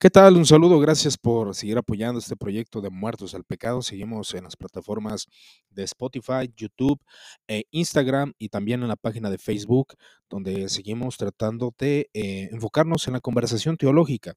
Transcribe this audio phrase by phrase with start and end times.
[0.00, 0.36] ¿Qué tal?
[0.36, 3.80] Un saludo, gracias por seguir apoyando este proyecto de Muertos al Pecado.
[3.80, 5.28] Seguimos en las plataformas
[5.70, 7.00] de Spotify, YouTube,
[7.48, 9.94] e Instagram y también en la página de Facebook,
[10.28, 14.34] donde seguimos tratando de eh, enfocarnos en la conversación teológica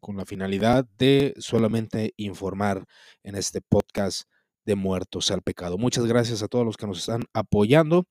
[0.00, 2.84] con la finalidad de solamente informar
[3.24, 4.28] en este podcast
[4.66, 5.78] de Muertos al Pecado.
[5.78, 8.04] Muchas gracias a todos los que nos están apoyando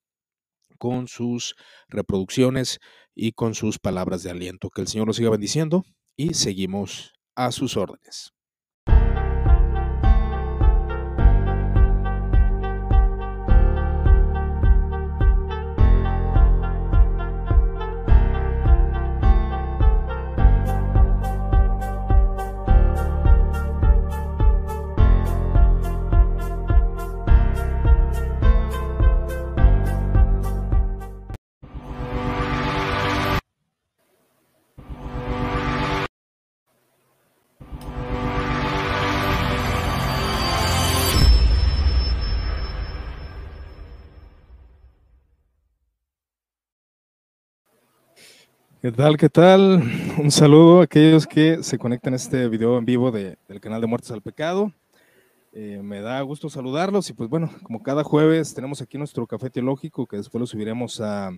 [0.78, 1.56] con sus
[1.88, 2.80] reproducciones
[3.16, 4.70] y con sus palabras de aliento.
[4.70, 5.86] Que el Señor nos siga bendiciendo
[6.18, 8.34] y seguimos a sus órdenes.
[48.88, 49.18] ¿Qué tal?
[49.18, 49.84] ¿Qué tal?
[50.18, 53.88] Un saludo a aquellos que se conectan a este video en vivo del canal de
[53.88, 54.72] Muertes al Pecado.
[55.52, 59.50] Eh, me da gusto saludarlos y pues bueno, como cada jueves tenemos aquí nuestro café
[59.50, 61.38] teológico que después lo subiremos a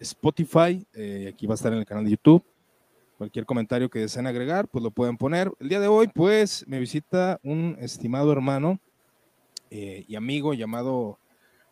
[0.00, 2.42] Spotify, eh, aquí va a estar en el canal de YouTube.
[3.18, 5.52] Cualquier comentario que deseen agregar, pues lo pueden poner.
[5.60, 8.80] El día de hoy, pues, me visita un estimado hermano
[9.70, 11.18] eh, y amigo llamado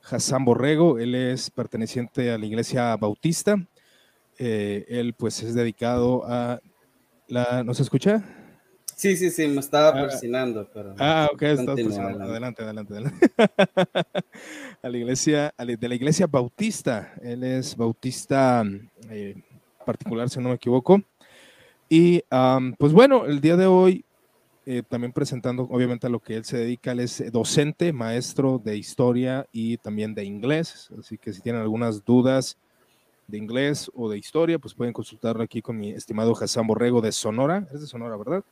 [0.03, 0.99] Hassan Borrego.
[0.99, 3.67] Él es perteneciente a la iglesia bautista
[4.43, 6.61] eh, él pues es dedicado a
[7.29, 7.63] la...
[7.63, 8.25] ¿No se escucha?
[8.97, 10.95] Sí, sí, sí, me estaba ah, persinando, pero...
[10.99, 13.33] Ah, ok, está adelante, adelante, adelante.
[14.83, 18.65] a la iglesia, de la iglesia bautista, él es bautista
[19.11, 19.43] eh,
[19.85, 21.03] particular, si no me equivoco.
[21.91, 22.23] Y
[22.79, 24.05] pues bueno, el día de hoy,
[24.65, 28.77] eh, también presentando obviamente a lo que él se dedica, él es docente, maestro de
[28.79, 32.57] historia y también de inglés, así que si tienen algunas dudas,
[33.31, 37.13] de inglés o de historia, pues pueden consultarlo aquí con mi estimado Hassan Borrego de
[37.13, 37.67] Sonora.
[37.73, 38.45] Es de Sonora, ¿verdad?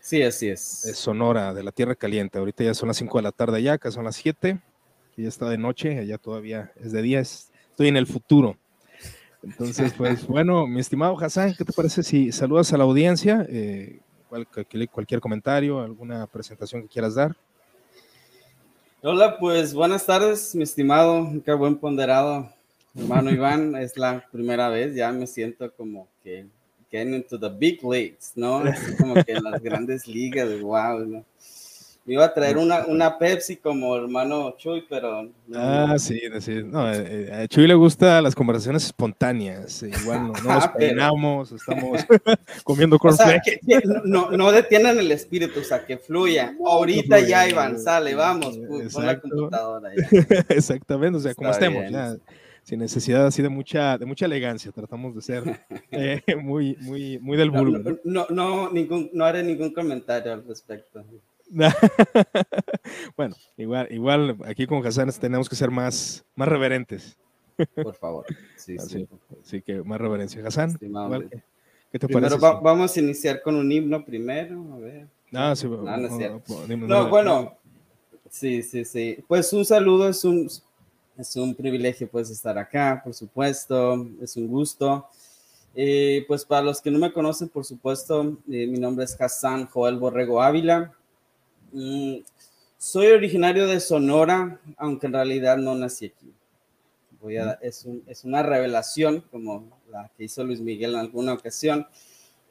[0.00, 0.82] Sí, así es.
[0.84, 2.38] De Sonora, de la Tierra Caliente.
[2.38, 4.58] Ahorita ya son las 5 de la tarde allá, acá son las 7.
[5.16, 7.20] Y ya está de noche, allá todavía es de día.
[7.20, 8.56] estoy en el futuro.
[9.42, 13.46] Entonces, pues bueno, mi estimado Hassan, ¿qué te parece si saludas a la audiencia?
[13.48, 14.00] Eh,
[14.90, 17.36] cualquier comentario, alguna presentación que quieras dar.
[19.02, 22.48] Hola, pues buenas tardes, mi estimado, qué buen ponderado
[22.94, 26.46] Hermano Iván, es la primera vez, ya me siento como que
[26.90, 28.62] getting into the big leagues, ¿no?
[28.98, 31.24] como que en las grandes ligas, wow, ¿no?
[32.04, 35.30] Me iba a traer una, una Pepsi como hermano Chuy, pero...
[35.54, 36.60] Ah, sí, sí.
[36.64, 39.84] No, eh, eh, a Chuy le gustan las conversaciones espontáneas.
[39.84, 42.00] Igual no, nos ah, peinamos, estamos
[42.64, 43.60] comiendo cornflakes.
[44.04, 46.56] no, no detienen el espíritu, o sea, que fluya.
[46.66, 48.58] Ahorita ya, Iván, sale, vamos,
[48.92, 50.44] con la computadora ya.
[50.48, 52.16] Exactamente, o sea, como estemos, ya
[52.62, 54.70] sin necesidad así de mucha, de mucha elegancia.
[54.72, 57.98] Tratamos de ser eh, muy, muy, muy del vulgo.
[58.04, 61.04] No, no, ningún, no haré ningún comentario al respecto.
[63.16, 67.18] bueno, igual, igual aquí con Hassan tenemos que ser más, más reverentes.
[67.74, 68.26] Por favor.
[68.56, 69.06] Sí, así,
[69.42, 69.60] sí.
[69.60, 70.42] que más reverencia.
[70.46, 70.78] Hassan,
[71.90, 72.36] ¿qué, te parece?
[72.38, 74.64] vamos a iniciar con un himno primero.
[74.72, 75.06] A ver.
[75.34, 77.56] Ah, sí, no, no, bueno,
[78.30, 79.18] sí, sí, sí.
[79.26, 80.48] Pues un saludo es un
[81.22, 85.06] es un privilegio pues estar acá, por supuesto, es un gusto.
[85.74, 89.66] Eh, pues para los que no me conocen, por supuesto, eh, mi nombre es Hassan
[89.66, 90.92] Joel Borrego Ávila.
[91.72, 92.16] Mm,
[92.76, 96.32] soy originario de Sonora, aunque en realidad no nací aquí.
[97.60, 101.86] Es, una revelación como la que hizo Luis Miguel en alguna ocasión.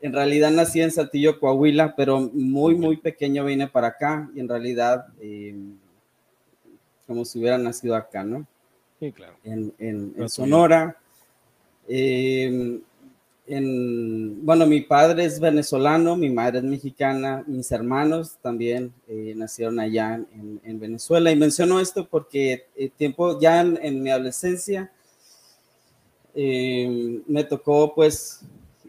[0.02, 4.48] En realidad nací en Saltillo, Coahuila, pero muy, muy pequeño vine para acá y en
[4.48, 5.56] realidad eh,
[7.06, 8.48] como si hubiera nacido acá, ¿no?
[9.02, 9.34] Sí, claro.
[9.44, 10.96] En, Sonora.
[11.88, 12.80] Em,
[13.48, 19.80] en, bueno, mi padre es venezolano, mi madre es mexicana, mis hermanos también eh, nacieron
[19.80, 20.24] allá
[20.64, 21.32] en, Venezuela.
[21.32, 24.92] Y menciono esto porque el eh, tiempo ya en, mi adolescencia
[26.36, 28.42] em, me tocó pues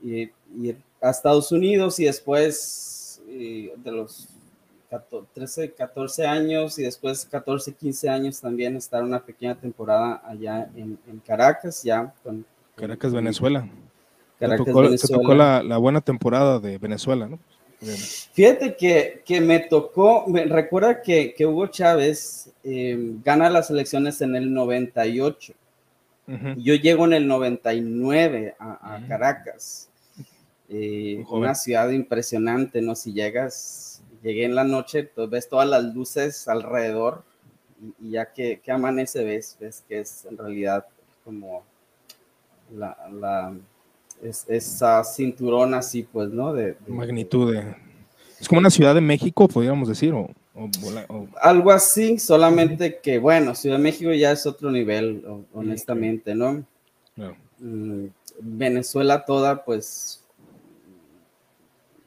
[0.05, 4.29] ir a Estados Unidos y después eh, de los
[5.35, 10.99] 13, 14 años y después 14, 15 años también estar una pequeña temporada allá en,
[11.27, 12.45] Caracas, ya con...
[12.75, 13.69] Caracas, Venezuela.
[14.39, 15.23] Caracas, tocó, Venezuela.
[15.23, 17.39] tocó la, buena temporada de Venezuela, ¿no?
[18.33, 24.21] Fíjate que, que me tocó, me, recuerda que, que Hugo Chávez eh, gana las elecciones
[24.21, 25.55] en el 98.
[26.57, 29.91] Yo llego en el 99 a, a Caracas.
[30.75, 32.95] Eh, una ciudad impresionante, ¿no?
[32.95, 37.23] Si llegas, llegué en la noche, pues ves todas las luces alrededor
[38.01, 40.87] y, ya que, amanece ves, ves que es en realidad
[41.25, 41.65] como
[42.75, 43.55] la, la
[44.49, 46.53] esa cinturón así, pues, ¿no?
[46.53, 47.55] De, magnitud.
[48.39, 50.31] es como una ciudad de México, podríamos decir, o,
[51.41, 55.25] algo así, solamente que, bueno, Ciudad de México ya es otro nivel,
[55.55, 56.65] honestamente, ¿no?
[57.59, 58.07] Mm,
[58.41, 60.22] Venezuela toda, pues,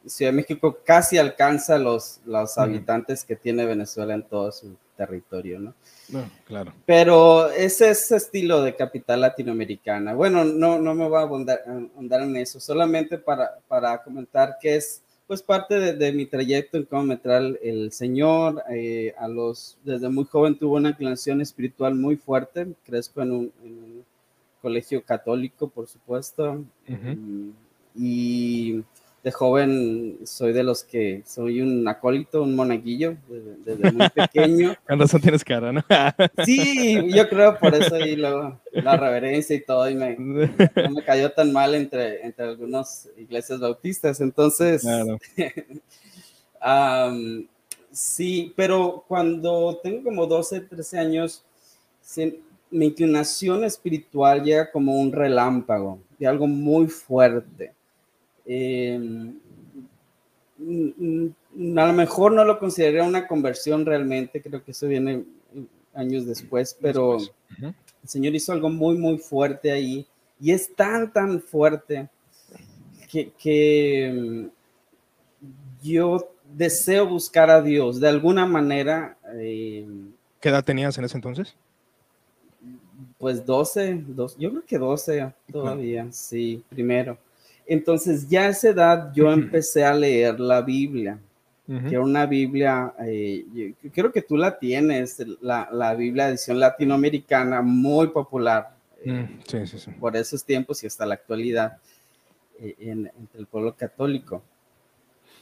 [0.08, 5.60] Ciudad de México casi alcanza los, los habitantes que tiene Venezuela en todo su territorio,
[5.60, 5.74] ¿no?
[6.46, 6.74] claro.
[6.86, 10.14] Pero ese es estilo de capital latinoamericana.
[10.14, 15.02] Bueno, no, no me voy a ahondar, en eso, solamente para, para comentar que es
[15.28, 18.64] pues parte de, mi trayecto en cómo me trae el Señor.
[18.70, 22.68] Eh, a los, desde muy joven tuvo una inclinación espiritual muy fuerte.
[22.86, 24.06] Crezco en un,
[24.62, 26.64] colegio católico, por supuesto.
[27.96, 28.84] Y
[29.26, 33.18] de joven soy de los que soy un acólito, un monaguillo,
[33.66, 34.76] desde, muy pequeño.
[34.88, 35.84] Con razón tienes cara, ¿no?
[36.46, 41.04] sí, yo creo por eso y luego la reverencia y todo, y me, no me
[41.04, 44.22] cayó tan mal entre, entre algunas iglesias bautistas.
[44.22, 45.18] Entonces, claro.
[47.92, 51.44] sí, pero cuando tengo como 12, 13 años,
[52.70, 57.74] mi inclinación espiritual llega como un relámpago de algo muy fuerte
[58.46, 59.32] eh,
[60.60, 65.26] a lo mejor no lo consideraría una conversión realmente, creo que eso viene
[65.94, 70.06] años después, pero el Señor hizo algo muy, muy fuerte ahí
[70.40, 72.10] y es tan, tan fuerte
[73.38, 74.48] que, mm,
[75.84, 79.18] yo deseo buscar a Dios de alguna manera.
[79.36, 79.88] Eh,
[80.40, 81.56] ¿Qué edad tenías en ese entonces?
[83.18, 84.04] Pues 12,
[84.38, 87.18] yo creo que 12 todavía, sí, primero.
[87.68, 91.20] Entonces ya a esa edad yo empecé a leer la Biblia,
[91.66, 97.64] que era una Biblia, eh, creo que tú la tienes, la, la, Biblia edición latinoamericana,
[97.64, 99.92] muy popular eh, mm, sí, sí, sí.
[100.00, 101.78] por esos tiempos y hasta la actualidad
[102.60, 104.44] eh, en, entre el pueblo católico.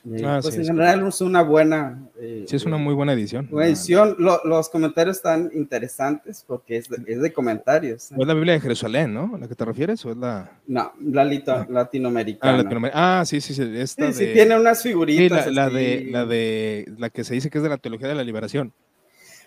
[0.05, 2.09] Eh, ah, pues en general es una buena.
[2.19, 3.47] Eh, sí, es una muy buena edición.
[3.61, 4.17] edición.
[4.17, 8.11] los comentarios están interesantes porque es de, comentarios.
[8.11, 9.31] es la Biblia de Jerusalén, ¿no?
[9.33, 10.05] ¿A la que te refieres?
[10.05, 10.59] ¿O es la.?
[10.67, 11.65] No, la ah.
[11.69, 12.91] latinoamericana.
[12.93, 13.63] Ah, sí, sí, sí.
[13.75, 15.47] Esta sí, sí, tiene unas figuritas.
[15.51, 16.91] la, de, la de.
[16.97, 18.73] La que se dice que es de la teología de la liberación.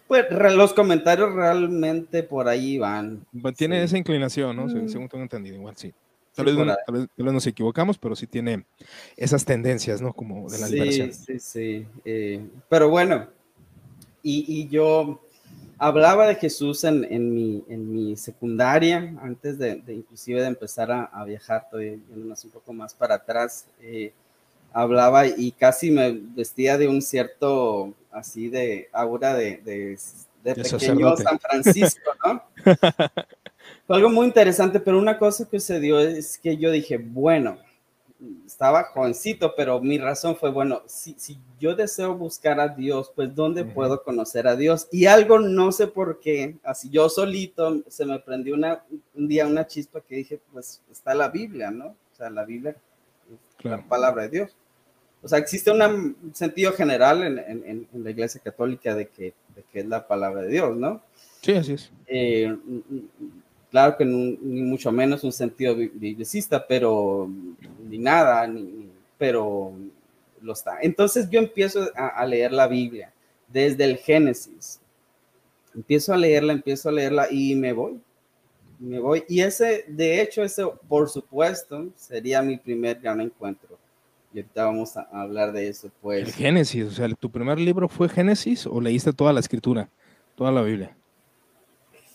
[0.08, 3.26] Pues los comentarios realmente por ahí van.
[3.42, 4.66] Pues, tiene esa inclinación, ¿no?
[4.66, 4.88] Mm.
[4.88, 5.92] Según tengo entendido, igual sí.
[6.36, 6.46] Tal,
[6.92, 8.66] vez, nos equivocamos, pero sí tiene
[9.16, 10.12] esas tendencias, ¿no?
[10.12, 11.12] Como de la liberación.
[11.12, 13.28] Sí, sí, eh, pero bueno,
[14.22, 15.20] y, yo
[15.78, 21.24] hablaba de Jesús en, en, mi, en mi secundaria, antes de, inclusive de empezar a,
[21.24, 23.66] viajar, estoy yéndonos un poco más para atrás.
[23.80, 24.12] Eh,
[24.72, 29.98] hablaba y casi me vestía de un cierto, así de aura de, de,
[30.44, 32.42] de pequeño San Francisco, ¿no?
[33.86, 37.58] Fue algo muy interesante, pero una cosa que sucedió es que yo dije, bueno,
[38.46, 43.34] estaba jovencito, pero mi razón fue, bueno, si, si yo deseo buscar a Dios, pues
[43.34, 44.88] ¿dónde puedo conocer a Dios?
[44.90, 48.82] Y algo, no sé por qué, así yo solito, se me prendió una,
[49.14, 51.86] un día una chispa que dije, pues está la Biblia, ¿no?
[51.86, 52.74] O sea, la Biblia
[53.58, 54.56] es la palabra de Dios.
[55.22, 59.64] O sea, existe un sentido general en, en, en, la Iglesia Católica de que, de
[59.72, 61.02] que es la palabra de Dios, ¿no?
[61.42, 61.90] Sí, así es.
[62.06, 62.56] Eh,
[63.70, 67.28] Claro que ni mucho menos un sentido biblicista, pero
[67.88, 69.72] ni nada, ni, pero
[70.40, 70.78] lo está.
[70.80, 73.12] Entonces yo empiezo a, leer la Biblia
[73.48, 74.80] desde el Génesis.
[75.74, 78.00] Empiezo a leerla, empiezo a leerla y me voy.
[78.78, 79.24] Me voy.
[79.28, 83.78] Y ese, de hecho, ese, por supuesto, sería mi primer gran encuentro.
[84.32, 86.28] Y ahorita vamos a hablar de eso, pues.
[86.28, 89.88] El Génesis, o sea, ¿tu primer libro fue Génesis o leíste toda la escritura,
[90.34, 90.96] toda la Biblia?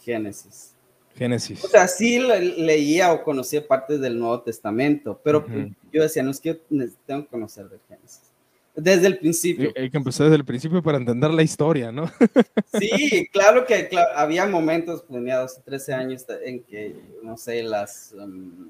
[0.03, 0.75] Génesis.
[1.15, 1.63] Génesis.
[1.63, 5.46] O sea, sí leía o conocía partes del Nuevo Testamento, pero
[5.91, 6.60] yo decía, no es que
[7.06, 8.32] tengo que conocer de Génesis.
[8.75, 9.74] Desde el principio.
[9.75, 12.10] Hay que empezar desde el principio para entender la historia, ¿no?
[12.80, 18.70] Sí, claro que había momentos, tenía 12, 13 años, en que, no sé, las um,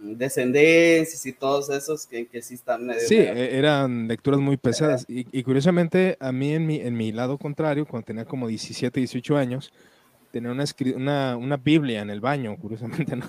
[0.00, 3.06] descendencias y todos esos que, que sí están medio...
[3.06, 5.04] Sí, e, eran lecturas muy pesadas.
[5.08, 8.98] Y, y, curiosamente, a mí en mi, en mi lado contrario, cuando tenía como 17,
[8.98, 9.72] 18 años,
[10.30, 10.64] tenía una,
[10.96, 13.26] una, una Biblia en el baño, curiosamente, ¿no?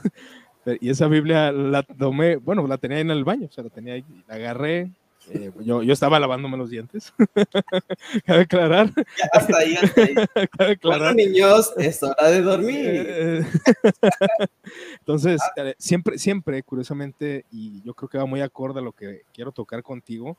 [0.82, 3.94] Y esa Biblia la tomé, bueno, la tenía en el baño, o sea, la tenía
[3.94, 4.92] ahí, la agarré,
[5.32, 7.14] Eh, yo, yo, estaba lavándome los dientes.
[8.26, 8.92] Cabe aclarar.
[9.32, 10.16] hasta ahí, hasta ahí.
[10.58, 11.14] Cabe aclarar.
[11.14, 13.06] Bueno, niños, es hora de dormir.
[13.08, 13.46] Eh,
[15.00, 15.74] entonces, ah.
[15.78, 19.84] siempre, siempre, curiosamente, y yo creo que va muy acorde a lo que quiero tocar
[19.84, 20.38] contigo,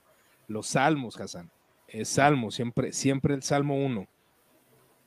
[0.48, 1.50] los salmos, Hassan.
[1.86, 4.06] Es salmo, siempre, siempre el salmo 1.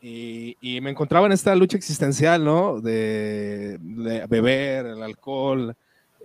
[0.06, 2.82] Y, y, me encontraba en esta lucha existencial, ¿no?
[2.82, 5.74] De, de beber, el alcohol,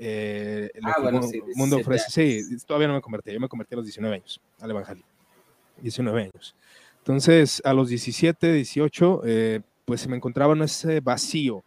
[0.00, 2.10] eh, ah, bueno, sí, mundo ofrece.
[2.10, 5.04] Sí, todavía no me convertí, yo me convertí a los 19 años al Evangelio.
[5.80, 6.54] 19 años.
[6.98, 11.64] Entonces, a los 17, 18, eh, pues me encontraba en ese vacío,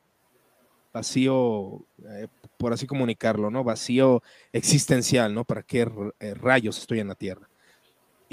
[0.93, 2.27] vacío, eh,
[2.57, 3.63] por así comunicarlo, ¿no?
[3.63, 5.43] Vacío existencial, ¿no?
[5.43, 5.89] ¿Para qué
[6.19, 7.49] eh, rayos estoy en la tierra?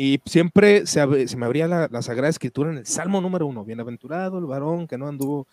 [0.00, 3.64] Y siempre se, se me abría la, la, Sagrada Escritura en el Salmo número uno,
[3.64, 5.48] bienaventurado el varón que no anduvo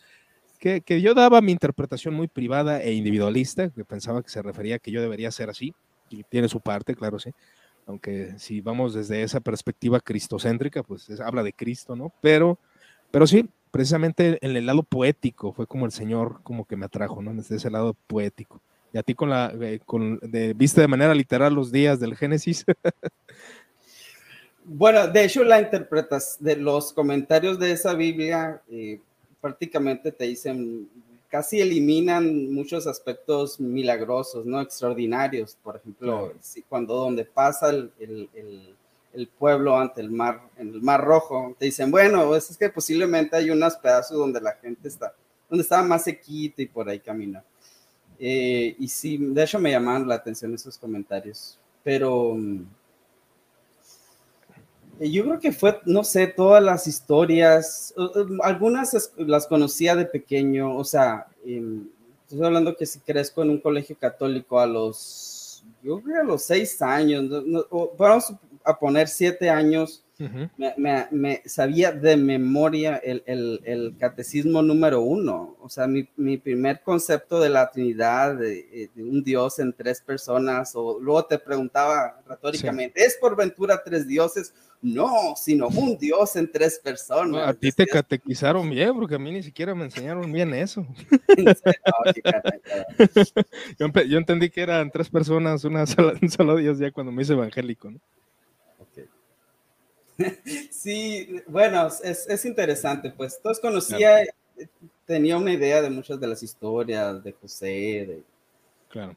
[0.59, 4.79] que, yo daba mi interpretación muy privada e individualista, que pensaba que se refería a
[4.79, 5.73] que yo debería ser así,
[6.09, 7.31] y tiene su parte, claro, sí,
[7.87, 12.11] aunque si vamos desde esa perspectiva cristocéntrica, pues habla de Cristo, ¿no?
[12.21, 12.57] Pero,
[13.11, 17.21] pero sí, precisamente en el lado poético fue como el Señor como que me atrajo,
[17.21, 17.33] ¿no?
[17.33, 18.61] Desde ese lado poético.
[18.91, 22.15] Y a ti con la, eh, con, de, viste de manera literal los días del
[22.15, 22.65] Génesis.
[24.67, 28.99] bueno, de hecho la interpretas de los comentarios de esa Biblia, eh,
[29.39, 30.89] prácticamente te dicen,
[31.29, 34.59] casi eliminan muchos aspectos milagrosos, ¿no?
[34.59, 35.55] Extraordinarios.
[35.61, 36.33] Por ejemplo,
[36.67, 41.91] cuando donde pasa el, el, pueblo ante el mar, en el mar rojo, te dicen,
[41.91, 45.13] bueno, pues es que posiblemente hay unos pedazos donde la gente está,
[45.49, 47.43] donde estaba más sequita y por ahí camina.
[48.17, 52.63] Eh, y sí, de hecho me llamaron la atención esos comentarios, pero mm,
[54.99, 57.93] yo creo que fue, no sé, todas las historias,
[58.43, 63.97] algunas las conocía de pequeño, o sea, estoy hablando que si crezco en un colegio
[63.99, 67.29] católico a los, yo creo a los seis años,
[67.97, 68.33] vamos
[68.65, 75.57] a poner siete años, me, me, sabía de memoria el, el, el, catecismo número uno,
[75.59, 79.73] o sea, mi, mi primer concepto de la Trinidad, de, eh, de, un Dios en
[79.73, 84.53] tres personas, o luego te preguntaba retóricamente, ¿es por ventura tres dioses?
[84.81, 87.49] No, sino un Dios en tres personas.
[87.49, 90.85] a ti te catequizaron bien, porque a mí ni siquiera me enseñaron bien eso.
[93.79, 95.85] yo, entendí que eran tres personas, una
[96.21, 97.99] un solo Dios ya cuando me hice evangélico, ¿no?
[100.71, 104.23] Sí, bueno, es, interesante, pues todos conocía,
[105.05, 108.23] tenía una idea de muchas de las historias de José,
[108.93, 109.15] de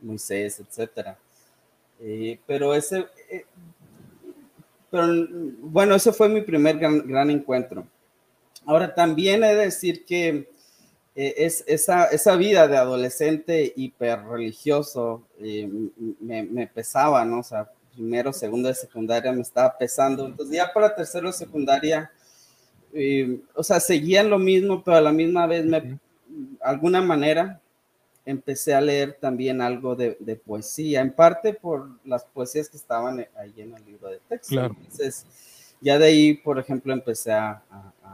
[0.00, 1.18] Moisés, etcétera.
[2.00, 3.46] Eh, pero ese, eh,
[4.90, 5.06] pero
[5.58, 7.86] bueno, ese fue mi primer gran, encuentro.
[8.66, 10.48] Ahora, también he de decir que
[11.16, 15.68] eh, es, esa, esa, vida de adolescente hiperreligioso eh,
[16.20, 17.40] me, me, pesaba, ¿no?
[17.40, 20.26] O sea, primero, segundo de secundaria me estaba pesando.
[20.26, 22.10] Entonces, ya para tercero de secundaria,
[22.92, 25.98] eh, o sea, seguían lo mismo, pero a la misma vez, me,
[26.60, 27.60] alguna manera,
[28.26, 33.54] empecé a leer también algo de, poesía, en parte por las poesías que estaban ahí
[33.58, 34.64] en el libro de texto.
[34.64, 35.26] Entonces,
[35.80, 37.62] ya de ahí, por ejemplo, empecé a...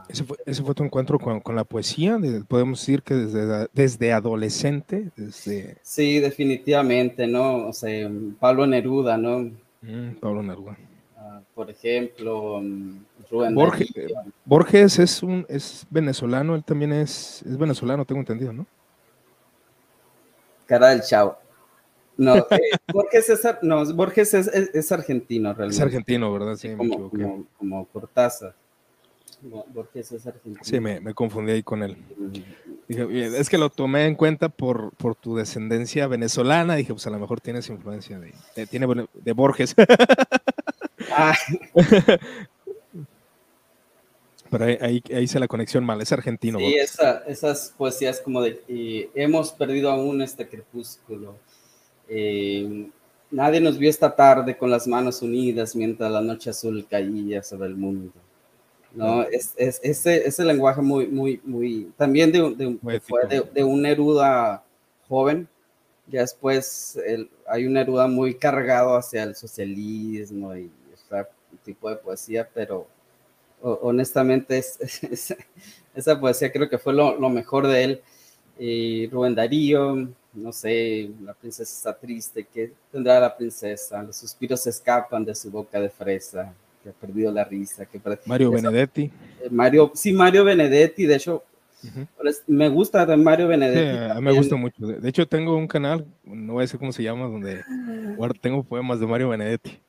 [0.09, 0.25] ¿Ese,
[0.63, 2.19] fue, tu encuentro con, la poesía?
[2.47, 5.77] Podemos decir que desde, desde adolescente, desde...
[5.81, 7.67] Sí, definitivamente, ¿no?
[7.67, 8.09] O sea,
[8.39, 9.49] Pablo Neruda, ¿no?
[9.81, 10.77] Mm, Pablo Neruda.
[11.17, 13.93] Ah, por ejemplo, mm, Rubén Borges,
[14.45, 18.65] Borges es, un, es venezolano, él también es, es venezolano, tengo entendido, ¿no?
[20.71, 21.37] cara del chavo.
[22.15, 22.45] No, eh,
[22.93, 25.75] Borges, es, no, Borges es, es, argentino realmente.
[25.75, 26.55] Es argentino, ¿verdad?
[26.55, 28.55] Sí, como, como, como, Cortázar.
[29.41, 30.63] Borges es argentino.
[30.63, 31.97] Sí, me, me confundí ahí con él.
[32.91, 36.75] Dije, es que lo tomé en cuenta por, por tu descendencia venezolana.
[36.75, 39.75] Dije, pues a lo mejor tienes influencia de, de tiene de Borges.
[41.13, 41.35] Ah.
[44.51, 46.59] Pero ahí, ahí, hice la conexión mal, es argentino.
[46.59, 51.35] Sí, esa, esas poesías como de hemos perdido aún este crepúsculo.
[52.07, 52.87] Eh,
[53.31, 57.67] nadie nos vio esta tarde con las manos unidas mientras la noche azul caía sobre
[57.67, 58.13] el mundo.
[58.93, 59.23] ¿No?
[59.23, 64.63] Es, es, ese, ese lenguaje muy, muy, muy, también de, de, de, un Neruda
[65.07, 65.47] joven,
[66.07, 66.99] ya después
[67.47, 71.25] hay un Neruda muy cargado hacia el socialismo y ese
[71.63, 72.87] tipo de poesía, pero
[73.61, 74.79] honestamente, es,
[75.95, 78.01] esa poesía creo que fue lo, mejor de él.
[78.59, 84.03] Y Rubén Darío, no sé, la princesa está triste, ¿qué tendrá la princesa?
[84.03, 87.85] Los suspiros escapan de su boca de fresa, que ha perdido la risa.
[87.85, 89.11] Que Mario Benedetti.
[89.41, 91.43] Eh, Mario, sí, Mario Benedetti, de hecho,
[92.47, 94.21] me gusta Mario Benedetti.
[94.21, 94.85] me gusta mucho.
[94.85, 97.63] De hecho, tengo un canal, no voy a decir cómo se llama, donde
[98.41, 99.79] tengo poemas de Mario Benedetti.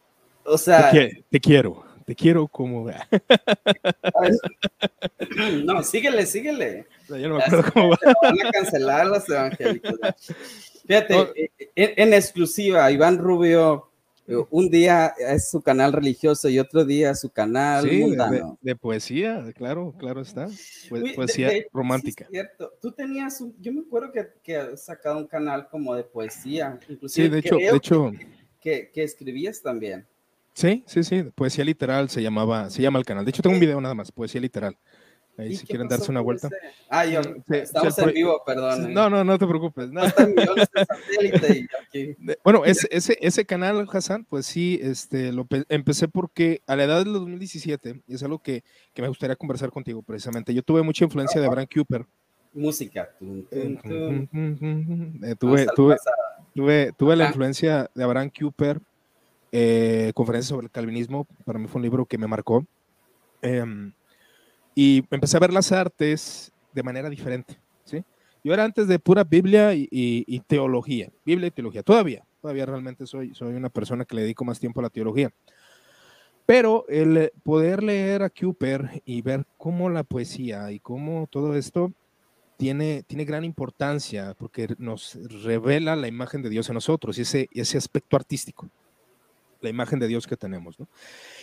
[0.45, 0.91] O sea.
[0.91, 2.91] Te, quiero, te quiero como.
[5.65, 6.87] no, síguele, síguele.
[7.09, 7.99] yo no me acuerdo cómo va.
[8.23, 9.93] Van a cancelar los evangélicos.
[10.87, 13.92] Fíjate, eh, eh, en, exclusiva, Iván Rubio
[14.27, 18.59] un día es su canal religioso y otro día su canal mundano.
[18.61, 20.49] De, poesía, claro, claro está.
[21.15, 22.27] poesía romántica.
[22.31, 22.73] cierto.
[22.81, 26.79] Tú tenías, un, yo me acuerdo que, que has sacado un canal como de poesía.
[26.89, 28.13] Inclusive sí, de hecho, de hecho.
[28.61, 30.07] Que, que, escribías también.
[30.55, 33.25] Sí, sí, sí, poesía literal se llamaba, se llama el canal.
[33.25, 34.77] De hecho, tengo un video nada más, poesía literal.
[35.43, 36.49] Ahí si quieren darse una vuelta.
[36.89, 37.21] Ah, yo,
[37.51, 38.87] estamos en vivo, perdón.
[38.87, 38.89] Eh.
[38.93, 39.91] No, no, no te preocupes.
[39.91, 40.03] No.
[42.45, 47.05] bueno, ese, ese, ese, canal, Hassan, pues sí, este, lo empecé porque a la edad
[47.05, 48.63] del 2017, y es algo que,
[48.95, 52.07] que me gustaría conversar contigo precisamente, yo tuve mucha influencia de Abraham Cooper.
[52.55, 53.11] Música.
[53.51, 53.79] Eh,
[55.39, 55.97] tuve, tuve,
[56.55, 58.81] tuve, tuve la influencia de Abraham Cooper,
[59.51, 62.65] eh, conferencia sobre el calvinismo, para mí fue un libro que me marcó.
[63.41, 63.65] Eh,
[64.75, 67.59] y empecé a ver las artes de manera diferente.
[67.85, 68.03] ¿sí?
[68.43, 73.35] Yo era antes de pura Biblia y, teología, Biblia y teología, todavía, todavía realmente soy,
[73.35, 75.31] soy una persona que le dedico más tiempo a la teología.
[76.45, 81.93] Pero el poder leer a Cooper y ver cómo la poesía y cómo todo esto
[82.57, 87.49] tiene, tiene gran importancia porque nos revela la imagen de Dios en nosotros y ese,
[87.53, 88.69] ese aspecto artístico
[89.63, 90.79] la imagen de Dios que tenemos.
[90.79, 90.89] ¿no?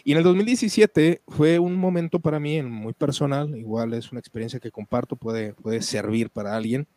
[0.04, 4.60] Y en el 2017 fue un momento para mí muy personal, igual es una experiencia
[4.60, 6.88] que comparto, puede, puede servir para alguien.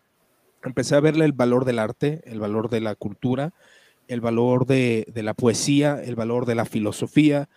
[0.65, 3.53] Empecé a verle el valor del arte, el valor de la cultura,
[4.09, 7.49] el valor de, la poesía, el valor de la filosofía,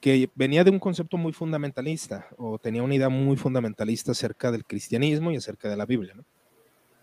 [0.00, 4.64] que venía de un concepto muy fundamentalista o tenía una idea muy fundamentalista acerca del
[4.64, 6.14] cristianismo y acerca de la Biblia.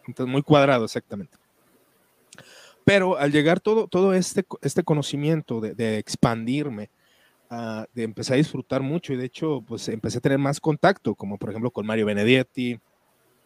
[0.05, 1.37] Entonces, muy cuadrado exactamente.
[2.85, 6.89] Pero al llegar todo, todo este, este conocimiento de, expandirme,
[7.49, 11.15] ah, de empezar a disfrutar mucho y de hecho pues empecé a tener más contacto,
[11.15, 12.79] como por ejemplo con Mario Benedetti,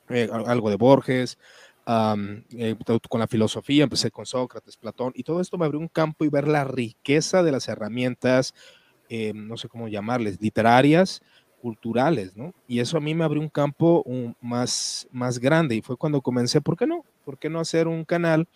[0.09, 1.37] eh, algo de Borges,
[1.85, 2.75] eh,
[3.09, 6.29] con la filosofía, empecé con Sócrates, Platón, y todo esto me abrió un campo y
[6.29, 8.53] ver la riqueza de las herramientas,
[9.09, 11.21] eh, no sé cómo llamarles, literarias,
[11.61, 12.53] culturales, ¿no?
[12.67, 14.03] Y eso a mí me abrió un campo
[14.41, 17.05] más, más grande y fue cuando comencé, ¿por qué no?
[17.23, 18.47] ¿Por qué no hacer un canal?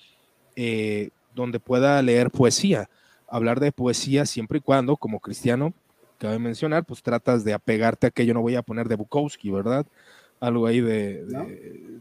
[0.60, 2.90] Eh, donde pueda leer poesía.
[3.28, 5.72] Hablar de poesía siempre y cuando, como cristiano,
[6.18, 9.52] cabe mencionar, pues tratas de apegarte a que yo no voy a poner de Bukowski,
[9.52, 9.86] ¿verdad?
[10.40, 11.24] Algo ahí de,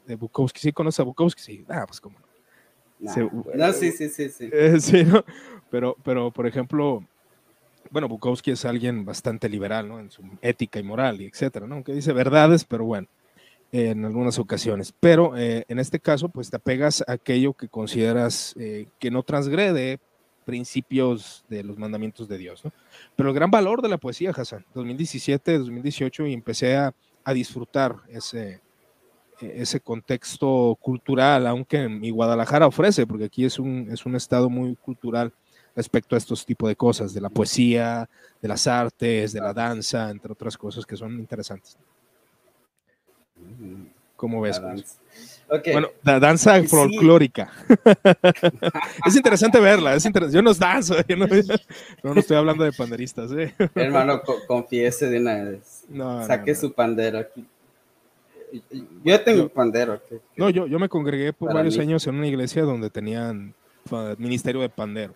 [0.06, 0.58] de, Bukowski.
[0.60, 1.42] ¿Sí conoces a Bukowski?
[1.42, 3.30] Sí, ah, pues cómo no.
[3.54, 4.48] no, sí, sí, sí, sí.
[4.50, 5.22] Eh, sí ¿no?
[5.70, 7.06] pero, pero, por ejemplo,
[7.90, 10.00] bueno, Bukowski es alguien bastante liberal, ¿no?
[10.00, 11.74] En su ética y moral y etcétera, ¿no?
[11.74, 13.06] Aunque dice verdades, pero bueno
[13.72, 14.92] en algunas ocasiones.
[14.98, 19.22] Pero eh, en este caso, pues te apegas a aquello que consideras eh, que no
[19.22, 19.98] transgrede
[20.44, 22.64] principios de los mandamientos de Dios.
[22.64, 22.72] ¿no?
[23.16, 27.96] Pero el gran valor de la poesía, Hassan, 2017, 2018, y empecé a, a disfrutar
[28.08, 28.60] ese,
[29.40, 34.76] ese contexto cultural, aunque mi Guadalajara ofrece, porque aquí es un, es un estado muy
[34.76, 35.32] cultural
[35.74, 38.08] respecto a estos tipos de cosas, de la poesía,
[38.40, 41.76] de las artes, de la danza, entre otras cosas que son interesantes.
[44.16, 44.60] ¿Cómo ves?
[45.48, 47.52] Bueno, la danza folclórica.
[49.06, 51.26] es interesante verla, es Yo no danzo, yo no,
[52.02, 53.30] no, estoy hablando de panderistas.
[53.32, 53.54] ¿eh?
[53.74, 55.84] Hermano, confiese de una vez.
[56.26, 57.46] Saque su pandero aquí.
[59.04, 60.00] Yo tengo un pandero.
[60.36, 63.54] no, yo, yo me congregué por varios años en una iglesia donde tenían
[64.18, 65.14] ministerio de pandero.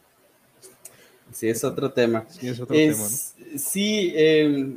[1.32, 2.24] Sí, es otro tema.
[2.28, 3.04] Sí, es otro tema.
[3.56, 4.76] Sí, eh,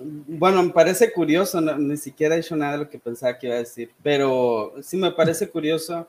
[0.00, 3.56] bueno, me parece curioso, ni siquiera he hecho nada de lo que pensaba que iba
[3.56, 6.08] a decir, pero sí me parece curioso.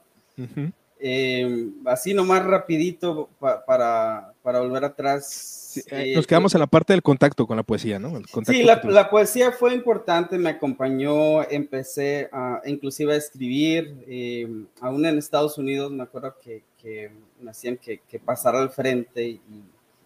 [1.01, 5.81] Eh, así nomás rapidito para, para volver atrás.
[5.91, 8.21] Eh, nos quedamos en la parte del contacto con la poesía, ¿no?
[8.45, 14.47] sí, la, poesía fue importante, me acompañó, empecé a, inclusive a escribir, eh,
[14.81, 19.27] aún en Estados Unidos me acuerdo que, que me hacían que, que pasara al frente
[19.27, 19.41] y,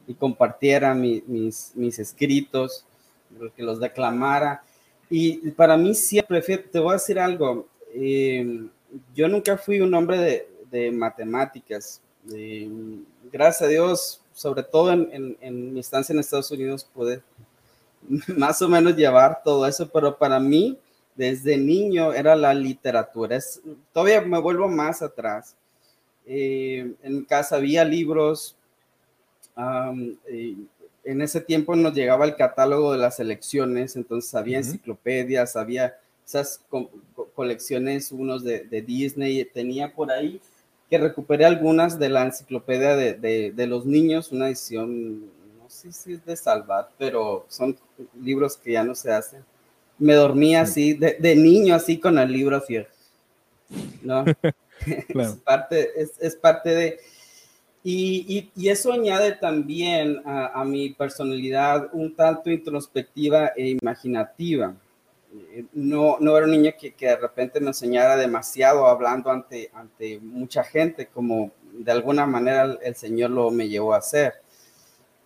[0.05, 2.85] y compartiera mis, mis escritos
[3.55, 4.63] que los declamara.
[5.09, 8.67] Y para mí siempre, te voy a decir algo, eh,
[9.13, 12.01] yo nunca fui un hombre de, de matemáticas.
[12.33, 12.69] Eh,
[13.31, 17.21] gracias a Dios, sobre todo en, en, mi estancia en Estados Unidos, pude
[18.35, 20.77] más o menos llevar todo eso, pero para mí,
[21.15, 23.35] desde niño, era la literatura.
[23.35, 25.55] Es, todavía me vuelvo más atrás.
[26.25, 28.55] Eh, en casa había libros,
[31.03, 36.61] en ese tiempo nos llegaba el catálogo de las elecciones, entonces había enciclopedias, había esas
[37.35, 40.39] colecciones, unos de, Disney, tenía por ahí
[40.89, 45.25] que recuperé algunas de la enciclopedia de, de, los niños, una edición,
[45.61, 47.77] no sé si es de Salvat, pero son
[48.21, 49.43] libros que ya no se hacen.
[49.97, 52.77] Me dormía así, de, de niño, así con el libro así.
[54.01, 54.23] ¿no?
[54.85, 56.99] es, parte, es, es, parte de...
[57.85, 64.73] Y, y, eso añade también a, a, mi personalidad un tanto introspectiva e imaginativa.
[65.51, 69.69] Eh, no, no era un niño que, que, de repente me enseñara demasiado hablando ante,
[69.73, 74.33] ante mucha gente, como de alguna manera el, Señor lo me llevó a hacer.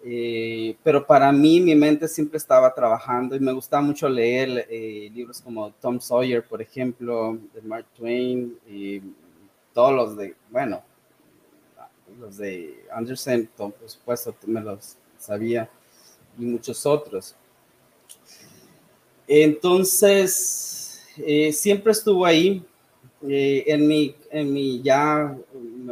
[0.03, 5.09] Eh, pero para mí mi mente siempre estaba trabajando y me gustaba mucho leer eh,
[5.13, 9.01] libros como Tom Sawyer, por ejemplo, de Mark Twain, y
[9.73, 10.81] todos los de, bueno,
[12.19, 15.69] los de Anderson, por supuesto, me los sabía,
[16.37, 17.35] y muchos otros.
[19.27, 22.63] Entonces, eh, siempre estuvo ahí.
[23.27, 25.35] Eh, en, mi, en mi, ya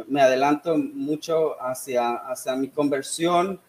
[0.06, 3.60] me adelanto mucho hacia, hacia mi conversión.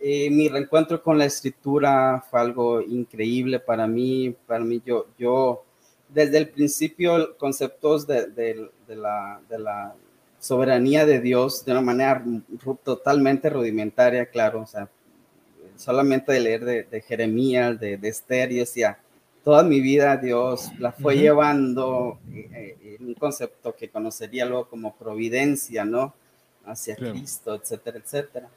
[0.00, 4.34] Eh, mi reencuentro con la escritura fue algo increíble para mí.
[4.46, 5.64] Para mí, yo, yo
[6.08, 9.94] desde el principio, conceptos de, de, la, de la
[10.44, 12.22] soberanía de Dios de una manera
[12.84, 14.90] totalmente rudimentaria, claro, o sea,
[15.74, 18.98] solamente de leer de, de Jeremías, de, de Esther, y decía,
[19.42, 24.68] toda mi vida Dios la fue llevando eh, eh, en un concepto que conocería luego
[24.68, 26.12] como providencia, ¿no?
[26.66, 28.50] Hacia Cristo, etcétera, etcétera.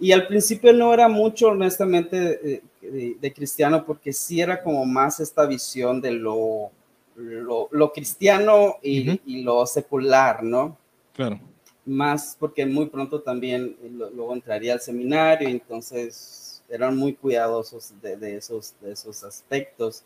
[0.00, 5.44] Y al principio no era mucho, honestamente, de, cristiano, porque sí era como más esta
[5.44, 6.70] visión de lo,
[7.16, 10.76] lo, cristiano y, y, lo secular, ¿no?
[11.18, 11.40] Claro.
[11.84, 18.36] Más porque muy pronto también luego entraría al seminario, entonces eran muy cuidadosos de, de
[18.36, 20.04] esos, de esos aspectos.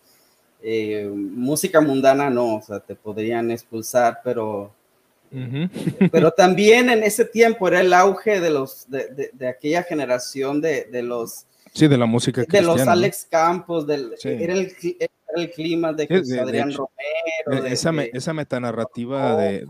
[0.62, 4.72] Eh, música mundana no, o sea, te podrían expulsar, pero,
[6.11, 10.85] pero también en ese tiempo era el auge de los, de, de, aquella generación de,
[10.85, 11.44] de, los...
[11.75, 14.75] Sí, de la música De los Alex Campos, del, era, el,
[15.37, 16.05] el, clima de,
[16.40, 17.66] Adrián Romero.
[17.66, 19.66] E, esa, esa metanarrativa de,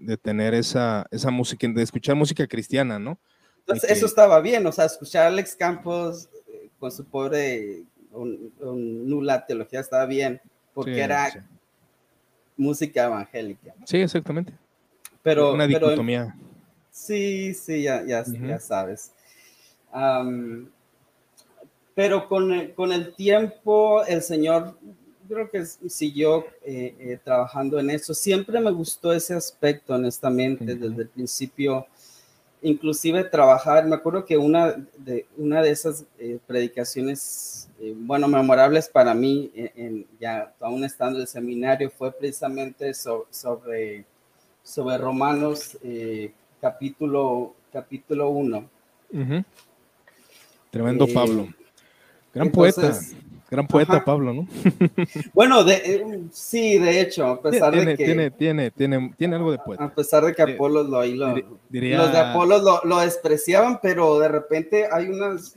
[0.00, 3.18] de, tener esa, esa música, de escuchar música cristiana, ¿no?
[3.60, 9.08] Entonces, eso estaba bien, o sea, escuchar a Alex Campos eh, con su pobre un,
[9.08, 10.40] nula teología estaba bien,
[10.74, 11.46] porque era
[12.56, 13.74] música evangélica.
[13.84, 14.52] Sí, exactamente.
[15.22, 16.34] Pero, Una dicotomía.
[16.90, 19.12] sí, sí, ya, ya, ya sabes.
[21.94, 24.78] pero con el, con el tiempo, el Señor
[25.30, 28.12] creo que siguió eh, eh, trabajando en eso.
[28.12, 31.86] Siempre me gustó ese aspecto, honestamente, desde el principio
[32.62, 38.86] inclusive trabajar, me acuerdo que una de, una de esas eh, predicaciones, eh, bueno, memorables
[38.86, 44.04] para mí, en, ya aún estando en el seminario, fue precisamente sobre,
[44.62, 45.78] sobre Romanos
[46.60, 48.68] capítulo, capítulo 1.
[50.70, 51.48] Tremendo Pablo.
[52.34, 52.92] Gran poeta.
[53.50, 54.46] Gran poeta Pablo, ¿no?
[55.34, 58.04] bueno, de, eh, sí, de hecho, a pesar de que...
[58.04, 59.84] Tiene, tiene, tiene, tiene algo de poeta.
[59.84, 61.34] A pesar de que eh, Apolos lo, ahí lo
[61.68, 65.54] diría, los de Apolos lo, lo, despreciaban, pero de repente hay unos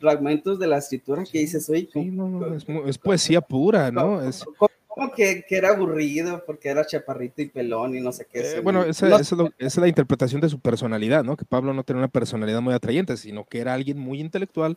[0.00, 1.88] fragmentos de la escritura que dices, oye...
[1.92, 4.20] Sí, no, no, es, es, poesía pura, ¿no?
[4.22, 4.44] Es...
[4.88, 8.56] Como que, que, era aburrido porque era chaparrito y pelón y no sé qué.
[8.56, 11.36] Eh, bueno, esa, esa, es esa, es la interpretación de su personalidad, ¿no?
[11.36, 14.76] Que Pablo no tenía una personalidad muy atrayente, sino que era alguien muy intelectual,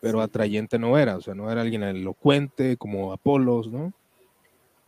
[0.00, 3.92] pero atrayente no era, o sea, no era alguien elocuente como Apolos, ¿no?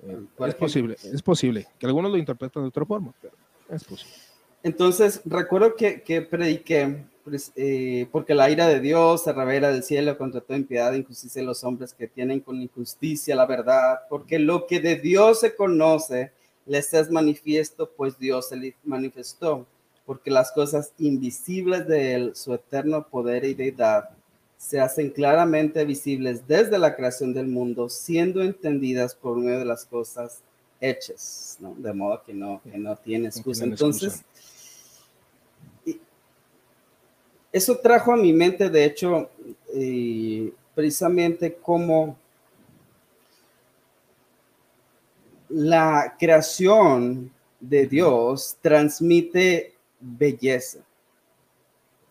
[0.05, 3.35] Eh, es posible, es posible, que algunos lo interpretan de otra forma, pero
[3.71, 4.15] es posible.
[4.63, 9.83] Entonces, recuerdo que, que prediqué, pues, eh, porque la ira de Dios se revela del
[9.83, 14.01] cielo contra toda impiedad e injusticia de los hombres que tienen con injusticia la verdad,
[14.09, 16.33] porque lo que de Dios se conoce
[16.67, 19.67] les es manifiesto, pues Dios se manifestó,
[20.07, 24.11] porque las cosas invisibles de él, su eterno poder y deidad,
[24.63, 29.85] se hacen claramente visibles desde la creación del mundo, siendo entendidas por una de las
[29.85, 30.39] cosas
[30.81, 31.75] hechas, ¿no?
[31.77, 33.65] De modo que no, que no tiene excusa.
[33.65, 34.23] Entonces,
[37.53, 39.31] eso trajo a mi mente, de hecho,
[39.75, 42.17] eh, precisamente como
[45.49, 50.79] la creación de Dios transmite belleza.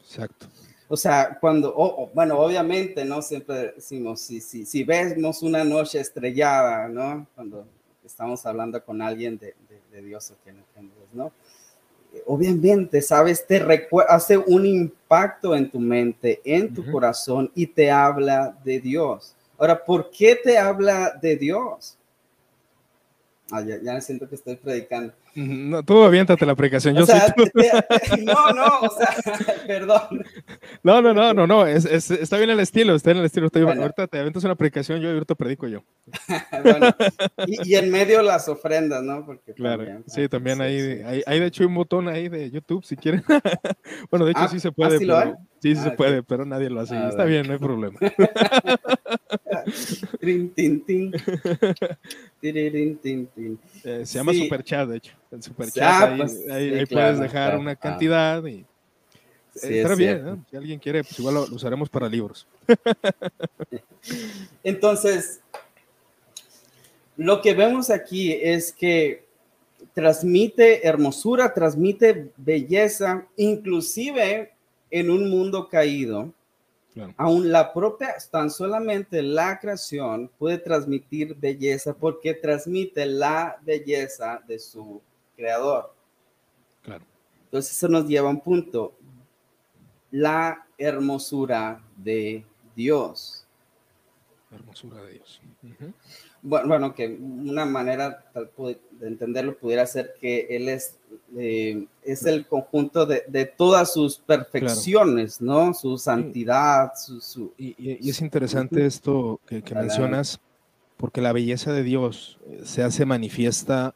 [0.02, 0.48] Exacto.
[0.91, 3.21] O sea, cuando, bueno, obviamente, ¿no?
[3.21, 7.25] Siempre decimos, si, si, si vemos una noche estrellada, ¿no?
[7.34, 7.65] Cuando
[8.04, 9.56] estamos hablando con alguien de,
[9.89, 10.60] de, Dios o que no
[11.13, 11.32] ¿no?
[12.25, 13.47] Obviamente, ¿sabes?
[13.47, 13.65] Te
[14.10, 19.34] hace un impacto en tu mente, en tu corazón y te habla de Dios.
[19.58, 21.97] Ahora, ¿por qué te habla de Dios?
[23.52, 25.14] Ah, ya, ya siento que estoy predicando.
[25.36, 26.96] No, tú aviéntate la predicación.
[26.96, 27.06] Yo
[28.22, 29.16] no, no, o sea,
[29.68, 30.26] perdón.
[30.84, 33.48] No, no, no, no, no, es, es, está bien el estilo, está en el estilo.
[33.48, 35.84] Estoy, Ahorita te avientas una predicación, yo ahorita predico yo.
[36.64, 36.88] bueno,
[37.48, 39.26] y, y, en medio las ofrendas, ¿no?
[39.26, 42.96] Porque claro, sí, también hay, hay, hay, de hecho un botón ahí de YouTube si
[42.98, 43.24] quieren.
[44.10, 44.96] bueno, de hecho ah, sí se puede.
[44.96, 46.96] ¿ah, pero, sí, sí se ah, puede, pero nadie lo hace.
[47.08, 47.98] está bien, no hay problema.
[53.84, 55.13] Eh, se llama Super Chat, de hecho.
[55.30, 56.19] El Super Chat,
[56.50, 58.65] ahí, pues, puedes dejar una cantidad y.
[59.54, 62.47] está bien, si alguien quiere, pues igual lo, usaremos para libros.
[64.63, 65.41] Entonces,
[67.15, 69.26] lo que vemos aquí es que
[69.93, 74.52] transmite hermosura, transmite belleza, inclusive
[74.89, 76.34] en un mundo caído
[77.15, 84.60] Aún la propia, tan solamente la creación puede transmitir belleza porque transmite la belleza de
[84.60, 85.01] su
[85.36, 85.93] creador.
[86.82, 87.06] Claro.
[87.45, 88.93] Entonces eso nos lleva a un punto,
[90.12, 93.40] la hermosura de Dios.
[94.52, 95.42] La hermosura de Dios.
[96.42, 100.98] bueno, que una manera de entenderlo pudiera ser que Él es
[101.38, 105.74] eh, es el conjunto de, de todas sus perfecciones, ¿no?
[105.74, 107.54] Su santidad, su...
[107.58, 110.40] Y, es interesante esto que, mencionas,
[110.98, 113.96] porque la belleza de Dios eh, se hace manifiesta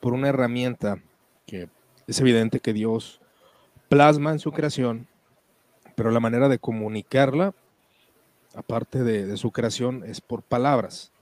[0.00, 1.02] por una herramienta
[1.46, 1.68] que
[2.06, 3.20] es evidente que Dios
[3.88, 5.06] plasma en su creación,
[5.94, 7.54] pero la manera de comunicarla,
[8.54, 11.12] aparte de, de su creación, es por palabras.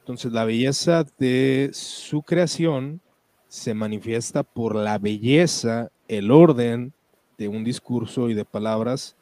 [0.00, 3.00] Entonces, la belleza de su creación
[3.48, 6.92] se manifiesta por la belleza, el orden
[7.38, 9.16] de un discurso y de palabras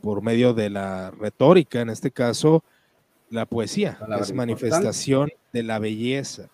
[0.00, 2.62] por medio de la retórica, en este caso,
[3.30, 6.48] la poesía, es manifestación de la belleza,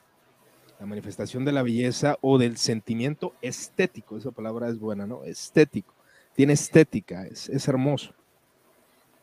[0.81, 5.25] la manifestación de la belleza o del sentimiento estético, esa palabra es buena, ¿no?
[5.25, 5.95] Estético,
[6.35, 8.15] tiene estética, es, hermoso.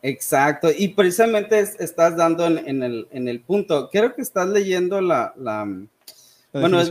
[0.01, 5.33] Exacto, y precisamente estás dando en, el, en, el, punto, creo que estás leyendo la,
[5.35, 5.67] la
[6.53, 6.89] bueno, es,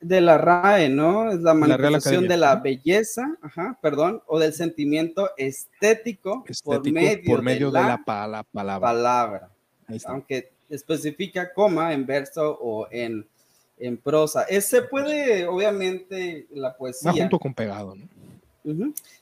[0.00, 1.32] de la RAE, ¿no?
[1.32, 7.80] Es la manifestación de la belleza, ajá, perdón, o del sentimiento estético, por medio, de,
[7.80, 8.44] la, palabra.
[8.80, 9.50] palabra.
[10.04, 13.26] Aunque especifica coma en verso o en,
[13.78, 14.44] en prosa.
[14.44, 17.10] Ese puede, obviamente, la poesía.
[17.10, 18.08] Va junto con pegado, ¿no?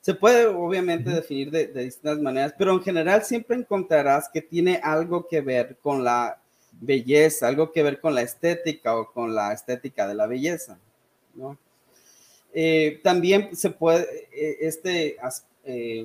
[0.00, 4.80] Se puede obviamente definir de, de, distintas maneras, pero en general siempre encontrarás que tiene
[4.82, 6.38] algo que ver con la
[6.80, 10.78] belleza, algo que ver con la estética o con la estética de la belleza,
[11.34, 11.58] ¿no?
[12.52, 15.16] Eh, también se puede, eh, este,
[15.64, 16.04] eh,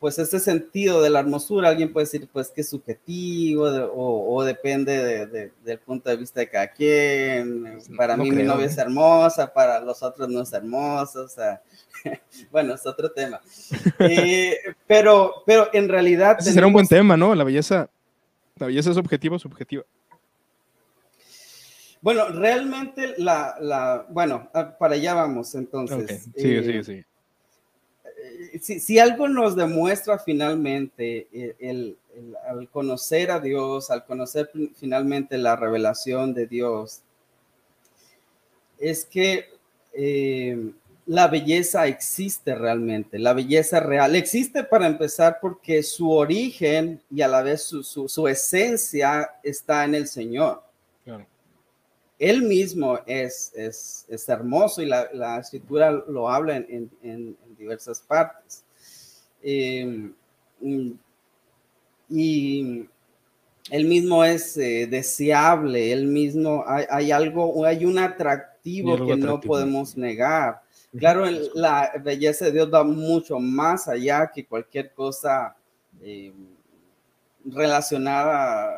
[0.00, 5.26] pues este sentido de la hermosura, alguien puede decir, pues que es subjetivo o, depende
[5.62, 7.78] del punto de vista de cada quien.
[7.96, 11.62] Para mí mi novia es hermosa, para los otros no es hermosa, o sea,
[12.50, 13.40] bueno, es otro tema.
[14.86, 16.38] pero, pero en realidad...
[16.40, 17.34] Ese será un buen tema, ¿no?
[17.34, 17.90] La belleza
[18.60, 19.84] ¿La belleza es objetiva o subjetiva?
[22.02, 26.28] Bueno, realmente la, bueno, ah, para allá vamos entonces.
[26.36, 27.04] Sí, sí, sí.
[28.60, 31.96] Si, si, algo nos demuestra finalmente eh, el,
[32.48, 37.02] al conocer a Dios, al conocer finalmente la revelación de Dios,
[38.78, 39.46] es que
[39.92, 40.72] eh,
[41.06, 44.16] la belleza existe realmente, la belleza real.
[44.16, 50.06] Existe para empezar porque su origen y a la vez su, esencia está en el
[50.06, 50.62] Señor.
[52.18, 58.64] Él mismo es, es, hermoso y la, escritura lo habla en, diversas partes.
[59.42, 60.12] Em,
[62.08, 62.86] y
[63.70, 69.96] él mismo es eh, deseable, él mismo, hay, algo, hay un atractivo que no podemos
[69.96, 70.62] negar.
[70.98, 75.54] Claro, la belleza de Dios va mucho más allá que cualquier cosa
[76.02, 76.32] eh,
[77.44, 78.74] relacionada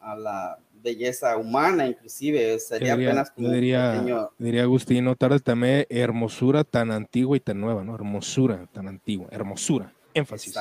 [0.00, 4.02] a, la belleza humana, inclusive sería apenas como diría,
[4.38, 7.94] diría Agustín, no tarde también hermosura tan antigua y tan nueva, ¿no?
[7.94, 10.54] Hermosura tan antigua, hermosura, énfasis,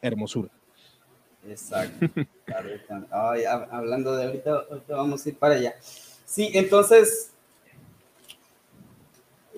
[0.00, 0.48] hermosura.
[1.48, 2.08] Exacto.
[3.10, 5.74] hablando de ahorita, ahorita, vamos a ir para allá.
[6.24, 7.32] Sí, entonces,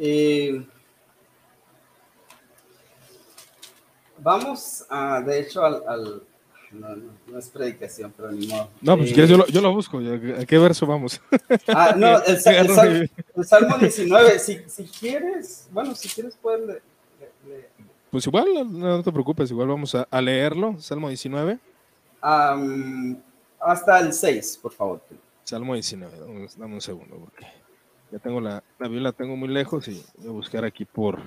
[0.01, 0.65] eh,
[4.25, 6.23] Vamos, a, de hecho, al,
[6.75, 8.71] no, es predicación, pero ni modo.
[8.81, 9.99] No, pues yo lo, yo lo busco.
[9.99, 11.21] ¿A qué verso vamos?
[11.69, 12.41] Ah, no, el,
[13.45, 14.39] Salmo 19.
[14.39, 16.83] Si, si, quieres, bueno, si quieres puedes
[18.11, 20.81] Pues igual, no, te preocupes, igual vamos a, leerlo.
[20.81, 21.59] Salmo 19.
[22.21, 25.01] hasta el 6, por favor.
[25.45, 26.19] Salmo 19,
[26.57, 27.47] dame un segundo, porque
[28.11, 31.21] ya tengo la, la Biblia la tengo muy lejos y voy a buscar aquí por,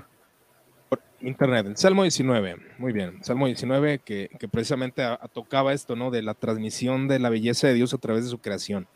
[1.21, 1.65] internet.
[1.67, 3.23] El Salmo 19, muy bien.
[3.23, 5.03] Salmo 19 que, precisamente
[5.33, 6.11] tocaba esto, ¿no?
[6.11, 8.87] De la transmisión de la belleza de Dios a través de su creación.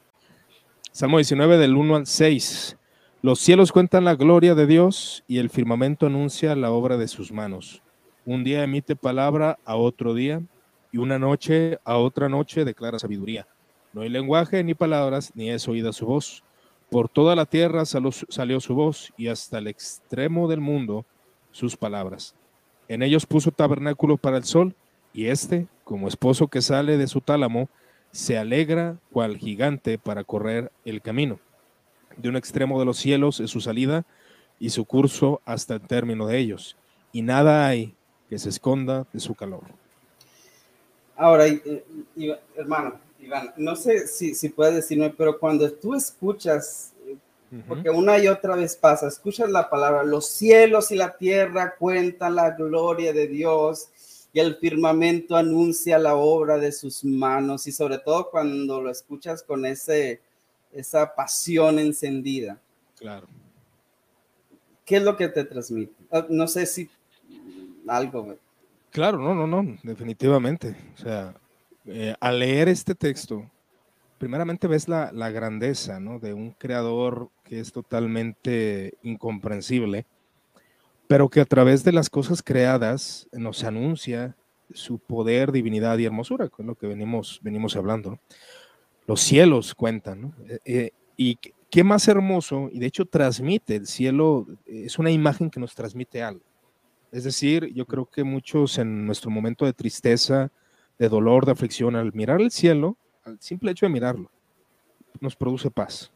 [0.91, 2.77] Salmo 19 del 1 al 6.
[3.21, 7.31] Los cielos cuentan la gloria de Dios y el firmamento anuncia la obra de sus
[7.31, 7.81] manos.
[8.25, 10.41] Un día emite palabra a otro día
[10.91, 13.47] y una noche a otra noche declara sabiduría.
[13.93, 16.43] No hay lenguaje ni palabras, ni es oída su voz.
[16.89, 21.05] Por toda la tierra salió su voz y hasta el extremo del mundo
[21.51, 22.35] sus palabras.
[22.87, 24.75] En ellos puso tabernáculo para el sol,
[25.13, 27.69] y éste, como esposo que sale de su tálamo,
[28.11, 31.39] se alegra cual gigante para correr el camino.
[32.17, 34.05] De un extremo de los cielos es su salida
[34.59, 36.77] y su curso hasta el término de ellos,
[37.11, 37.95] y nada hay
[38.29, 39.63] que se esconda de su calor.
[41.15, 41.45] Ahora,
[42.55, 46.90] hermano, Iván, no sé si, si puedes decirme, pero cuando tú escuchas
[47.67, 52.35] porque una y otra vez pasa, escuchas la palabra, los cielos y la tierra cuentan
[52.35, 53.89] la gloria de Dios
[54.33, 59.43] y el firmamento anuncia la obra de sus manos y sobre todo cuando lo escuchas
[59.43, 60.21] con ese,
[60.71, 62.57] esa pasión encendida.
[62.97, 63.27] Claro.
[64.85, 65.93] ¿Qué es lo que te transmite?
[66.11, 66.89] Ah, no sé si
[67.87, 68.35] algo.
[68.91, 70.75] Claro, no, no, no, definitivamente.
[70.95, 71.33] O sea,
[71.85, 73.49] eh, al leer este texto,
[74.17, 80.05] primeramente ves la, grandeza de un creador que es totalmente incomprensible,
[81.05, 84.37] pero que a través de las cosas creadas nos anuncia
[84.73, 88.19] su poder, divinidad y hermosura, con lo que venimos, venimos hablando.
[89.05, 94.47] Los cielos cuentan, eh, eh, y qué más hermoso, y de hecho transmite, el cielo
[94.65, 96.45] es una imagen que nos transmite algo.
[97.11, 100.53] Es decir, yo creo que muchos en nuestro momento de tristeza,
[100.97, 104.31] de dolor, de aflicción, al mirar el cielo, al simple hecho de mirarlo,
[105.19, 106.13] nos produce paz.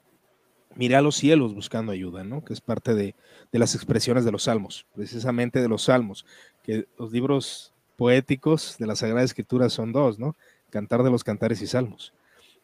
[0.75, 2.43] Mira a los cielos buscando ayuda, ¿no?
[2.43, 3.15] Que es parte de,
[3.51, 6.25] las expresiones de los salmos, precisamente de los salmos,
[6.63, 10.35] que los libros poéticos de la Sagrada Escritura son dos, ¿no?
[10.69, 12.13] Cantar de los cantares y salmos.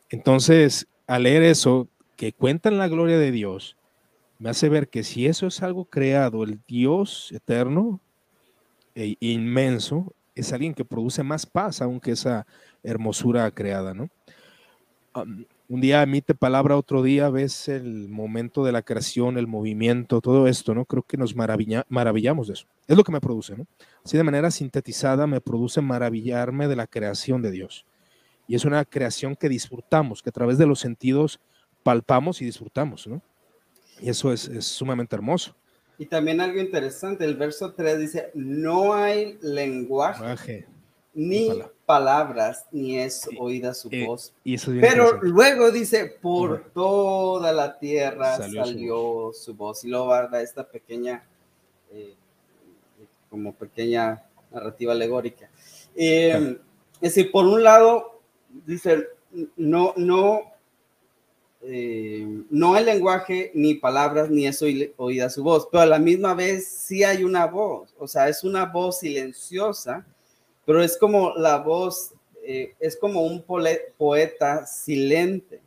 [0.10, 3.78] Entonces, al leer eso, que cuentan la gloria de Dios,
[4.40, 8.02] me hace ver que si eso es algo creado, el Dios eterno
[8.94, 12.46] e inmenso, es alguien que produce más paz, aunque esa
[12.84, 14.10] hermosura creada, ¿no?
[15.72, 20.48] Un día emite palabra, otro día ves el momento de la creación, el movimiento, todo
[20.48, 20.84] esto, ¿no?
[20.84, 22.68] Creo que nos maravillamos de eso.
[22.90, 23.66] Es lo que me produce, ¿no?
[24.04, 27.86] Así de manera sintetizada me produce maravillarme de la creación de Dios.
[28.50, 31.40] Y es una creación que disfrutamos, que a través de los sentidos
[31.84, 33.22] palpamos y disfrutamos, ¿no?
[34.02, 35.56] Y eso es, sumamente hermoso.
[35.98, 40.68] Y también algo interesante, el verso 3 dice, no hay lenguaje
[41.14, 44.34] ni palabras, ni es oída su eh, voz.
[44.80, 49.84] Pero luego dice, por toda la tierra salió, su, voz.
[49.84, 51.24] Y luego esta pequeña,
[51.92, 52.16] eh,
[53.30, 55.50] como pequeña narrativa alegórica.
[55.96, 56.58] Eh,
[56.96, 58.22] es decir, por un lado,
[58.66, 59.08] dice,
[59.58, 60.54] no, no,
[62.50, 64.64] no hay lenguaje, ni palabras, ni es
[64.98, 68.44] oída su voz, pero a la misma vez sí hay una voz, o sea, es
[68.44, 70.06] una voz silenciosa
[70.66, 73.44] pero es como la voz, eh, es como un
[73.98, 75.62] poeta silente,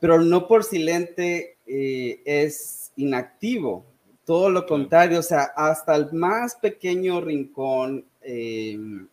[0.00, 3.84] pero no por silente eh, es inactivo,
[4.24, 9.06] todo lo contrario, o sea, hasta el más pequeño rincón em,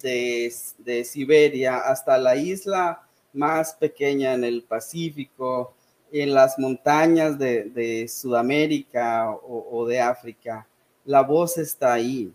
[0.00, 5.74] de, Siberia, hasta la isla más pequeña en el Pacífico,
[6.12, 10.66] en las montañas de, Sudamérica o de África,
[11.04, 12.32] la voz está ahí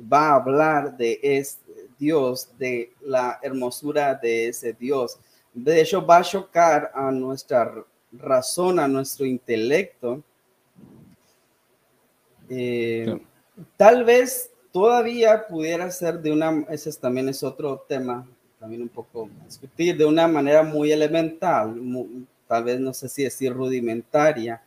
[0.00, 1.64] va a hablar de este
[1.98, 5.18] Dios, de la hermosura de ese Dios.
[5.52, 10.22] De hecho, va a chocar a nuestra razón, a nuestro intelecto.
[12.48, 13.20] Eh,
[13.76, 18.26] tal vez todavía pudiera ser de una, ese también es otro tema,
[18.58, 21.80] también un poco discutir, de una manera muy elemental,
[22.46, 24.60] tal vez no sé si decir rudimentaria,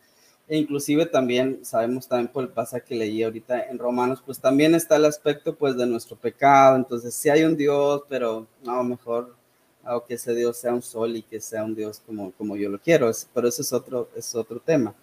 [0.48, 4.74] e inclusive también sabemos también por el pasaje que leí ahorita en Romanos, pues también
[4.74, 9.36] está el aspecto pues de nuestro pecado, entonces si hay un Dios, pero no, mejor
[9.84, 12.68] hago que ese Dios sea un sol y que sea un Dios como, como yo
[12.68, 14.94] lo quiero, pero ese es otro, es otro tema.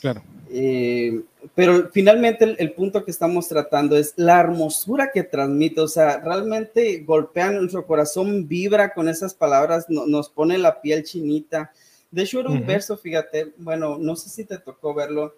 [0.00, 0.22] Claro.
[0.50, 1.22] Eh,
[1.54, 7.02] pero finalmente el, punto que estamos tratando es la hermosura que transmite, o sea, realmente
[7.04, 11.72] golpea nuestro corazón, vibra con esas palabras, nos pone la piel chinita,
[12.10, 15.34] de hecho, era un verso, fíjate, bueno, no sé si te tocó verlo.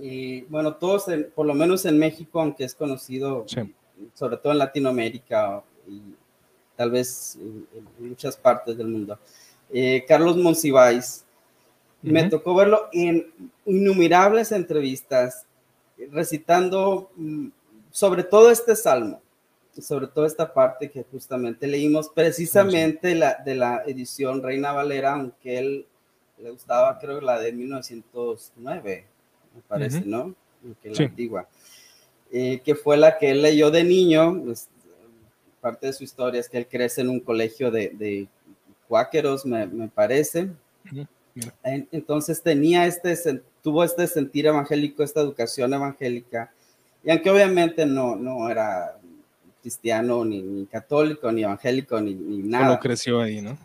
[0.00, 3.46] Y bueno, todos, por lo menos en México, aunque es conocido,
[4.14, 6.00] sobre todo en Latinoamérica y
[6.76, 7.66] tal vez en,
[7.98, 9.18] muchas partes del mundo.
[9.72, 11.24] eh, Carlos Monsiváis.
[12.02, 13.30] Me tocó verlo en
[13.66, 15.44] innumerables entrevistas,
[16.10, 17.48] recitando mm,
[17.90, 19.20] sobre todo este salmo,
[19.78, 25.58] sobre todo esta parte que justamente leímos, precisamente la, de la edición Reina Valera, aunque
[25.58, 25.86] él
[26.38, 29.06] le gustaba, creo, la de 1909,
[29.54, 30.34] me parece, ¿no?
[30.82, 31.48] Que la antigua.
[32.32, 34.40] Eh, que fue la que él leyó de niño.
[34.44, 34.68] Pues,
[35.60, 38.28] parte de su historia es que él crece en un colegio de, de
[38.88, 40.50] cuáqueros, me, me parece.
[41.62, 43.16] Entonces tenía este,
[43.62, 46.52] tuvo este sentir evangélico, esta educación evangélica,
[47.04, 48.98] y aunque obviamente no, no era
[49.60, 52.66] cristiano, ni, católico, ni evangélico, ni, ni nada.
[52.66, 53.58] Solo creció ahí, ¿no?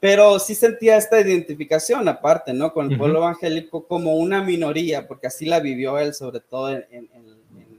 [0.00, 2.72] Pero sí sentía esta identificación aparte, ¿no?
[2.72, 7.08] Con el pueblo evangélico como una minoría, porque así la vivió él, sobre todo en,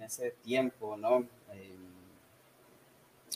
[0.05, 1.25] ese tiempo, ¿no?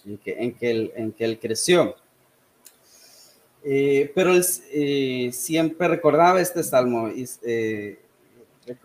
[0.06, 1.96] en, que, en, que él, en que él creció.
[3.64, 7.98] Eh, pero él eh, siempre recordaba este salmo y, eh,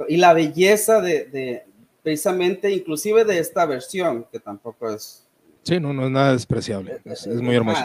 [0.09, 1.65] y la belleza de, de,
[2.03, 5.27] precisamente, inclusive de esta versión, que tampoco es...
[5.63, 7.83] Sí, no, no es nada despreciable, es, muy hermoso.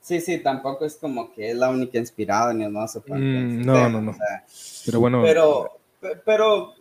[0.00, 4.00] sí, sí, tampoco es como que es la única inspirada ni no mm, no, no,
[4.00, 4.16] no.
[4.86, 5.22] pero bueno.
[5.22, 5.78] Pero,
[6.24, 6.74] pero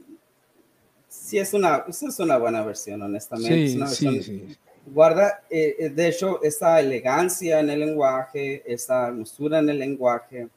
[1.08, 3.68] sí es una, es una buena versión, honestamente.
[3.68, 4.58] Sí, sí, sí.
[4.86, 10.48] Guarda, eh, eh, de hecho, esa elegancia en el lenguaje, esa hermosura en el lenguaje,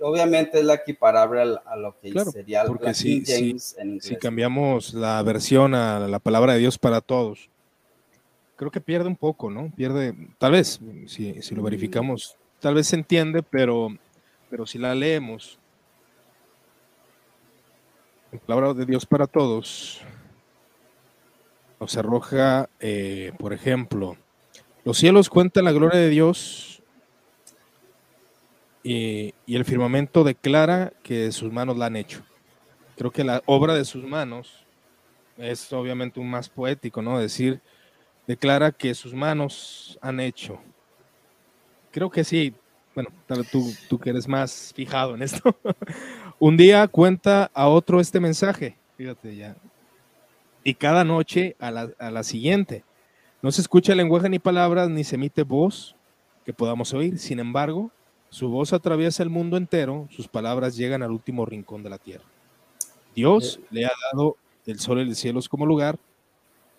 [0.00, 4.04] obviamente es la equiparable a, lo que sería porque si, James en inglés.
[4.04, 7.50] Si cambiamos la versión a la palabra de Dios para todos,
[8.62, 9.72] creo que pierde un poco, ¿no?
[9.74, 13.88] Pierde, tal vez, si, si lo verificamos, tal vez se entiende, pero,
[14.48, 15.58] pero si la leemos,
[18.30, 20.00] la palabra de Dios para todos
[21.80, 24.16] nos arroja, eh, por ejemplo,
[24.84, 26.84] los cielos cuentan la gloria de Dios
[28.84, 32.22] y, el firmamento declara que sus manos la han hecho.
[32.96, 34.64] Creo que la obra de sus manos
[35.36, 37.18] es obviamente un más poético, ¿no?
[37.18, 37.60] Decir,
[38.32, 40.58] declara que sus manos han hecho.
[41.90, 42.54] Creo que sí,
[42.94, 43.10] bueno,
[43.50, 45.54] tú, tú que eres más fijado en esto,
[46.38, 49.54] un día cuenta a otro este mensaje, fíjate ya,
[50.64, 52.84] y cada noche a la, a la siguiente.
[53.42, 55.94] No se escucha lenguaje ni palabras, ni se emite voz
[56.46, 57.18] que podamos oír.
[57.18, 57.90] Sin embargo,
[58.30, 62.24] su voz atraviesa el mundo entero, sus palabras llegan al último rincón de la tierra.
[63.14, 63.66] Dios eh.
[63.70, 65.98] le ha dado el sol y el cielo como lugar,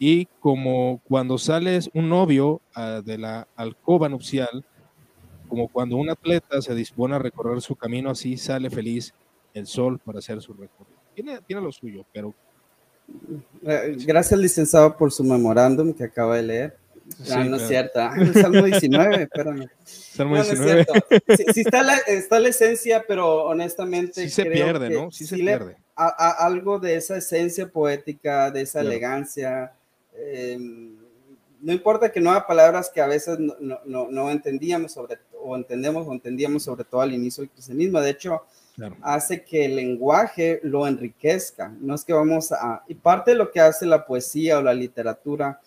[0.06, 4.66] y como cuando sales un novio ah, de la alcoba nupcial,
[5.48, 9.14] como cuando un atleta se dispone a recorrer su camino, así sale feliz
[9.54, 11.00] el sol para hacer su recorrido.
[11.16, 12.34] Tiene, tiene lo suyo, pero...
[13.66, 16.78] Eh, gracias, licenciado, por su memorándum que acaba de leer.
[17.32, 18.02] Ah, no es cierto.
[18.02, 19.70] Ah, el Salmo 19, espérame.
[19.86, 20.86] Salmo 19.
[21.54, 24.24] sí, está, la, está, la, esencia, pero honestamente.
[24.24, 25.12] Sí se pierde, ¿no?
[25.12, 25.78] Sí se pierde.
[25.96, 29.72] algo de esa esencia poética, de esa elegancia.
[30.16, 30.96] Em,
[31.64, 33.56] no importa que no haya palabras que a veces no,
[33.86, 38.02] no, no, entendíamos sobre, o entendemos o entendíamos sobre todo al inicio del cristianismo.
[38.02, 38.44] De hecho,
[39.02, 41.74] hace que el lenguaje lo enriquezca.
[41.80, 42.84] No es que vamos a...
[42.88, 45.62] Y parte de lo que hace la poesía o la literatura,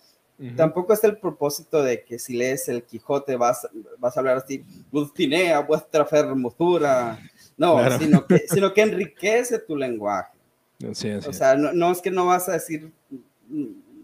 [0.55, 3.67] tampoco es el propósito de que si lees el Quijote vas,
[3.97, 7.17] vas a hablar así, Dulcinea, vuestra hermosura.
[7.57, 10.37] No, sino, que, sino que enriquece tu lenguaje.
[11.27, 12.91] o sea, no, no es que no vas a decir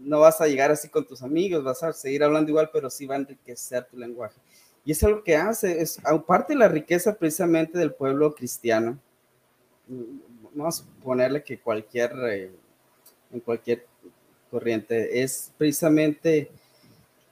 [0.04, 3.06] no vas a llegar así con tus amigos, vas a seguir hablando igual, pero sí
[3.06, 4.36] va a enriquecer tu lenguaje.
[4.84, 8.98] Y es algo que hace, es aparte de la riqueza precisamente del pueblo cristiano,
[10.54, 12.50] vamos a ponerle que cualquier, eh,
[13.32, 13.86] en cualquier
[14.50, 16.50] corriente, es precisamente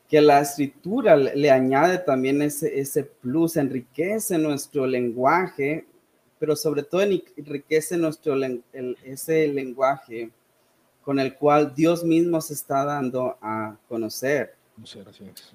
[0.09, 5.87] que la escritura le, añade también ese, ese plus, enriquece nuestro lenguaje,
[6.39, 8.35] pero sobre todo enriquece nuestro,
[9.05, 10.31] ese lenguaje
[11.05, 14.55] con el cual Dios mismo se está dando a conocer.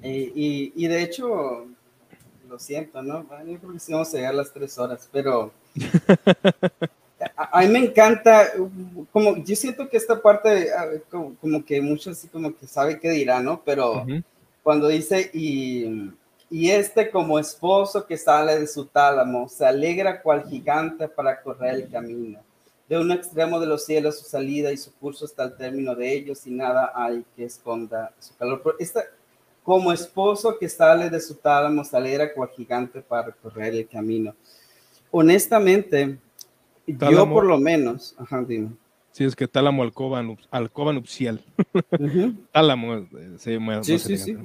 [0.02, 1.68] Eh, y, y, de hecho,
[2.48, 3.26] lo siento, ¿no?
[3.46, 5.52] Yo creo que sí vamos a llegar a las tres horas, pero
[7.36, 8.48] a, mí me encanta,
[9.12, 10.70] como yo siento que esta parte,
[11.10, 13.62] como, que muchos así como que sabe qué dirá, ¿no?
[13.66, 14.06] Pero
[14.64, 16.12] cuando dice, y,
[16.50, 21.76] y este como esposo que sale de su tálamo, se alegra cual gigante para correr
[21.76, 22.40] el camino
[22.88, 26.14] de un extremo de los cielos su salida y su curso hasta el término de
[26.14, 28.76] ellos y nada hay que esconda su calor.
[28.80, 29.04] esta,
[29.64, 34.34] como esposo que sale de su tálamo, saliera cual gigante para recorrer el camino.
[35.12, 36.18] Honestamente,
[36.86, 38.70] yo por lo menos, ajá, dime.
[39.12, 41.44] Sí, es que tálamo alcoba, alcoba nupcial.
[42.54, 43.84] tálamo eh, llama.
[43.84, 44.38] Sí, sí, sí.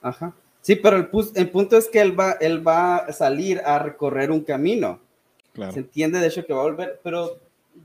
[0.00, 0.32] Ajá.
[0.60, 4.30] Sí, pero el, el, punto es que él va, él va a salir a recorrer
[4.30, 5.00] un camino.
[5.72, 7.38] Se entiende de hecho que va a volver, pero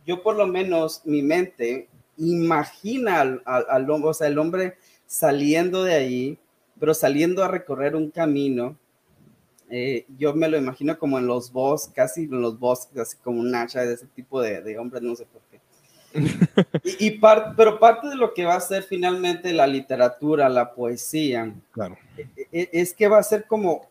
[0.06, 1.88] yo por lo menos mi mente
[2.18, 6.40] imagina al, al, hombre, o sea, el hombre saliendo de ahí,
[6.80, 8.78] pero saliendo a recorrer un camino.
[9.70, 13.40] Eh, yo me lo imagino como en los bosques, casi en los bosques, así como
[13.40, 15.60] un hacha de ese tipo de, de hombres, no sé por qué.
[16.84, 17.22] y, y
[17.58, 21.98] pero parte de lo que va a ser finalmente la literatura, la poesía, claro.
[22.18, 23.88] E, e, es que va a ser como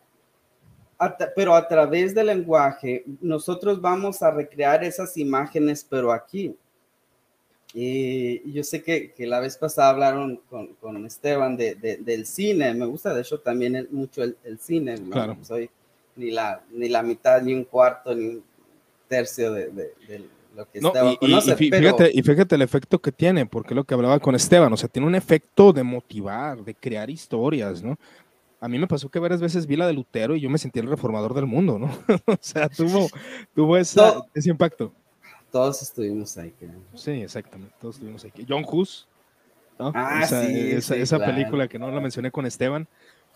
[1.35, 6.55] pero a través del lenguaje, nosotros vamos a recrear esas imágenes, pero aquí.
[7.73, 12.73] Y yo sé que, que la vez pasada hablaron con, con Esteban de, del cine.
[12.73, 14.95] Me gusta, de hecho, también mucho el, cine.
[15.09, 15.37] Claro.
[15.41, 15.69] soy
[16.15, 18.43] ni la, ni la mitad, ni un cuarto, ni un
[19.07, 19.89] tercio de,
[20.55, 21.51] lo que Esteban y, conoce.
[21.53, 24.77] Y, fíjate, y fíjate el efecto que tiene, porque lo que hablaba con Esteban, o
[24.77, 27.97] sea, tiene un efecto de motivar, de crear historias, ¿no?
[28.63, 30.79] A mí me pasó que varias veces vi la de Lutero y yo me sentí
[30.79, 31.87] el reformador del mundo, ¿no?
[32.25, 33.09] o sea, tuvo,
[33.53, 33.99] tuvo ese
[34.45, 34.93] impacto.
[35.51, 36.79] Todos estuvimos ahí, creo.
[36.93, 38.31] Sí, exactamente, todos estuvimos ahí.
[38.47, 39.05] John Hus,
[39.77, 39.91] ¿no?
[39.93, 42.87] Ah, sí, esa, esa película que no la mencioné con Esteban,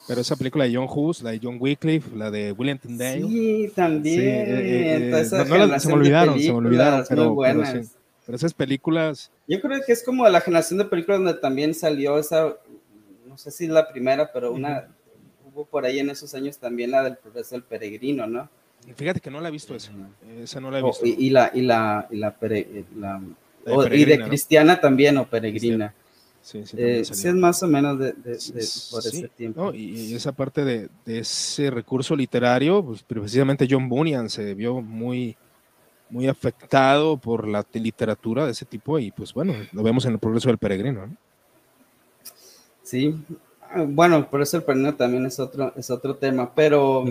[0.08, 3.24] pero esa película de John Hus, la de John Wycliffe, la de William Tyndale.
[3.24, 4.22] Sí, también.
[4.22, 7.64] Eh, eh, no, se me olvidaron, se me olvidaron, pero, pero,
[8.26, 9.30] pero esas películas...
[9.46, 12.56] Yo creo que es como la generación de películas donde también salió esa,
[13.26, 14.88] no sé si es la primera, pero una
[15.66, 18.50] por ahí en esos años también la del progreso del peregrino, ¿no?
[18.96, 19.92] Fíjate que no la he visto esa.
[20.40, 21.06] Esa no la he oh, visto.
[21.06, 22.36] y, la, y la, y la,
[23.92, 25.94] y de cristiana también, o peregrina.
[26.42, 28.38] Sí, sí, eh, sí, es más o menos de, de,
[28.90, 29.74] por ese tiempo.
[29.74, 35.36] y, esa parte de, ese recurso literario, pues precisamente John Bunyan se vio muy,
[36.10, 40.20] muy afectado por la literatura de ese tipo y pues bueno, lo vemos en el
[40.20, 41.08] progreso del peregrino.
[41.08, 41.18] ¿no?
[42.82, 43.14] Sí,
[43.88, 47.06] bueno, por eso el peregrino también es otro, es otro tema, pero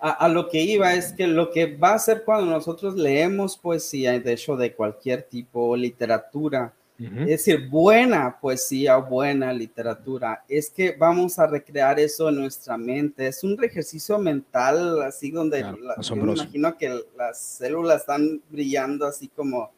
[0.00, 4.18] a, lo que iba es que lo que va a ser cuando nosotros leemos poesía,
[4.18, 10.92] de hecho de cualquier tipo, literatura, es decir, buena poesía o buena literatura, es que
[10.92, 13.26] vamos a recrear eso en nuestra mente.
[13.26, 19.72] Es un ejercicio mental, así donde me imagino que las células están brillando así como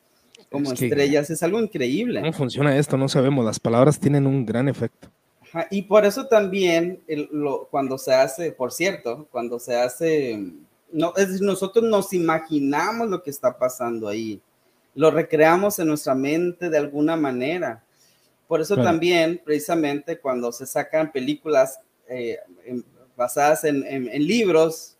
[0.50, 2.20] como estrellas, es algo increíble.
[2.20, 2.96] ¿Cómo funciona esto?
[2.96, 5.08] No sabemos, las palabras tienen un gran efecto.
[5.70, 7.00] y por eso también
[7.70, 10.52] cuando se hace, por cierto, cuando se hace,
[10.92, 14.40] no, es nosotros nos imaginamos lo que está pasando ahí,
[14.94, 17.82] lo recreamos en nuestra mente de alguna manera.
[18.46, 22.38] Por eso también, precisamente, cuando se sacan películas eh,
[23.16, 24.96] basadas en, libros,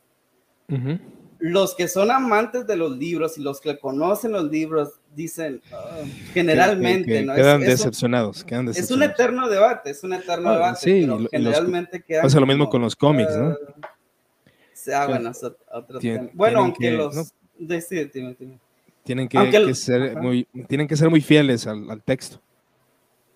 [1.39, 6.02] los que son amantes de los libros y los que conocen los libros dicen ah,
[6.32, 7.34] generalmente, ¿no?
[7.34, 8.44] Quedan, decepcionados,
[8.74, 10.80] Es un eterno debate, es un eterno ah, debate.
[10.80, 12.22] Sí, pero generalmente quedan.
[12.22, 13.56] Pasa lo mismo con los cómics, ¿no?
[14.94, 15.32] Ah, bueno,
[15.72, 16.28] otro tema.
[16.34, 17.14] Bueno, aunque los.
[17.16, 17.24] ¿no?
[19.04, 22.40] Tienen que, ser muy, tienen que ser muy fieles al, texto.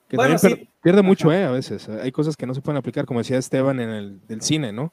[0.09, 1.45] Que también pierde mucho, ¿eh?
[1.45, 1.89] A veces.
[1.89, 4.93] Hay cosas que no se pueden aplicar, como decía Esteban en el del cine, ¿no?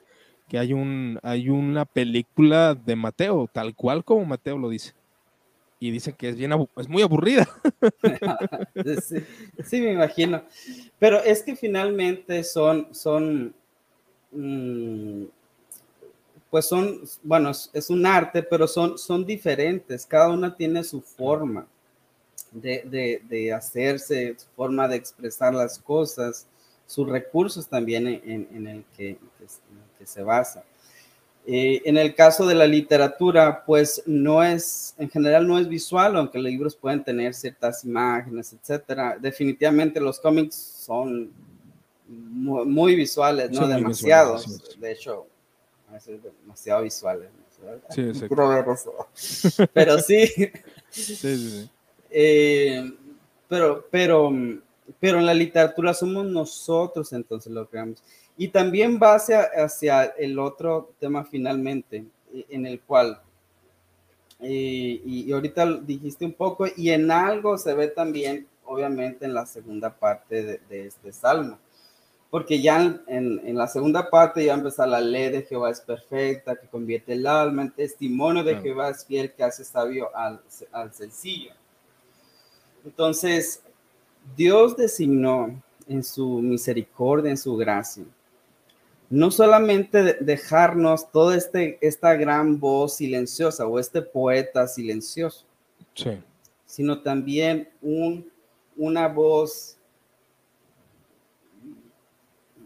[0.50, 4.94] Que hay, un, hay una película de Mateo, tal cual como Mateo lo dice
[5.80, 7.48] y dicen que es bien es muy aburrida.
[9.66, 10.44] sí, me imagino.
[11.00, 13.54] Pero es que finalmente son, son,
[14.32, 15.24] mm,
[16.50, 20.06] pues son, bueno, es, un arte, pero son, son diferentes.
[20.06, 21.68] Cada una tiene su forma
[22.52, 26.48] de, hacerse, su forma de expresar las cosas,
[26.88, 29.18] sus recursos también en, el, que, en
[29.78, 30.64] el que se basa.
[31.48, 36.16] Eh, en el caso de la literatura, pues no es, en general no es visual,
[36.16, 39.18] aunque los libros pueden tener ciertas imágenes, etcétera.
[39.20, 41.32] Definitivamente los cómics son
[42.08, 43.68] muy, visuales, ¿no?
[43.68, 44.78] Demasiados.
[44.80, 45.28] de hecho,
[45.90, 47.30] a veces demasiado visuales.
[47.90, 48.14] Sí,
[49.14, 49.68] sí.
[49.74, 50.28] Pero sí.
[50.90, 51.70] sí, sí
[52.18, 52.94] eh,
[53.50, 54.32] pero, pero,
[55.00, 58.02] pero en la literatura somos nosotros entonces lo que vemos.
[58.38, 63.22] Y también va hacia, el otro tema finalmente, e, en el cual,
[64.42, 69.46] eh, y, ahorita dijiste un poco, y en algo se ve también, obviamente, en la
[69.46, 71.58] segunda parte de, este salmo.
[72.30, 76.68] Porque ya en, la segunda parte ya empezar la ley de Jehová es perfecta, que
[76.68, 80.42] convierte el alma en testimonio de Jehová es fiel, que hace sabio al,
[80.74, 81.52] al sencillo.
[82.84, 83.64] Entonces,
[84.36, 88.04] Dios designó en su misericordia, en su gracia,
[89.10, 95.46] no solamente dejarnos toda este, esta gran voz silenciosa o este poeta silencioso,
[96.66, 98.30] sino también un,
[98.76, 99.78] una voz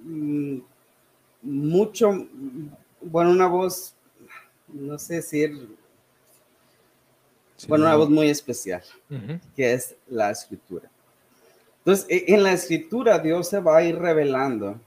[0.04, 0.60] mm,
[1.42, 2.28] mucho,
[3.02, 3.96] bueno, una voz,
[4.68, 5.70] no sé decir,
[7.68, 8.82] bueno, una voz muy especial,
[9.56, 10.90] que es la escritura.
[11.80, 14.80] Entonces, e, en la escritura Dios se va a ir revelando,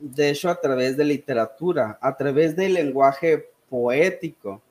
[0.00, 4.62] de hecho, a través de literatura, a través del lenguaje poético.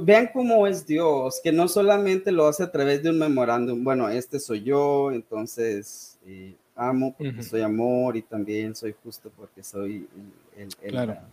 [0.00, 4.08] Vean cómo es Dios, que no solamente lo hace a través de un memorándum, bueno,
[4.08, 10.08] este soy yo, entonces eh, amo porque soy amor y también soy justo porque soy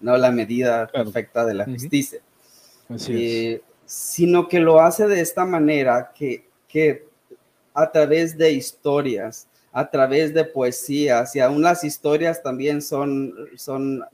[0.01, 2.20] no la medida perfecta de la justicia.
[3.07, 7.07] Eh, sino que lo hace de esta manera que, que
[7.74, 9.47] a través de historias,
[9.78, 14.05] a través de poesías, y aún las historias también son, son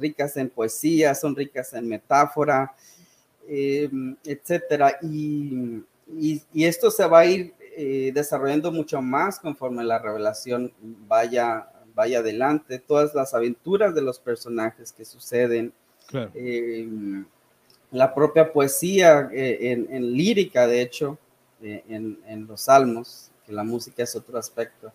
[0.00, 2.74] ricas en poesía, son ricas en metáfora,
[3.48, 4.98] em, etcétera.
[5.00, 5.80] Y,
[6.18, 10.72] y, esto se va a ir eh, desarrollando mucho más conforme la revelación
[11.06, 12.80] vaya, vaya adelante.
[12.80, 15.72] Todas las aventuras de los personajes que suceden.
[16.34, 17.24] Em,
[17.92, 21.16] la propia poesía eh, en, lírica, de hecho,
[21.62, 24.92] eh, en, los salmos, la música es otro aspecto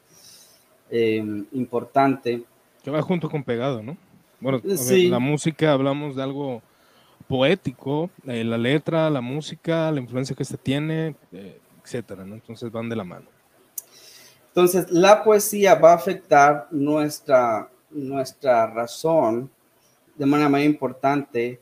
[0.89, 2.43] em, importante.
[2.83, 3.97] Que va junto con pegado, ¿no?
[4.39, 6.61] Bueno, la música hablamos de algo
[7.27, 11.15] poético, eh, la letra, la música, la influencia que este tiene,
[11.83, 12.35] etcétera, ¿no?
[12.35, 13.25] Entonces van de la mano.
[14.49, 19.49] Entonces, la poesía va a afectar nuestra, nuestra razón
[20.15, 21.59] de manera muy importante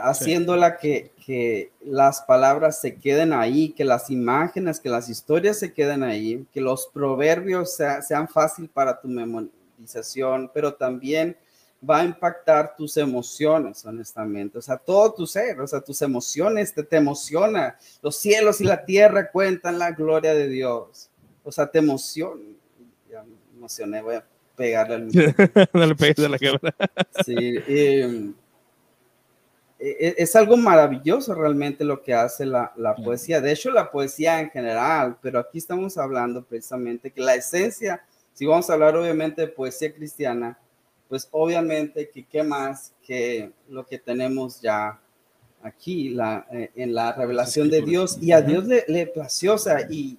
[0.00, 5.74] haciéndola que, que, las palabras se queden ahí, que las imágenes, que las historias se
[5.74, 11.36] queden ahí, que los proverbios sean fácil para tu memorización, pero también
[11.88, 14.56] va a impactar tus emociones, honestamente.
[14.56, 17.76] O sea, todo tu ser, o sea, tus emociones te, te emociona.
[18.00, 21.10] Los cielos y la tierra cuentan la gloria de Dios.
[21.44, 22.40] O sea, te emociona.
[23.10, 24.24] Ya me emocioné, voy a
[24.56, 25.08] pegarle al...
[25.74, 26.74] no le pegues a la cámara.
[27.22, 27.34] sí.
[27.36, 28.32] Eh, e, e,
[29.78, 32.72] es algo maravilloso realmente lo que hace la,
[33.04, 33.40] poesía.
[33.40, 38.02] De hecho, la poesía en general, pero aquí estamos hablando precisamente que la esencia,
[38.32, 40.58] si vamos a hablar obviamente de poesía cristiana,
[41.08, 45.00] pues obviamente que qué más que lo que tenemos ya
[45.62, 49.58] aquí la, eh, en la revelación de Dios y a Dios le, le plació, o
[49.58, 50.18] sea, y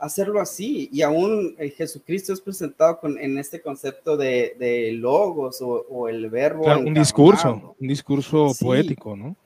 [0.00, 0.88] hacerlo así.
[0.92, 6.28] Y aún eh, Jesucristo es presentado con, en este concepto de, de logos o, el
[6.28, 6.64] verbo.
[6.64, 9.36] un discurso, un discurso poético, ¿no?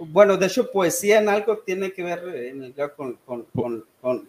[0.00, 3.46] Bueno, de hecho, poesía en algo tiene que ver en el, con, con,
[4.00, 4.26] con,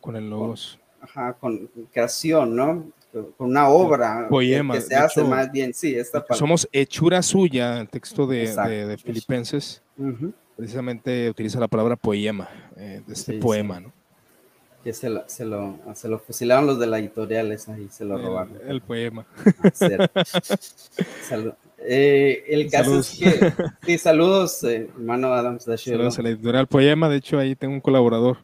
[0.00, 0.78] con, el logos.
[1.00, 2.86] ajá, con creación, ¿no?
[3.12, 5.94] Con una obra Poema, que, se hace más bien, sí.
[5.94, 9.82] Esta somos hechura suya, el texto de, de, Filipenses,
[10.56, 13.92] precisamente utiliza la palabra poema, eh, de este poema, ¿no?
[14.86, 18.18] Que se lo, se lo, se lo fusilaron los de la editorial ahí, se lo
[18.18, 18.56] robaron.
[18.68, 19.26] El, poema.
[21.88, 23.52] Eh, el caso es que,
[23.84, 25.64] sí, saludos, eh, hermano Adams.
[25.76, 28.38] Saludos a la editorial Poema, de hecho ahí tengo un colaborador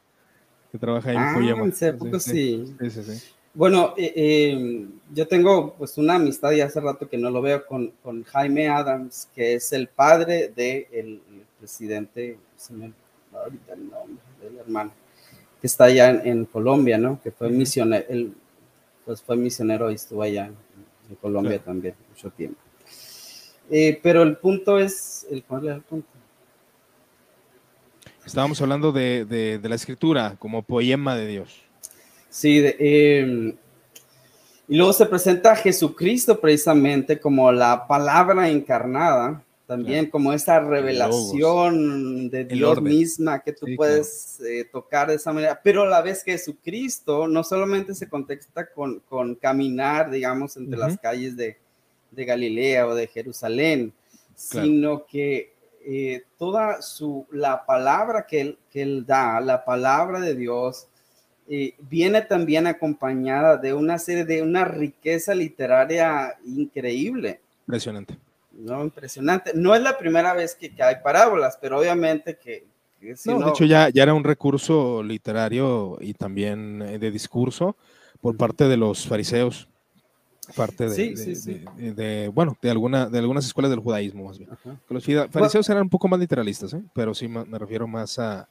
[0.71, 1.65] que trabaja ahí en ah, Poema.
[1.65, 1.73] En
[2.21, 2.75] sí.
[2.79, 3.33] Sí, sí, sí.
[3.55, 7.93] Bueno, eh, yo tengo pues una amistad y hace rato que no lo veo con,
[8.03, 11.21] con Jaime Adams, que es el padre del de
[11.59, 12.93] presidente, se me
[13.33, 15.02] ahorita el nombre del hermano
[15.63, 17.21] que está allá en, Colombia, ¿no?
[17.23, 18.35] Que fue misionero, él
[19.05, 22.59] pues fue misionero y estuvo allá en, Colombia también mucho tiempo.
[23.71, 26.09] Eh, pero el punto es, el, ¿cuál es el punto?
[28.27, 31.61] Estábamos hablando de, la escritura como poema de Dios.
[32.29, 33.55] Sí, em,
[34.67, 42.29] y luego se presenta a Jesucristo precisamente como la palabra encarnada, también como esa revelación
[42.29, 46.23] de Dios misma que tú puedes eh, tocar de esa manera, pero a la vez
[46.23, 51.57] que Jesucristo no solamente se contexta con, con caminar, digamos, entre las calles de,
[52.11, 53.95] de, Galilea o de Jerusalén,
[54.35, 55.55] sino que
[55.87, 60.87] eh, toda su, la palabra que él, que él da, la palabra de Dios,
[61.49, 67.41] eh, viene también acompañada de una serie de una riqueza literaria increíble.
[67.67, 68.19] Impresionante.
[68.63, 68.83] ¿No?
[68.83, 69.53] Impresionante.
[69.55, 72.67] No es la primera vez que, hay parábolas, pero obviamente que...
[73.27, 77.77] no, de hecho ya, ya era un recurso literario y también eh, de discurso
[78.21, 79.69] por parte de los fariseos,
[80.55, 84.51] parte de, bueno, de, alguna, de algunas escuelas del judaísmo más bien.
[84.89, 86.83] Los fariseos eran un poco más literalistas, ¿eh?
[86.95, 88.49] pero sí me refiero más a,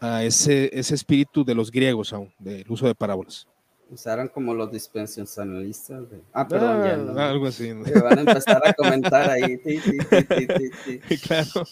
[0.00, 3.46] a ese, ese espíritu de los griegos aún, del uso de parábolas
[3.90, 6.10] usaron como los dispensacionalistas.
[6.10, 6.20] De...
[6.32, 7.18] Ah, perdón, ya no.
[7.20, 7.72] Algo así.
[7.72, 9.58] van a empezar a comentar ahí.
[11.26, 11.66] claro.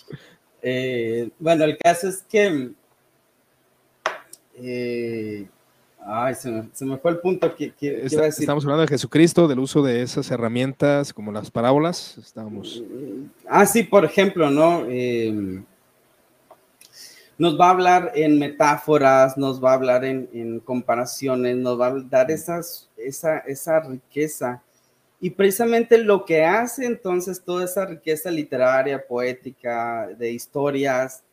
[0.62, 2.70] Eh, bueno, el caso es que.
[4.54, 5.46] Eh,
[6.08, 8.42] Ay, se me, fue el punto que, iba a decir.
[8.42, 12.16] Estamos hablando de Jesucristo, del uso de esas herramientas como las parábolas.
[12.18, 12.80] Estamos.
[13.48, 14.86] Ah, sí, por ejemplo, ¿no?
[14.88, 15.64] Em,
[17.38, 22.00] nos va a hablar en metáforas, nos va a hablar en, comparaciones, nos va a
[22.00, 24.62] dar esas, esa, esa riqueza.
[25.20, 31.24] Y precisamente lo que hace entonces toda esa riqueza literaria, poética, de historias,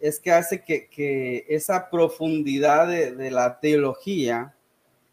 [0.00, 4.54] es que hace que, esa profundidad de, la teología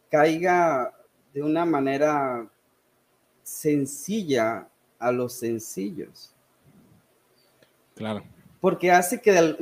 [0.09, 0.93] caiga
[1.33, 2.47] de una manera
[3.43, 4.67] sencilla
[4.99, 6.33] a los sencillos.
[7.95, 8.23] Claro.
[8.59, 9.55] Porque hace que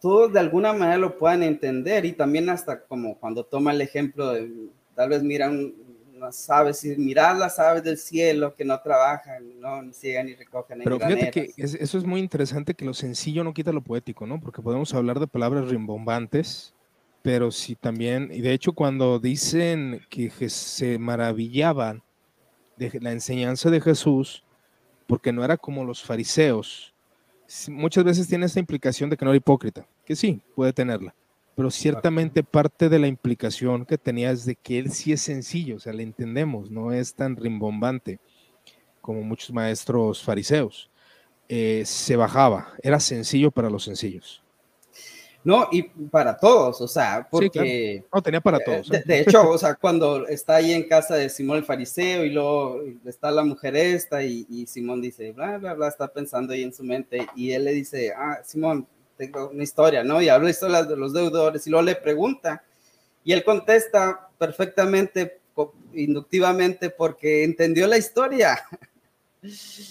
[0.00, 4.32] todos de alguna manera lo puedan entender y también hasta como cuando toma el ejemplo
[4.32, 4.50] de,
[4.94, 5.74] tal vez miran
[6.18, 10.34] las aves y mirad las aves del cielo que no trabajan, no ni siguen ni
[10.34, 10.80] recogen.
[10.82, 14.40] Pero fíjate que eso es muy interesante que lo sencillo no quita lo poético, ¿no?
[14.40, 16.74] Porque podemos hablar de palabras rimbombantes,
[17.22, 22.02] pero si también, y de hecho cuando dicen que se maravillaban
[22.76, 24.44] de la enseñanza de Jesús,
[25.06, 26.94] porque no era como los fariseos,
[27.68, 31.14] muchas veces tiene esta implicación de que no era hipócrita, que sí, puede tenerla,
[31.54, 35.76] pero ciertamente parte de la implicación que tenía es de que él sí es sencillo,
[35.76, 38.20] o sea, le entendemos, no es tan rimbombante
[39.00, 40.90] como muchos maestros fariseos.
[41.48, 44.42] Eh, se bajaba, era sencillo para los sencillos.
[45.44, 48.04] No, y para todos, o sea, porque...
[48.12, 48.90] No, tenía para todos.
[48.92, 49.02] ¿eh?
[49.06, 52.82] De, hecho, o sea, cuando está ahí en casa de Simón el fariseo y luego
[53.06, 56.74] está la mujer esta y, y Simón dice, bla, bla, bla, está pensando ahí en
[56.74, 58.86] su mente y él le dice, ah, Simón,
[59.16, 60.20] tengo una historia, ¿no?
[60.20, 62.62] Y habla historias de los deudores y luego le pregunta
[63.28, 65.40] y él contesta perfectamente,
[65.92, 68.58] inductivamente, porque entendió la historia.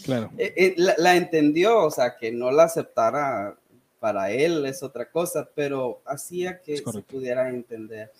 [0.04, 0.32] Claro.
[0.38, 3.56] Eh, eh, la, entendió, o sea, que no la aceptara
[4.00, 8.12] para él es otra cosa, pero hacía que se pudiera entender.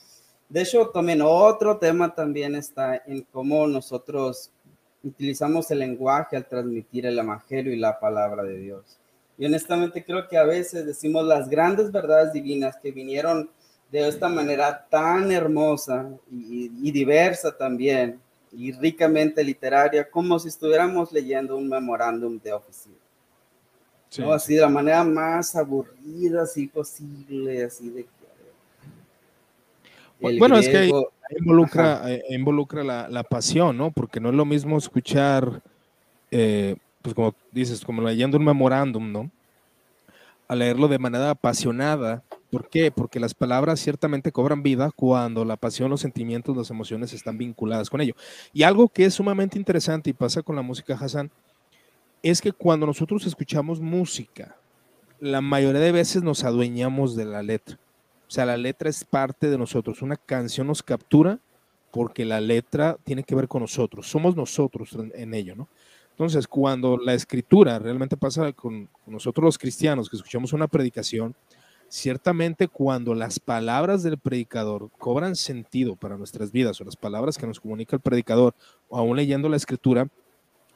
[0.50, 4.52] De hecho, también otro tema también está en cómo nosotros
[5.04, 8.98] utilizamos el lenguaje al transmitir el evangelio y la palabra de Dios.
[9.38, 13.50] Y honestamente creo que a veces decimos las grandes verdades divinas que vinieron
[13.92, 18.20] de esta manera tan hermosa y, diversa también,
[18.52, 22.96] y ricamente literaria, como si estuviéramos leyendo un memorándum de oficina.
[24.34, 28.06] Así de la manera más aburrida así posible, así de
[30.20, 30.92] bueno, es que
[31.38, 33.92] involucra, eh, involucra la, la, pasión, ¿no?
[33.92, 35.62] Porque no es lo mismo escuchar
[36.32, 39.32] eh, pues como dices, como leyendo un memorándum, ¿no?
[40.48, 42.24] A leerlo de manera apasionada.
[42.50, 42.92] ¿Por qué?
[42.92, 47.90] Porque las palabras ciertamente cobran vida cuando la pasión, los sentimientos, las emociones están vinculadas
[47.90, 48.14] con ello.
[48.54, 51.30] Y algo que es sumamente interesante y pasa con la música Hassan,
[52.24, 54.58] es que cuando nosotros escuchamos música,
[55.20, 57.80] la mayoría de veces nos adueñamos de la letra.
[58.28, 60.02] O sea, la letra es parte de nosotros.
[60.02, 61.40] Una canción nos captura
[61.92, 64.08] porque la letra tiene que ver con nosotros.
[64.08, 65.70] Somos nosotros en ello, ¿no?
[66.18, 71.36] Entonces, cuando la escritura realmente pasa con, nosotros los cristianos que escuchamos una predicación,
[71.90, 77.46] ciertamente cuando las palabras del predicador cobran sentido para nuestras vidas o las palabras que
[77.46, 78.56] nos comunica el predicador
[78.90, 80.10] o aún leyendo la escritura,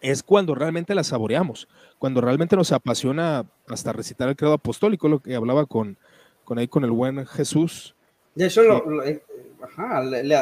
[0.02, 1.68] es cuando realmente la saboreamos,
[2.00, 5.98] cuando realmente nos apasiona hasta recitar el credo apostólico, lo que hablaba con,
[6.44, 7.96] con ahí con el buen Jesús.
[8.36, 9.24] De hecho, lo, eh,
[9.62, 10.36] ajá, le,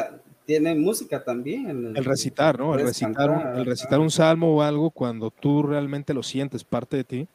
[0.46, 1.94] tiene música también.
[1.94, 2.74] El, recitar, ¿no?
[2.74, 6.96] El recitar, un, el recitar un salmo o algo cuando tú realmente lo sientes parte
[6.96, 7.28] de ti,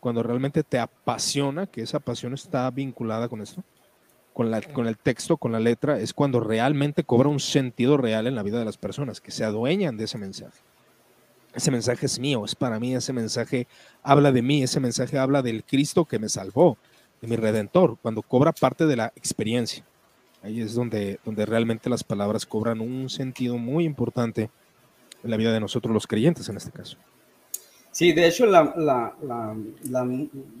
[0.00, 3.62] cuando realmente te apasiona, que esa pasión está vinculada con esto,
[4.32, 8.26] con, la, con el texto, con la letra, es cuando realmente cobra un sentido real
[8.26, 10.60] en la vida de las personas, que se adueñan de ese mensaje.
[11.56, 13.66] Ese mensaje es mío, es para mí, ese mensaje
[14.02, 16.76] habla de mí, ese mensaje habla del Cristo que me salvó,
[17.22, 19.82] de mi redentor, cuando cobra parte de la experiencia.
[20.42, 24.50] Ahí es donde, donde realmente las palabras cobran un sentido muy importante
[25.24, 26.98] en la vida de nosotros los creyentes en este caso.
[27.90, 29.56] Sí, de hecho, la, la,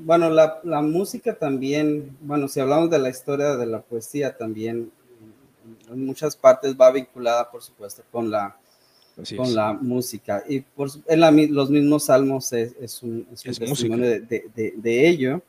[0.00, 4.90] bueno, la, música también, bueno, si hablamos de la historia de la poesía también,
[5.90, 8.56] en muchas partes va vinculada, por supuesto, con la,
[9.36, 10.44] con la música.
[10.48, 15.42] Y por, en los mismos salmos es, un, testimonio de, ello.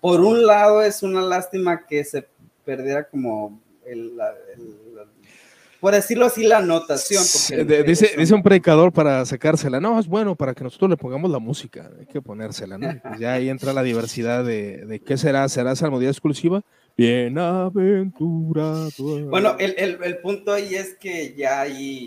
[0.00, 2.26] Por un lado, es una lástima que se
[2.64, 4.12] perdiera como el,
[5.82, 7.24] por decirlo así, la anotación.
[7.84, 11.40] dice, dice un predicador para sacársela, no, es bueno para que nosotros le pongamos la
[11.40, 12.88] música, hay que ponérsela, ¿no?
[13.02, 16.62] Pues ya ahí entra la diversidad de, de qué será, será salmodía exclusiva.
[16.96, 18.90] Bienaventurado.
[19.28, 22.06] Bueno, el, el, el, punto ahí es que ya ahí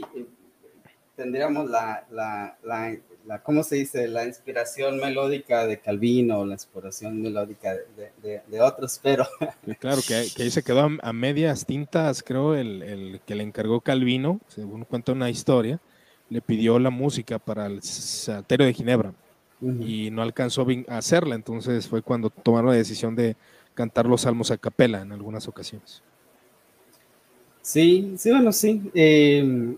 [1.16, 4.08] tendríamos la, la, la, ¿cómo se dice?
[4.08, 7.74] La inspiración melódica de Calvino, la inspiración melódica
[8.24, 9.28] de, otros, pero...
[9.80, 14.84] claro, que, ahí se quedó a, medias tintas, creo, el, que le encargó Calvino, según
[14.86, 15.80] cuenta una historia,
[16.30, 19.14] le pidió la música para el Salterio de Ginebra
[19.62, 23.36] y no alcanzó a hacerla, entonces fue cuando tomaron la decisión de
[23.74, 26.04] cantar los salmos a capela en algunas ocasiones.
[27.62, 28.92] Sí, sí, bueno, sí.
[28.94, 29.76] Eh,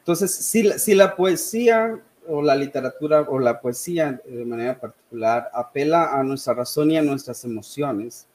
[0.00, 6.18] entonces, si, si la poesía o la literatura o la poesía de manera particular apela
[6.18, 8.26] a nuestra razón y a nuestras emociones,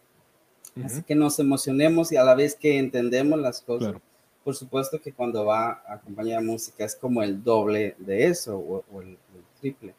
[0.83, 3.95] así que nos emocionemos y a la vez que entendemos las cosas.
[4.43, 9.01] Por supuesto que cuando va a acompañar música es como el doble de eso o,
[9.01, 9.17] el,
[9.59, 9.95] triple.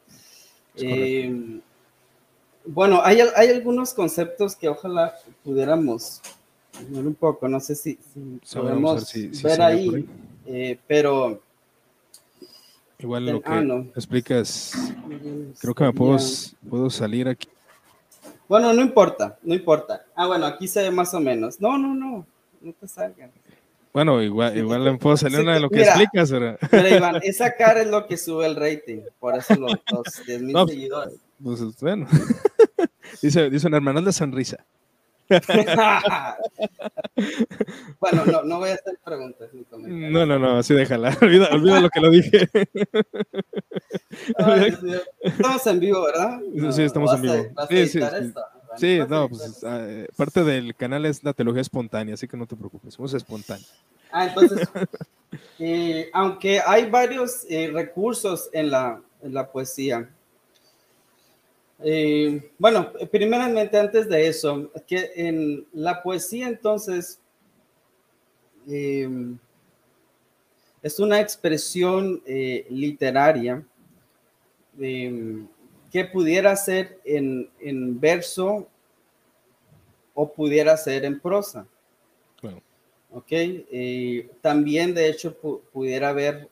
[0.75, 1.59] Eh,
[2.65, 6.21] bueno, hay, hay, algunos conceptos que ojalá pudiéramos
[6.89, 7.97] ver un poco, no sé si,
[8.53, 9.11] podemos
[9.43, 10.07] ver ahí,
[10.45, 11.41] eh, pero
[12.99, 13.63] Igual lo que ah,
[13.95, 14.73] explicas,
[15.61, 16.17] creo que me puedo,
[16.67, 17.47] puedo salir aquí.
[18.49, 20.03] Bueno, no importa, no importa.
[20.15, 21.61] Ah, bueno, aquí se ve más o menos.
[21.61, 22.25] No, no, no,
[22.59, 23.31] no te salgan.
[23.93, 26.31] Bueno, igual, igual le puedo salir una de lo que explicas.
[26.31, 26.57] Pero...
[26.95, 29.75] Iván, esa cara es lo que sube el rating, por eso los,
[30.25, 31.19] 10 mil seguidores.
[31.43, 32.07] Pues bueno,
[33.21, 34.65] dice, dice un hermano de sonrisa.
[37.99, 41.17] bueno, no, no voy a hacer preguntas No, no, no, así déjala.
[41.21, 42.49] Olvida, olvida lo que lo dije.
[45.21, 46.39] estamos en vivo, ¿verdad?
[46.71, 47.45] sí, estamos en vivo.
[47.69, 47.99] sí, sí,
[48.77, 48.99] sí.
[49.09, 52.93] no, pues ah, parte del canal es la teología espontánea, así que no te preocupes,
[52.93, 53.73] somos espontáneos.
[54.11, 54.69] Ah, entonces,
[55.59, 60.09] eh, aunque hay varios eh, recursos en la, en la poesía,
[61.79, 67.19] eh, bueno, primeramente antes de eso, que en la poesía entonces
[68.67, 69.07] eh,
[70.81, 73.63] es una expresión eh, literaria
[74.77, 77.49] que pudiera ser en,
[77.99, 78.67] verso
[80.13, 81.65] o pudiera ser en prosa.
[83.09, 83.31] Ok,
[84.41, 85.35] también de hecho
[85.71, 86.49] pudiera haber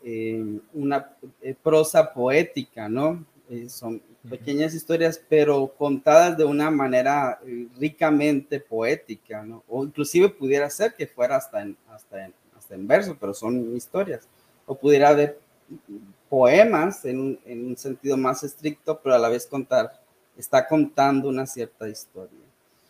[0.73, 1.15] una
[1.61, 3.23] prosa poética, ¿no?
[3.67, 9.63] son pequeñas historias, pero contadas de una manera eh, ricamente poética, ¿no?
[9.67, 13.75] O inclusive pudiera ser que fuera hasta en, hasta en, hasta en verso, pero son
[13.75, 14.27] historias.
[14.65, 15.39] O pudiera haber
[16.29, 20.01] poemas en un, en un, sentido más estricto, pero a la vez contar,
[20.37, 22.39] está contando una cierta historia.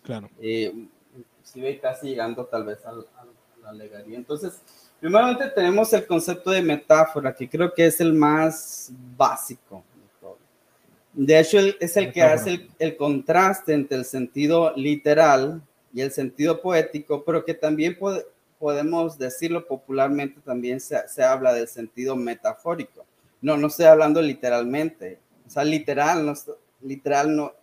[0.04, 0.30] Claro.
[0.42, 0.74] Eh,
[1.18, 4.18] inclusive casi llegando tal vez a, la alegoría.
[4.18, 4.62] Entonces,
[5.00, 9.84] primeramente tenemos el concepto de metáfora, que creo que es el más básico,
[11.16, 15.61] de hecho, es el que hace el, contraste entre el sentido literal
[15.93, 17.97] y el sentido poético, pero que también
[18.59, 23.05] podemos decirlo popularmente, también se, habla del sentido metafórico.
[23.41, 25.20] No, no estoy hablando literalmente.
[25.47, 26.34] O sea, literal, no,
[26.82, 27.53] literal, no,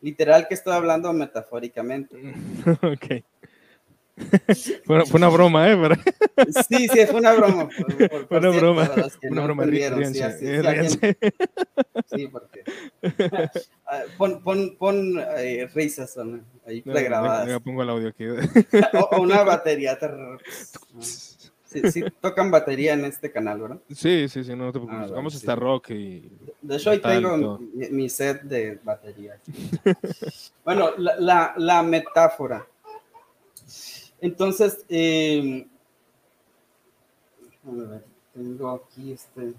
[0.00, 2.16] literal que estoy hablando metafóricamente.
[2.82, 3.24] ok.
[4.84, 5.76] fue, una broma, ¿eh?
[6.68, 7.68] Sí, sí, fue una broma.
[8.28, 8.90] fue una broma.
[9.30, 9.64] Una broma.
[12.06, 12.64] Sí, porque.
[13.86, 16.16] Ah, pon, pon, pon eh, risas
[16.66, 17.48] ahí pregrabadas.
[17.48, 18.24] Ya pongo el audio aquí.
[18.26, 19.98] o, una batería.
[21.64, 23.78] Sí, sí, tocan batería en este canal, ¿verdad?
[23.92, 25.10] Sí, sí, sí, no te preocupes.
[25.10, 26.30] Ah, Vamos a estar rock y.
[26.62, 29.38] De hecho, ahí tengo mi, set de batería.
[30.64, 32.64] bueno, la, la, la metáfora.
[34.24, 35.66] Entonces, eh,
[37.62, 39.52] a ver, tengo aquí este,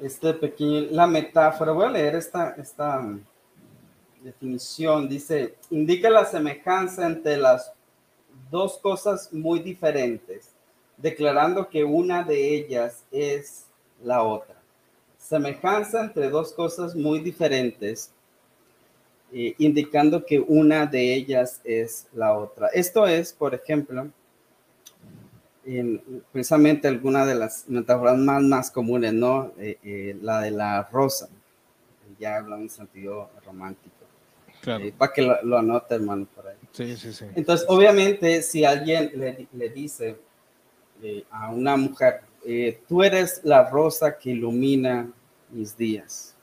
[0.00, 1.70] este pequeño, la metáfora.
[1.70, 3.20] Voy a leer esta, esta um,
[4.20, 5.08] definición.
[5.08, 7.72] Dice, indica la semejanza entre las
[8.50, 10.48] dos cosas muy diferentes,
[10.96, 13.66] declarando que una de ellas es
[14.02, 14.56] la otra.
[15.18, 18.10] Semejanza entre dos cosas muy diferentes,
[19.34, 22.68] eh, indicando que una de ellas es la otra.
[22.68, 24.10] Esto es, por ejemplo,
[26.30, 29.54] precisamente alguna de las metáforas más, más comunes, ¿no?
[29.58, 31.30] Eh, eh, la de la rosa,
[32.18, 33.96] ya habla en sentido romántico.
[34.60, 34.84] Claro.
[34.96, 36.56] para que lo, anote, hermano, por ahí.
[36.70, 37.24] Sí, sí, sí.
[37.34, 40.18] Entonces, obviamente, si alguien le, le dice
[41.32, 42.20] a una mujer,
[42.86, 45.10] tú eres la rosa que ilumina
[45.50, 46.36] mis días,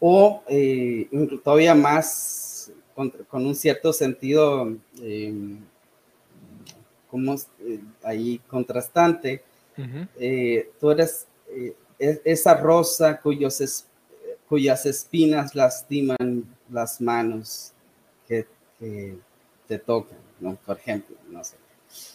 [0.00, 1.08] o eh,
[1.42, 3.12] todavía más con,
[3.46, 5.32] un cierto sentido eh,
[7.10, 9.42] como eh, ahí contrastante.
[10.80, 11.26] tú eres
[11.98, 13.84] esa rosa cuyos
[14.48, 17.72] cuyas espinas lastiman las manos
[18.26, 18.46] que,
[19.66, 20.56] te tocan, ¿no?
[20.64, 21.56] Por ejemplo, no sé.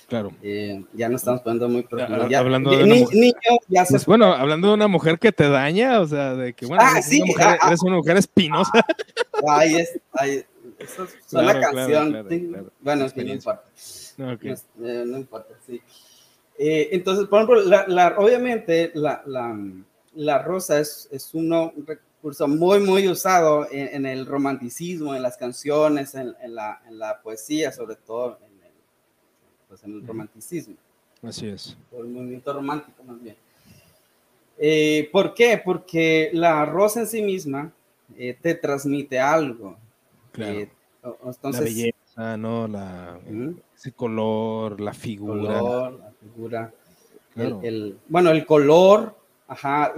[0.08, 0.32] Claro.
[0.44, 2.24] Eh, ya no estamos poniendo muy profundo.
[2.38, 3.34] hablando de una mujer,
[3.90, 7.00] pues, bueno, hablando de una mujer que te daña, o sea, de que bueno, ah,
[7.00, 7.68] eres, una mujer, ah, ah.
[7.68, 8.86] eres, una mujer, espinosa.
[9.48, 10.46] Ahí es, ahí,
[10.78, 12.70] eso es una canción.
[12.82, 13.64] bueno, es que no importa.
[14.18, 15.82] Eh, no, importa, sí.
[16.60, 19.58] Eh, entonces, por ejemplo, la, obviamente la, la,
[20.14, 25.38] la, rosa es, es uno, un recurso muy, muy usado en, el romanticismo, en las
[25.38, 28.38] canciones, en, en, la, en la poesía, sobre todo
[29.74, 30.76] pues, en el romanticismo.
[31.24, 31.76] Así es.
[31.98, 33.36] el movimiento romántico más bien.
[34.60, 35.60] Eh, ¿Por qué?
[35.64, 37.72] Porque la rosa en sí misma
[38.16, 39.76] eh, te transmite algo.
[40.32, 40.60] Claro.
[40.60, 40.70] Eh,
[41.26, 42.68] entonces, la belleza, ¿no?
[42.68, 43.20] La,
[43.76, 45.60] Ese color, la figura.
[45.60, 46.74] Color, la figura.
[47.36, 49.16] El, bueno, el color,
[49.48, 49.92] ajá,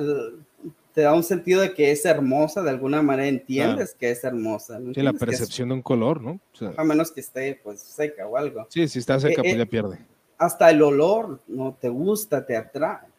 [0.95, 4.79] te da un sentido de que es hermosa, de alguna manera entiendes que es hermosa.
[4.93, 6.39] Sí, la percepción de un color, ¿no?
[6.77, 8.65] a menos que esté pues seca o algo.
[8.69, 9.99] Sí, si está seca, eh, pues ya pierde.
[10.37, 13.09] Hasta el olor no te gusta, te atrae.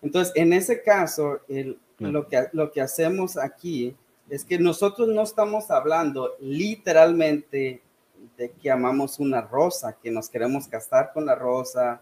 [0.00, 3.94] Entonces, en ese caso, el, lo, que, lo que hacemos aquí
[4.30, 7.82] es que nosotros no estamos hablando literalmente
[8.38, 12.00] de que amamos una rosa, que nos queremos casar con la rosa,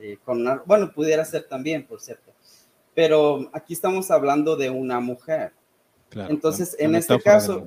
[0.00, 2.33] eh, con una, bueno, pudiera ser también, por cierto
[2.94, 5.52] pero aquí estamos hablando de una mujer.
[6.28, 7.64] Entonces, en este caso,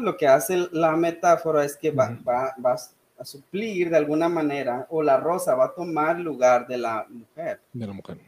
[0.00, 2.78] lo que hace la metáfora es que va, va,
[3.16, 7.60] a suplir de alguna manera, o la rosa va a tomar lugar de la mujer.
[7.72, 8.18] De la mujer.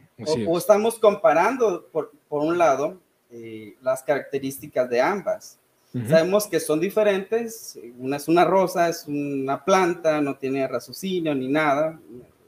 [0.47, 5.59] O, estamos comparando, por, por un lado, eh, las características de ambas.
[6.07, 11.47] Sabemos que son diferentes, una es una rosa, es una planta, no tiene raciocinio ni
[11.47, 11.99] nada,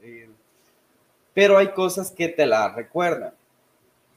[0.02, 0.28] eh,
[1.34, 3.32] pero hay cosas que te la recuerdan.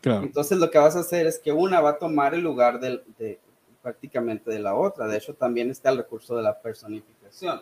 [0.03, 3.39] Entonces lo que vas a hacer es que una va a tomar el lugar de,
[3.81, 5.07] prácticamente de la otra.
[5.07, 7.61] De hecho, también está el recurso de la personificación.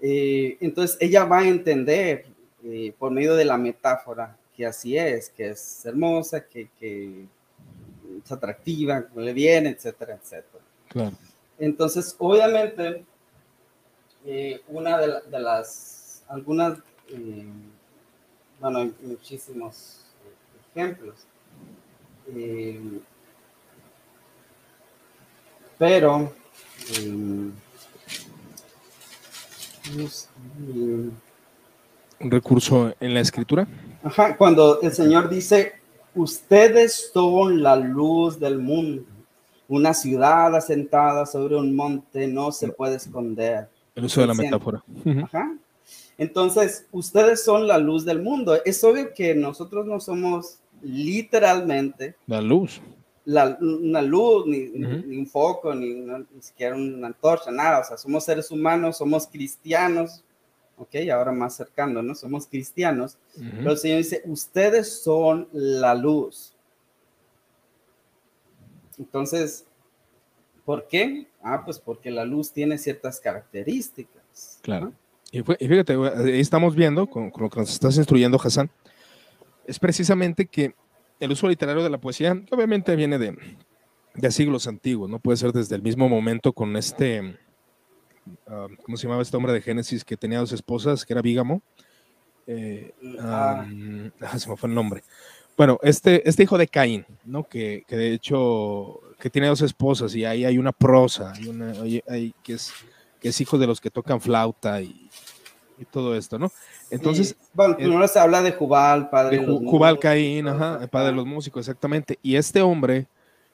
[0.00, 2.26] Eh, entonces ella va a entender
[2.62, 9.06] eh, por medio de la metáfora que así es, que es hermosa, que, es atractiva,
[9.08, 11.12] que le viene, etcétera, etcétera.
[11.58, 13.04] Entonces, obviamente,
[14.26, 16.78] eh, una de, de, las, algunas,
[18.60, 20.07] bueno, hay muchísimos
[20.78, 21.26] ejemplos.
[22.34, 23.00] Eh,
[25.78, 26.32] pero
[26.94, 27.50] eh,
[32.20, 33.66] un recurso en la escritura.
[34.02, 35.74] Ajá, cuando el Señor dice,
[36.14, 39.04] ustedes son la luz del mundo.
[39.68, 43.68] Una ciudad asentada sobre un monte no se puede esconder.
[43.94, 44.82] El uso de la metáfora.
[45.24, 45.54] Ajá.
[46.16, 48.58] Entonces, ustedes son la luz del mundo.
[48.64, 52.80] Es obvio que nosotros no somos literalmente la luz.
[53.24, 54.68] La, una luz, ni,
[55.18, 57.80] un foco, ni, ni, siquiera una antorcha, nada.
[57.80, 60.24] O sea, somos seres humanos, somos cristianos,
[60.78, 60.94] ¿ok?
[61.12, 62.14] Ahora más cercano, ¿no?
[62.14, 63.18] Somos cristianos.
[63.36, 66.54] Pero el Señor dice, ustedes son la luz.
[68.98, 69.66] Entonces,
[70.64, 71.26] ¿por qué?
[71.42, 74.58] Ah, pues porque la luz tiene ciertas características.
[74.62, 74.92] Claro.
[75.30, 78.70] Y, fíjate, ahí estamos viendo, con, con, lo que nos estás instruyendo, Hassan,
[79.68, 80.74] es precisamente que
[81.20, 83.36] el uso literario de la poesía, obviamente viene de,
[84.14, 85.18] de siglos antiguos, ¿no?
[85.18, 87.36] Puede ser desde el mismo momento con este,
[88.46, 91.60] ah, ¿cómo se llamaba este hombre de Génesis que tenía dos esposas, que era Bígamo?
[92.46, 93.66] Eh, ah.
[94.22, 95.02] Ah, se me fue el nombre.
[95.54, 97.44] Bueno, este, este hijo de Caín, ¿no?
[97.44, 101.72] Que, que, de hecho, que tiene dos esposas y ahí hay una prosa, hay una,
[102.08, 102.72] hay, que, es,
[103.20, 105.10] que es hijo de los que tocan flauta y,
[105.78, 106.50] y todo esto, ¿no?
[106.90, 107.36] Entonces.
[107.52, 111.60] bueno, primero se habla de Jubal, padre de, Jubal Caín, ajá, padre de los músicos,
[111.60, 112.18] exactamente.
[112.22, 113.06] Y este hombre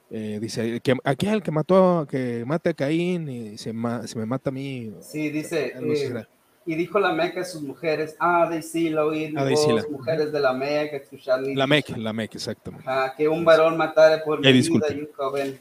[0.09, 3.73] eh, dice: que aquel que mató, que mate a Caín y se,
[4.05, 4.93] se me mata a mí.
[5.01, 5.73] Sí, dice.
[5.75, 6.25] Eh,
[6.67, 9.47] y dijo la Meca a sus mujeres: Ah, de sí, lo oí, ah,
[9.91, 12.89] mujeres de la Meca, escuchar La Meca, la Meca, exactamente.
[13.17, 15.59] que un varón matara por mi vida y un joven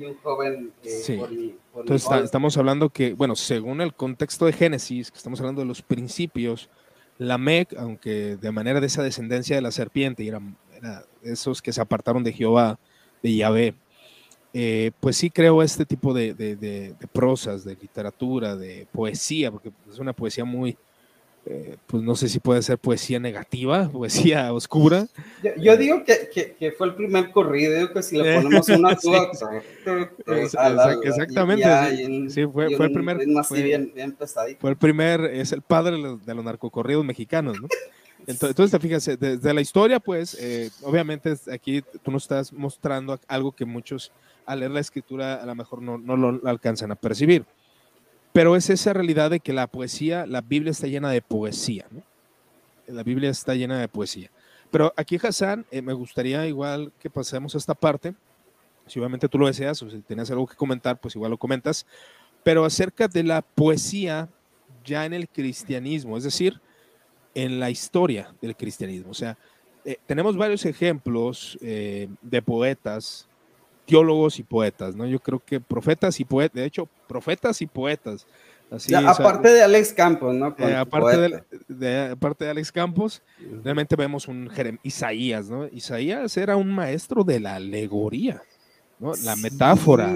[0.00, 4.52] y un joven eh, por mi, Entonces estamos hablando que, bueno, según el contexto de
[4.52, 6.70] Génesis, que estamos hablando de los principios,
[7.18, 10.56] la Mec, aunque de manera de esa descendencia de la serpiente, y eran,
[11.22, 12.78] esos que se apartaron de Jehová,
[13.22, 13.74] de Yahvé,
[14.52, 19.98] eh, pues sí creo este tipo de, de, prosas, de literatura, de poesía, porque es
[19.98, 20.76] una poesía muy,
[21.46, 25.06] eh, pues no sé si puede ser poesía negativa, poesía oscura.
[25.56, 29.10] Yo, digo que, que, fue el primer corrido, digo que si le ponemos una sí.
[31.02, 33.18] Exactamente, sí, fue, fue el primer.
[33.44, 33.92] Fue, bien,
[34.58, 37.68] fue, el primer, es el padre de los, narcocorridos mexicanos, ¿no?
[38.26, 43.50] Entonces, te fijas, desde la historia, pues, eh, obviamente aquí tú nos estás mostrando algo
[43.50, 44.12] que muchos
[44.44, 47.46] al leer la escritura a lo mejor no, no lo alcanzan a percibir.
[48.32, 51.86] Pero es esa realidad de que la poesía, la Biblia está llena de poesía.
[52.86, 54.30] La Biblia está llena de poesía.
[54.70, 58.14] Pero aquí, Hassan, eh, me gustaría igual que pasemos a esta parte.
[58.86, 61.86] Si obviamente tú lo deseas o si tienes algo que comentar, pues igual lo comentas.
[62.44, 64.28] Pero acerca de la poesía
[64.84, 66.60] ya en el cristianismo, es decir,
[67.34, 69.10] en la historia del cristianismo.
[69.10, 69.36] O sea,
[69.84, 73.28] eh, tenemos varios ejemplos eh, de poetas,
[73.86, 75.06] teólogos y poetas, ¿no?
[75.06, 78.26] Yo creo que profetas y poetas, de hecho, profetas y poetas.
[78.70, 80.54] Así, aparte de Alex Campos, ¿no?
[80.56, 83.20] Eh, aparte, de, aparte de Alex Campos,
[83.64, 84.48] realmente vemos un
[84.84, 85.66] Isaías, ¿no?
[85.66, 88.40] Isaías era un maestro de la alegoría,
[89.00, 89.12] ¿no?
[89.24, 90.14] La metáfora.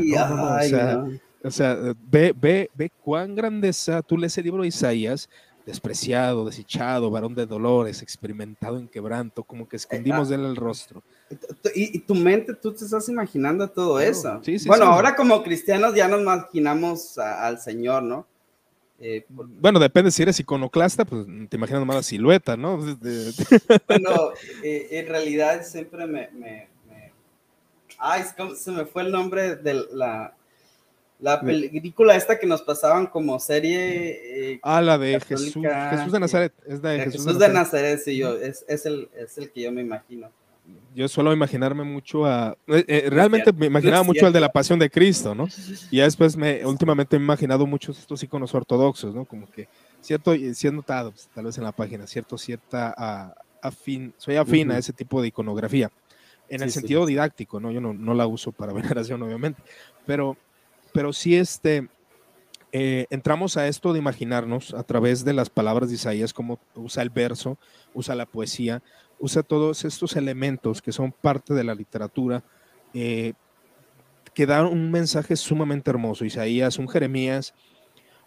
[1.42, 1.76] o, sea,
[2.08, 5.28] ve, ve, ve cuán grandeza, tú lees el libro de Isaías
[5.66, 11.02] despreciado, desechado, varón de dolores, experimentado en quebranto, como que escondimos de él el rostro.
[11.74, 14.40] Y, tu mente, tú te estás imaginando todo eso.
[14.66, 18.26] bueno, ahora como cristianos ya nos imaginamos al Señor, ¿no?
[19.00, 22.78] Eh, bueno, depende si eres iconoclasta, pues te imaginas más la silueta, ¿no?
[23.88, 24.30] bueno,
[24.62, 27.12] eh, en realidad siempre me, me, me...
[27.98, 28.22] Ay,
[28.56, 30.34] se me fue el nombre de la
[31.24, 34.52] la película esta que nos pasaban como serie.
[34.52, 36.52] Eh, ah, la de Jesús, Jesús de Nazaret.
[36.66, 38.00] Es de Jesús, de, Nazaret.
[38.04, 40.30] sí, yo, es, es, el, es el que yo me imagino.
[40.94, 42.56] Yo suelo imaginarme mucho a.
[42.68, 45.48] Eh, eh, realmente me imaginaba mucho al de la Pasión de Cristo, ¿no?
[45.90, 49.24] Y ya después, me, últimamente me he imaginado muchos estos iconos ortodoxos, ¿no?
[49.24, 49.68] Como que
[50.00, 54.78] cierto, si notado, pues, tal vez en la página, cierto, cierta afín, soy afín a
[54.78, 55.90] ese tipo de iconografía.
[56.48, 57.72] En el sentido didáctico, ¿no?
[57.72, 59.62] Yo no, no la uso para veneración, obviamente,
[60.06, 60.36] pero
[60.94, 61.88] pero sí este,
[62.70, 67.02] eh, entramos a esto de imaginarnos a través de las palabras de Isaías, como usa
[67.02, 67.58] el verso,
[67.94, 68.80] usa la poesía,
[69.24, 72.44] usa todos estos elementos que son parte de la literatura,
[72.92, 73.32] eh,
[74.34, 76.26] que dan un mensaje sumamente hermoso.
[76.26, 77.54] Isaías, un Jeremías,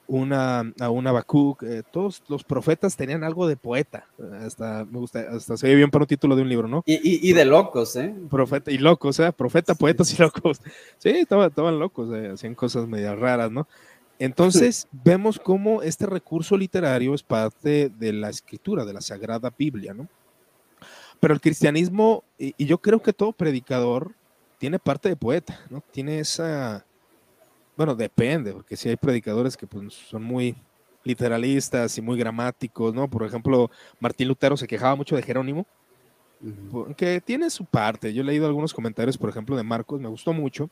[0.08, 4.08] una, a un Habacuc, eh, todos los profetas tenían algo de poeta.
[4.41, 6.82] Hasta me gusta, hasta se ve bien para un título de un libro, ¿no?
[6.88, 8.16] Y, de locos, ¿eh?
[8.28, 9.32] Profeta y locos, ¿eh?
[9.32, 10.62] Profeta, poetas y locos.
[10.98, 13.68] Sí, estaban, estaban locos, eh, hacían cosas medio raras, ¿no?
[14.18, 19.93] Entonces, vemos cómo este recurso literario es parte de la escritura, de la Sagrada Biblia,
[19.93, 20.08] ¿no?
[21.20, 24.13] Pero el cristianismo, y yo creo que todo predicador
[24.59, 25.84] tiene parte de poeta, ¿no?
[25.91, 26.86] Tiene esa
[27.78, 30.55] bueno, depende, porque si hay predicadores que pues, son muy
[31.03, 33.07] literalistas y muy gramáticos, ¿no?
[33.07, 35.65] Por ejemplo, Martín Lutero se quejaba mucho de Jerónimo,
[36.97, 38.13] que tiene su parte.
[38.13, 40.72] Yo he leído algunos comentarios, por ejemplo, de Marcos, me gustó mucho.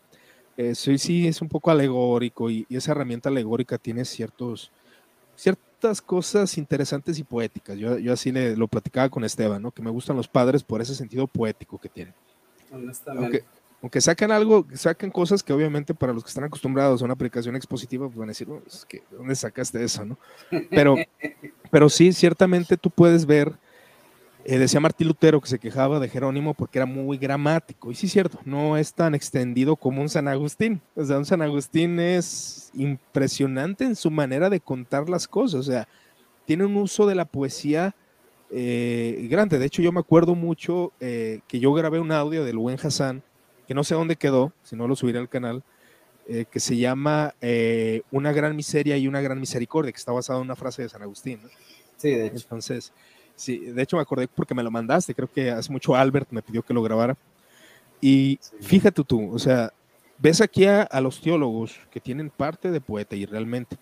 [0.57, 4.71] Eh, sí, sí, es un poco alegórico y, esa herramienta alegórica tiene ciertos,
[5.35, 7.77] ciertas cosas interesantes y poéticas.
[7.77, 9.71] Yo, yo así le, lo platicaba con Esteban, ¿no?
[9.71, 12.13] Que me gustan los padres por ese sentido poético que tienen.
[12.71, 13.45] Honestamente
[13.85, 17.55] aunque saquen algo, saquen cosas que obviamente para los que están acostumbrados a una aplicación
[17.55, 18.47] expositiva, pues van a decir,
[18.87, 20.03] que, ¿dónde sacaste eso?
[20.03, 20.17] No?
[20.71, 20.95] Pero,
[21.69, 23.53] pero sí, ciertamente tú puedes ver,
[24.47, 28.07] eh, decía Martín Lutero que se quejaba de Jerónimo porque era muy gramático, y sí,
[28.07, 30.81] cierto, no es tan extendido como un San Agustín.
[30.95, 35.63] O sea, un San Agustín es impresionante en su manera de contar las cosas, o
[35.63, 35.87] sea,
[36.45, 37.95] tiene un uso de la poesía.
[38.51, 42.57] Eh, grande, de hecho yo me acuerdo mucho eh, que yo grabé un audio del
[42.57, 43.23] buen Hassan
[43.67, 45.63] que no sé dónde quedó, si no lo subiré al canal,
[46.27, 47.33] que se llama
[48.11, 51.01] Una gran miseria y una gran misericordia, que está basado en una frase de San
[51.01, 51.39] Agustín.
[51.97, 52.37] Sí, de hecho.
[52.37, 52.93] Entonces,
[53.35, 56.41] sí, de hecho me acordé porque me lo mandaste, creo que hace mucho Albert me
[56.41, 57.17] pidió que lo grabara.
[58.01, 59.71] Y fíjate tú, o sea,
[60.19, 63.77] ves aquí a, los teólogos que tienen parte de poeta y realmente.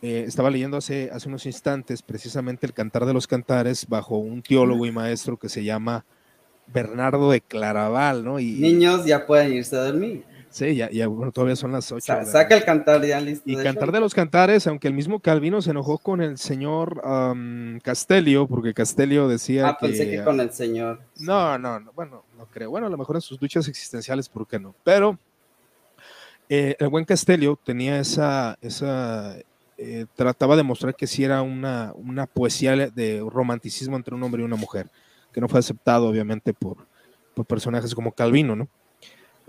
[0.00, 4.42] Eh, estaba leyendo hace, hace unos instantes precisamente el Cantar de los Cantares bajo un
[4.42, 6.04] teólogo y maestro que se llama
[6.66, 8.40] Bernardo de Claraval, ¿no?
[8.40, 10.24] Y, Niños ya pueden irse a dormir.
[10.52, 12.12] Sí, ya, ya bueno, todavía son las ocho.
[12.26, 13.42] saca el cantar ya listo.
[13.46, 17.00] Y cantar de los cantares, aunque el mismo Calvino se enojó con el señor
[17.82, 21.00] Castelio, porque Castelio decía ah, pensé que con el señor.
[21.20, 22.68] No, no, no, bueno, no creo.
[22.68, 24.74] Bueno, a lo mejor en sus duchas existenciales, ¿por qué no?
[24.84, 25.18] Pero
[26.50, 29.38] eh, el buen Castelio tenía esa, esa
[29.78, 34.42] eh, trataba de mostrar que sí era una, una poesía de romanticismo entre un hombre
[34.42, 34.90] y una mujer
[35.32, 36.76] que no fue aceptado obviamente por,
[37.34, 38.68] por personajes como Calvino, ¿no?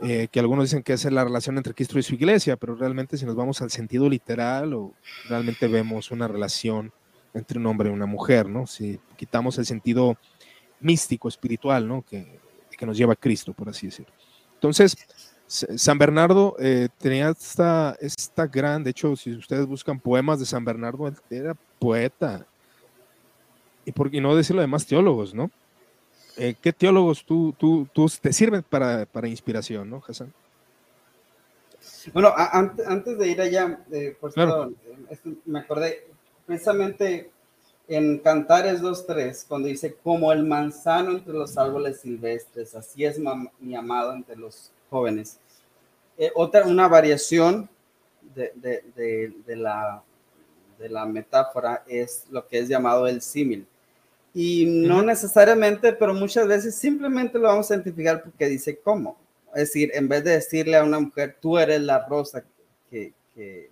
[0.02, 3.18] Eh, que algunos dicen que es la relación entre Cristo y su iglesia, pero realmente
[3.18, 4.94] si nos vamos al sentido literal o
[5.30, 6.92] realmente vemos una relación
[7.34, 8.68] entre un hombre y una mujer, ¿no?
[8.68, 10.18] Si quitamos el sentido
[10.80, 12.02] místico, espiritual, ¿no?
[12.02, 12.40] Que,
[12.78, 14.12] que nos lleva a Cristo, por así decirlo.
[14.56, 14.98] Entonces,
[15.48, 20.66] San Bernardo eh, tenía esta, esta gran, de hecho, si ustedes buscan poemas de San
[20.66, 22.46] Bernardo, él era poeta.
[23.86, 25.52] Y por qué no decirlo de más teólogos, ¿no?
[26.38, 30.34] Eh, ¿qué teólogos tú, tú, tú, te sirven para, para inspiración, no, Hassan?
[32.14, 34.74] Bueno, antes de ir allá, eh, por claro.
[35.46, 36.08] me acordé
[36.46, 37.32] precisamente
[37.88, 43.20] en Cantares 2.3, cuando dice, como el manzano entre los árboles silvestres, así es
[43.60, 45.40] mi amado entre los jóvenes.
[46.18, 47.70] Eh, otra, una variación
[48.36, 50.04] de, de, de, la,
[50.78, 53.68] de la metáfora es lo que es llamado el símil.
[54.34, 59.18] Y no necesariamente, pero muchas veces simplemente lo vamos a identificar porque dice cómo.
[59.54, 62.44] Es decir, en vez de decirle a una mujer, tú eres la rosa
[62.90, 63.70] que, que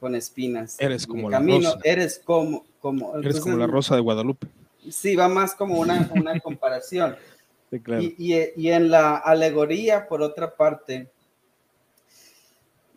[0.00, 0.76] con espinas.
[0.80, 1.78] Eres como la rosa.
[1.84, 4.48] Eres como, como, eres como la rosa de Guadalupe.
[4.90, 7.14] Sí, va más como una, una comparación.
[7.70, 11.08] y, y, y, en la alegoría, por otra parte,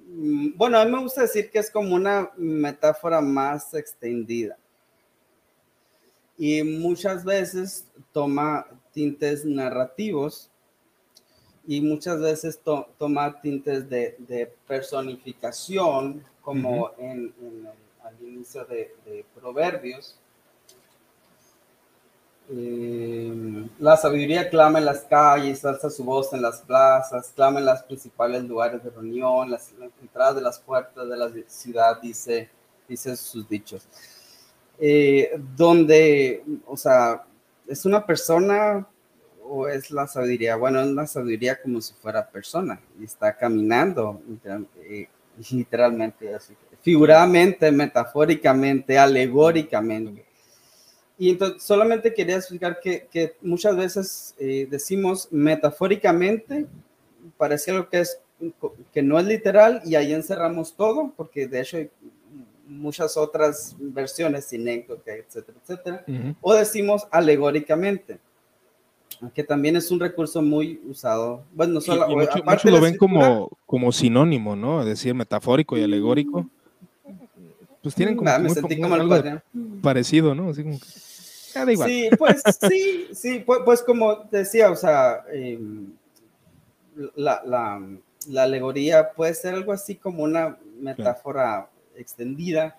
[0.08, 4.58] mm, bueno, a mí me gusta decir que es como una metáfora más extendida.
[6.38, 10.50] Y muchas veces toma tintes narrativos
[11.66, 12.60] y muchas veces
[12.98, 17.34] toma tintes de, de personificación como en,
[18.04, 20.18] al inicio de, Proverbios.
[22.50, 27.66] Eh, la sabiduría clama en las calles, alza su voz en las plazas, clama en
[27.66, 32.50] los principales lugares de reunión, las, entradas de las puertas de la ciudad, dice,
[32.88, 33.88] dice sus dichos.
[34.80, 37.24] Eh, donde, o sea,
[37.68, 38.88] es una persona
[39.46, 44.22] o es la sabiduría, bueno, es la sabiduría como si fuera persona y está caminando,
[44.90, 45.08] eh,
[45.52, 50.26] literalmente, así, figuradamente, metafóricamente, alegóricamente.
[51.18, 56.66] Y entonces solamente quería explicar que, que muchas veces eh, decimos metafóricamente,
[57.38, 58.20] parece algo que, es,
[58.92, 61.78] que no es literal y ahí encerramos todo, porque de hecho
[62.74, 66.06] muchas otras versiones, sinécdoca, etcétera, etcétera.
[66.42, 68.20] O decimos alegóricamente
[69.34, 71.44] que también es un recurso muy usado.
[71.54, 74.82] Bueno, solo, muchos lo ven como, como sinónimo, ¿no?
[74.82, 76.50] Es decir, metafórico y alegórico.
[77.82, 79.42] Pues tienen como, algo
[79.82, 80.50] parecido, ¿no?
[80.50, 80.80] Así como
[81.70, 81.90] igual.
[81.90, 85.92] Sí, pues sí, sí, pues, pues como decía, o sea, em,
[87.16, 87.82] la, la,
[88.28, 92.78] la, alegoría puede ser algo así como una metáfora extendida,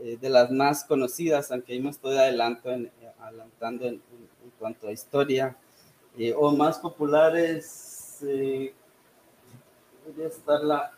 [0.00, 4.88] eh, de las más conocidas, aunque ahí me estoy adelantando en, adelantando en, en cuanto
[4.88, 5.56] a historia,
[6.18, 8.72] eh, o más populares, eh,
[10.04, 10.92] podría estar la,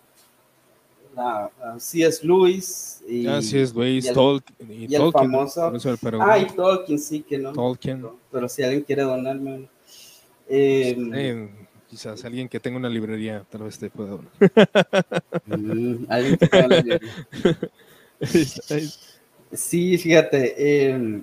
[1.15, 2.27] la, C.S.
[2.27, 3.75] Lewis y, ah, C.S.
[3.75, 5.73] Lewis, y Tolkien, y, el famoso,
[6.21, 8.07] ah, y Tolkien, sí que no, Tolkien.
[8.31, 9.69] Pero, si alguien quiere donarme,
[10.49, 11.51] eh,
[11.91, 14.31] quizás alguien que tenga una librería, tal vez te pueda donar.
[15.47, 17.27] Mm, alguien que tenga una librería.
[19.53, 21.23] sí, fíjate, eh,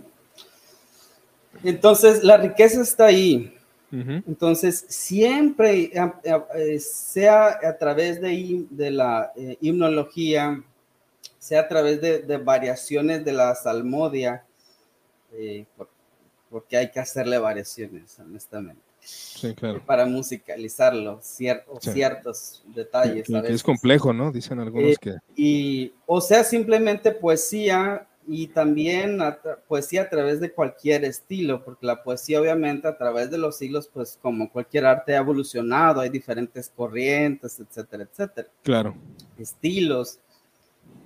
[1.63, 3.53] entonces la riqueza está ahí.
[3.89, 6.11] Entonces, siempre, eh,
[6.55, 10.61] eh, sea a través de, de la eh, himnología,
[11.39, 14.43] sea a través de, variaciones de la salmodia,
[16.49, 18.86] porque hay que hacerle variaciones, honestamente.
[19.07, 19.81] Sí, claro.
[19.85, 23.29] Para musicalizarlo, ciertos detalles.
[23.29, 24.31] es complejo, ¿no?
[24.31, 25.15] Dicen algunos que.
[25.35, 29.19] Y, o sea, simplemente poesía y también
[29.69, 33.89] poesía a través de cualquier estilo, porque la poesía obviamente a través de los siglos,
[33.91, 38.49] pues como cualquier arte ha evolucionado, hay diferentes corrientes, etcétera, etcétera.
[38.63, 38.95] Claro.
[39.39, 40.19] Estilos.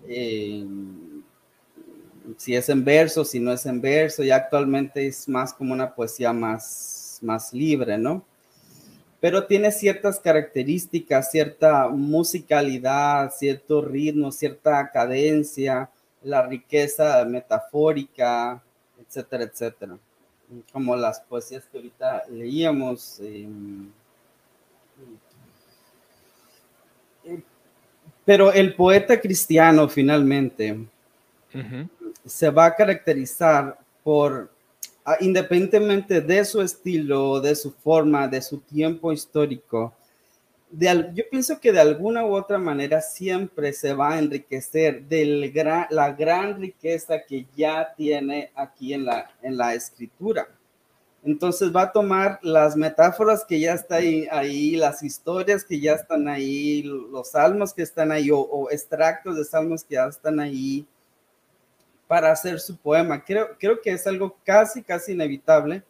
[0.07, 0.65] Eh,
[2.37, 5.93] si es en verso, si no es en verso, y actualmente es más como una
[5.93, 8.25] poesía más, más libre, ¿no?
[9.19, 15.89] Pero tiene ciertas características, cierta musicalidad, cierto ritmo, cierta cadencia,
[16.23, 18.61] la riqueza metafórica,
[18.99, 19.97] etcétera, etcétera.
[20.73, 23.19] Como las poesías que ahorita leíamos.
[23.19, 23.91] Em,
[28.25, 30.77] pero el poeta cristiano finalmente
[32.25, 34.51] se va a caracterizar por,
[35.19, 39.93] independientemente de su estilo, de su forma, de su tiempo histórico,
[40.79, 45.51] yo pienso que de alguna u otra manera siempre se va a enriquecer de
[45.89, 50.47] la gran riqueza que ya tiene aquí en la, escritura.
[51.23, 56.27] Entonces va a tomar las metáforas que ya están ahí, las historias que ya están
[56.27, 60.85] ahí, los salmos que están ahí o, extractos de salmos que ya están ahí
[62.11, 63.23] para hacer su poema.
[63.23, 65.81] Creo, creo que es algo casi, casi inevitable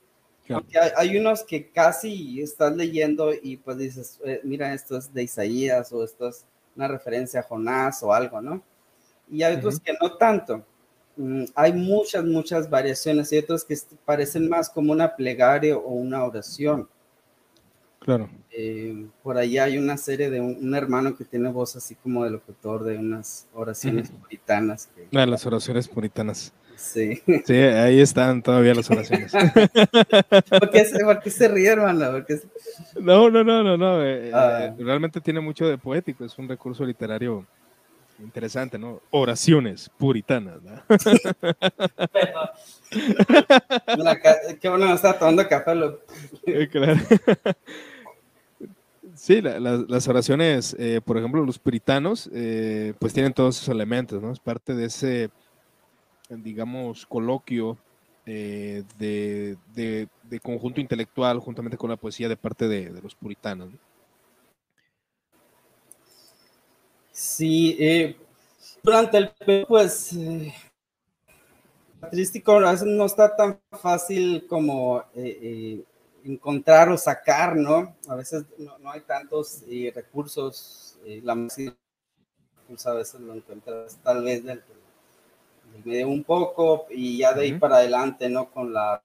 [0.97, 5.91] hay, unos que casi estás leyendo y pues dices, eh, mira, esto es de Isaías
[5.91, 6.45] o esto es
[6.75, 8.61] una referencia a Jonás o algo, ¿no?
[9.29, 10.65] Y hay otros que no tanto.
[11.15, 16.23] Mm, hay muchas, muchas variaciones y otros que parecen más como una plegaria o una
[16.23, 16.89] oración.
[18.01, 18.29] Claro.
[18.49, 22.31] Eh, por ahí hay una serie de un, hermano que tiene voz así como de
[22.31, 24.87] locutor de unas oraciones puritanas.
[24.87, 26.51] Que, ah, las oraciones puritanas.
[26.75, 27.21] Sí.
[27.45, 29.31] Sí, ahí están todavía las oraciones.
[30.49, 32.25] ¿Por, qué, se ríe, hermano?
[32.99, 34.03] No, no, no, no, no.
[34.03, 34.63] Eh, ah.
[34.63, 37.45] eh, realmente tiene mucho de poético, es un recurso literario
[38.19, 38.99] interesante, ¿no?
[39.11, 40.81] Oraciones puritanas, ¿no?
[44.59, 45.75] qué bueno no está tomando café.
[45.75, 45.99] Lo...
[46.71, 46.99] claro.
[49.21, 54.31] Sí, las oraciones, eh, por ejemplo, los puritanos, eh, pues tienen todos esos elementos, ¿no?
[54.31, 55.29] Es parte de ese,
[56.27, 57.77] digamos, coloquio
[58.25, 60.09] eh, de,
[60.41, 63.69] conjunto intelectual juntamente con la poesía de parte de, los puritanos.
[67.11, 68.15] Sí,
[68.81, 69.31] durante el
[69.67, 70.17] pues
[71.99, 75.03] patrístico no está tan fácil como
[76.23, 77.95] encontrar o sacar, ¿no?
[78.07, 81.75] A veces no, hay tantos eh, recursos, eh, la música
[82.67, 84.63] pues, a veces lo encuentras tal vez del,
[85.83, 88.49] medio un poco y ya de ahí para adelante, ¿no?
[88.51, 89.01] Con la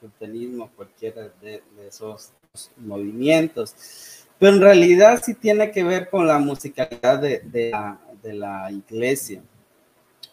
[0.00, 2.32] culturismo, cualquiera de, esos
[2.76, 4.26] movimientos.
[4.38, 8.70] Pero en realidad sí tiene que ver con la musicalidad de, de, la, de la,
[8.70, 9.42] iglesia,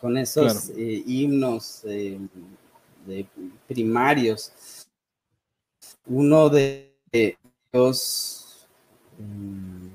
[0.01, 2.19] con esos eh, himnos de
[3.67, 4.51] primarios
[6.05, 8.67] uno de ellos,
[9.17, 9.88] mm,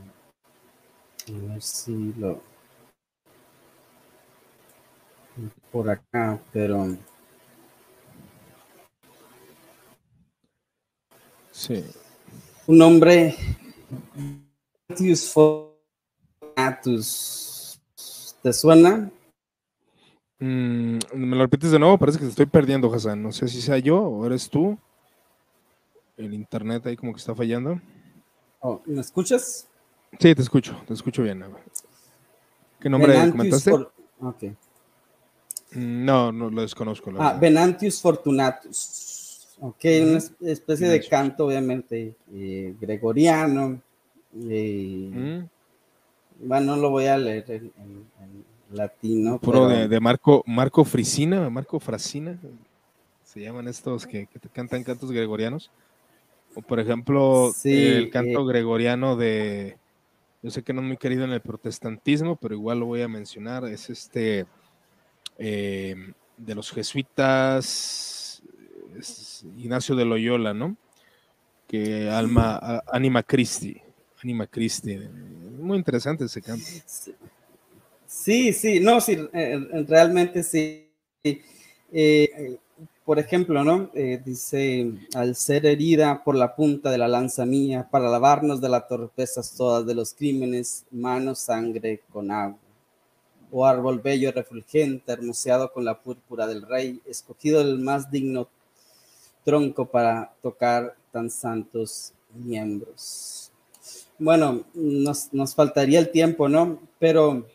[1.28, 2.40] a ver si lo
[5.70, 6.97] por acá, pero
[11.52, 11.85] sí.
[12.66, 13.36] Un nombre
[18.43, 19.10] ¿Te suena?
[20.40, 23.22] Mm, me lo repites de nuevo, parece que te estoy perdiendo, Hassan.
[23.22, 24.78] No sé si sea yo o eres tú
[26.19, 27.81] el internet ahí como que está fallando.
[28.61, 29.69] Oh, ¿Me escuchas?
[30.19, 31.45] Sí, te escucho, te escucho bien.
[32.81, 33.73] ¿Qué nombre comentaste?
[35.73, 37.12] Mm, no, no lo desconozco.
[37.19, 39.57] ah, Venantius Fortunatus.
[39.61, 40.19] Ok, una
[40.51, 43.81] especie de canto, obviamente, eh, gregoriano.
[44.49, 45.45] Eh,
[46.40, 48.05] bueno, no lo voy a leer en,
[48.70, 49.39] latino.
[49.40, 52.39] Puro de, Marco, Marco Frisina, Marco Frasina,
[53.24, 55.70] se llaman estos que, que cantan cantos gregorianos
[56.66, 59.76] por ejemplo, el canto eh, gregoriano de,
[60.43, 63.09] yo sé que no es muy querido en el protestantismo, pero igual lo voy a
[63.09, 64.47] mencionar, es este
[65.39, 65.94] eh,
[66.36, 68.43] de los jesuitas,
[69.56, 70.76] Ignacio de Loyola, ¿no?
[71.66, 73.80] Que alma, anima Christi,
[74.22, 74.98] anima Christi.
[75.59, 76.64] Muy interesante ese canto.
[78.06, 80.89] Sí, sí, no, sí, eh, realmente sí.
[81.93, 82.59] Eh,
[83.09, 83.89] por ejemplo, ¿no?
[83.94, 88.68] Eh, dice, al ser herida por la punta de la lanza mía, para lavarnos de
[88.68, 92.59] las torpezas todas de los crímenes, mano, sangre con agua.
[93.51, 98.47] O árbol bello refulgente, hermoseado con la púrpura del rey, escogido el más digno
[99.43, 103.51] tronco para tocar tan santos miembros.
[104.18, 106.78] Bueno, nos, nos faltaría el tiempo, ¿no?
[106.98, 107.47] Pero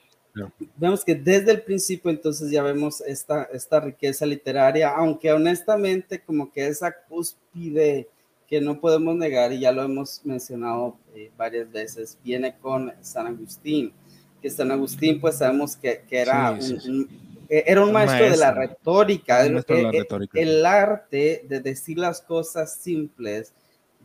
[0.77, 6.51] Vemos que desde el principio entonces ya vemos esta, esta riqueza literaria, aunque honestamente como
[6.51, 8.07] que esa cúspide
[8.47, 13.27] que no podemos negar y ya lo hemos mencionado eh, varias veces, viene con San
[13.27, 13.93] Agustín,
[14.41, 17.09] que San Agustín pues sabemos que, que era, un,
[17.49, 22.75] eh, era un maestro, de la retórica, el, eh, el arte de decir las cosas
[22.75, 23.53] simples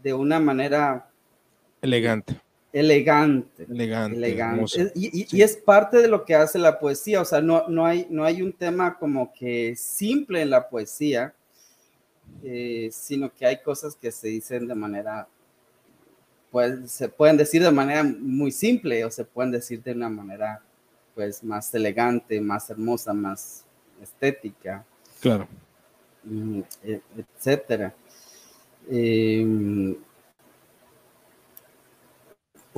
[0.02, 1.10] de una manera
[1.80, 2.40] elegante
[2.78, 3.64] elegante.
[3.64, 4.92] Elegante.
[4.94, 8.24] Y, es parte de lo que hace la poesía, o sea, no, no, hay, no
[8.24, 11.34] hay un tema como que simple en la poesía,
[12.42, 15.26] eh, sino que hay cosas que se dicen de manera,
[16.50, 20.62] pues se pueden decir de manera muy simple o se pueden decir de una manera
[21.14, 23.64] pues más elegante, más hermosa, más
[24.00, 24.84] estética.
[25.20, 25.48] Claro.
[26.22, 27.92] Mm, e, etcétera.
[28.88, 29.96] Eh,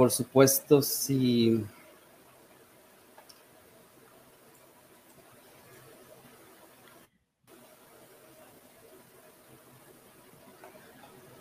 [0.01, 1.63] por supuesto, sí.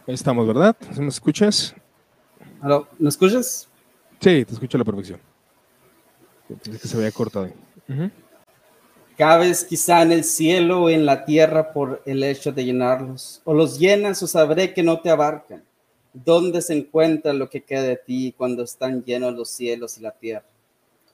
[0.06, 0.76] Ahí estamos, ¿verdad?
[0.98, 1.74] ¿Me escuchas?
[2.98, 3.70] ¿Me escuchas?
[4.20, 5.22] Sí, te escucho a la perfección.
[6.50, 7.46] Pensé que se había cortado.
[7.46, 8.12] ahí.
[9.18, 13.54] Cabes quizá en el cielo o en la tierra por el hecho de llenarlos, o
[13.54, 15.64] los llenas o sabré que no te abarcan.
[16.26, 20.12] ¿Dónde se encuentra lo que queda de ti cuando están llenos los cielos y la
[20.12, 20.46] tierra?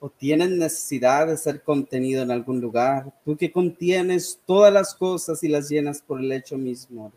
[0.00, 3.12] ¿O tienes necesidad de ser contenido en algún lugar?
[3.24, 7.12] Tú que contienes todas las cosas y las llenas por el hecho mismo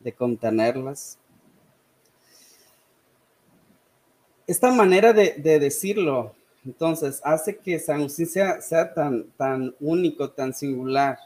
[0.00, 1.18] de contenerlas.
[4.46, 6.34] esta manera de, decirlo,
[6.64, 11.18] entonces, hace que San Agustín sea, tan, tan único, tan singular,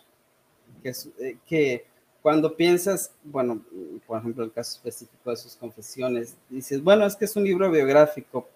[0.83, 1.87] que, eh, que
[2.29, 3.63] cuando piensas, bueno,
[4.07, 7.71] por ejemplo, el caso específico de sus confesiones, dices, bueno, es que es un libro
[7.71, 8.47] biográfico,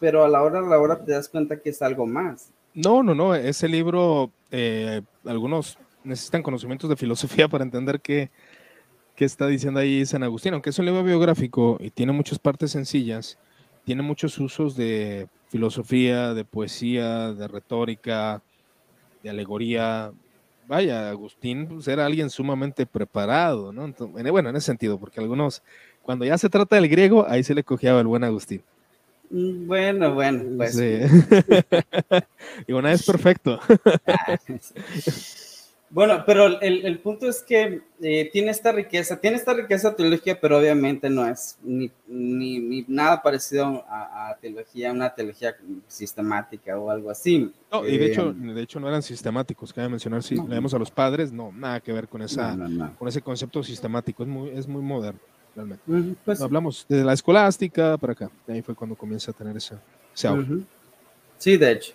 [0.00, 2.50] pero a la hora a la hora te das cuenta que es algo más.
[2.74, 8.32] No, no, no, ese libro, eh, algunos necesitan conocimientos de filosofía para entender qué,
[9.14, 12.72] qué está diciendo ahí San Agustín, aunque es un libro biográfico y tiene muchas partes
[12.72, 13.38] sencillas,
[13.84, 18.42] tiene muchos usos de filosofía, de poesía, de retórica,
[19.22, 20.10] de alegoría.
[20.70, 23.92] Vaya, Agustín pues, era alguien sumamente preparado, ¿no?
[23.98, 25.64] bueno, en ese sentido, porque algunos,
[26.00, 28.62] cuando ya se trata del griego, ahí se le cojeaba el buen Agustín.
[29.30, 30.76] Mm, bueno, bueno, pues.
[30.76, 31.00] Sí.
[32.68, 33.58] y una es perfecto.
[35.92, 40.58] Bueno, pero el, punto es que eh, tiene esta riqueza, tiene esta riqueza teológica, pero
[40.58, 45.56] obviamente no es ni, ni, nada parecido a, teología, una teología
[45.88, 47.52] sistemática o algo así.
[47.72, 50.78] No, y de, hecho, eh, de hecho no eran sistemáticos, cabe mencionar, si leemos a
[50.78, 52.56] los padres, no, nada que ver con, esa,
[52.96, 55.20] con ese concepto sistemático, es muy, es muy moderno,
[55.56, 55.82] realmente.
[56.24, 59.74] Pues hablamos de la escolástica para acá, ahí fue cuando comienza a tener ese,
[60.14, 60.28] ese
[61.36, 61.94] Sí, de hecho.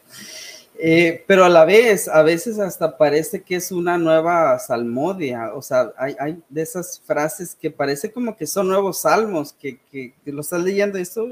[0.77, 5.61] Eh, pero a la vez, a veces hasta parece que es una nueva salmodia, o
[5.61, 10.41] sea, hay, de esas frases que parece como que son nuevos salmos, que, que, lo
[10.41, 11.27] estás leyendo, esto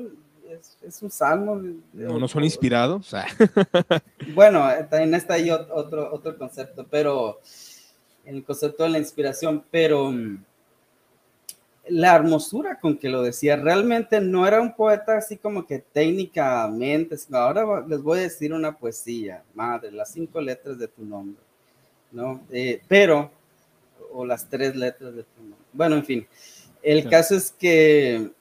[0.82, 1.62] es, un salmo.
[1.92, 3.14] No, no son inspirados.
[4.34, 7.42] bueno, también está ahí otro, otro concepto, pero
[8.26, 10.44] el concepto de la inspiración, pero mm,
[11.88, 13.56] la hermosura con que lo decía.
[13.56, 18.54] Realmente no era un poeta así como que técnicamente, sino ahora les voy a decir
[18.54, 21.42] una poesía, madre, las cinco letras de tu nombre,
[22.12, 22.42] ¿no?
[22.52, 23.32] Eh, pero,
[24.14, 25.60] o las tres letras de tu nombre.
[25.74, 26.28] Bueno, en fin,
[26.82, 28.32] el caso es que,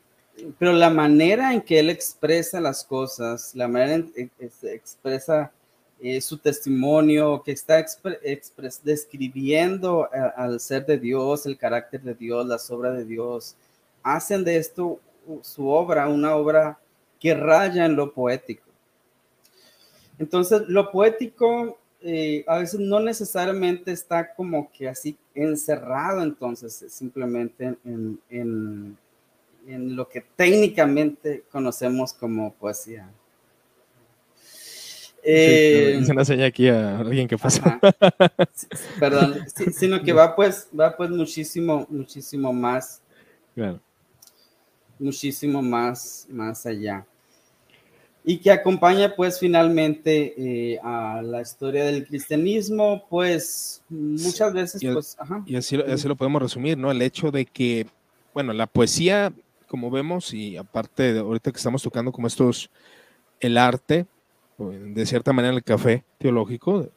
[0.58, 5.52] pero la manera en que él expresa las cosas, la manera en que expresa
[6.04, 7.84] eh, su testimonio, que está
[8.82, 13.54] describiendo al ser de Dios, el carácter de Dios, la obra de Dios,
[14.02, 14.98] hacen de esto
[15.42, 16.76] su obra una obra
[17.20, 18.64] que raya en lo poético.
[20.18, 27.76] Entonces, lo poético eh, a veces no necesariamente está como que así encerrado, entonces, simplemente
[27.84, 28.18] en,
[29.66, 33.08] en lo que técnicamente conocemos como poesía.
[35.24, 37.78] Eh, se una señal aquí a alguien que pasa.
[38.98, 43.00] Perdón, sino que va pues, va pues muchísimo, muchísimo más.
[44.98, 47.06] Muchísimo más, más allá.
[48.24, 54.88] Y que acompaña pues finalmente eh, a la historia del cristianismo, pues muchas veces y,
[54.88, 55.16] pues...
[55.46, 56.90] Y así, así lo podemos resumir, ¿no?
[56.90, 57.86] El hecho de que,
[58.32, 59.32] bueno, la poesía,
[59.66, 62.70] como vemos, y aparte de ahorita que estamos tocando como estos,
[63.40, 64.06] el arte,
[64.70, 66.88] de cierta manera el café teológico,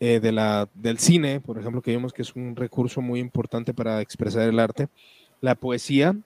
[0.00, 3.72] eh, de la, del cine, por ejemplo, que vemos que es un recurso muy importante
[3.72, 4.88] para expresar el arte,
[5.40, 6.16] la poesía,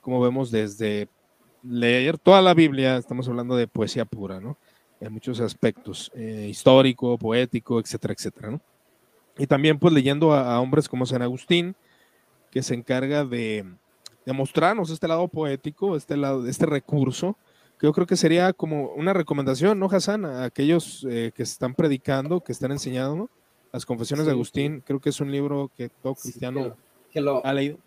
[0.00, 1.08] como vemos desde
[1.62, 4.58] leer toda la Biblia, estamos hablando de poesía pura, ¿no?
[5.00, 8.60] En muchos aspectos, eh, histórico, poético, etcétera, etcétera, ¿no?
[9.38, 11.74] Y también pues leyendo a, hombres como San Agustín,
[12.50, 13.64] que se encarga de,
[14.26, 17.38] de mostrarnos este lado poético, este, lado, este recurso,
[17.82, 20.24] yo creo que sería como una recomendación, ¿no, Hassan?
[20.24, 23.28] A aquellos eh, que están predicando, que están enseñando,
[23.72, 26.76] Las Confesiones de Agustín, creo que es un libro que todo cristiano
[27.42, 27.78] ha leído.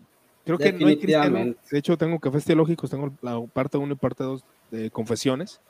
[0.44, 1.56] Creo que no hay cristiano.
[1.72, 5.62] De hecho, tengo cafés teológicos, tengo la parte 1 y parte 2 de Confesiones.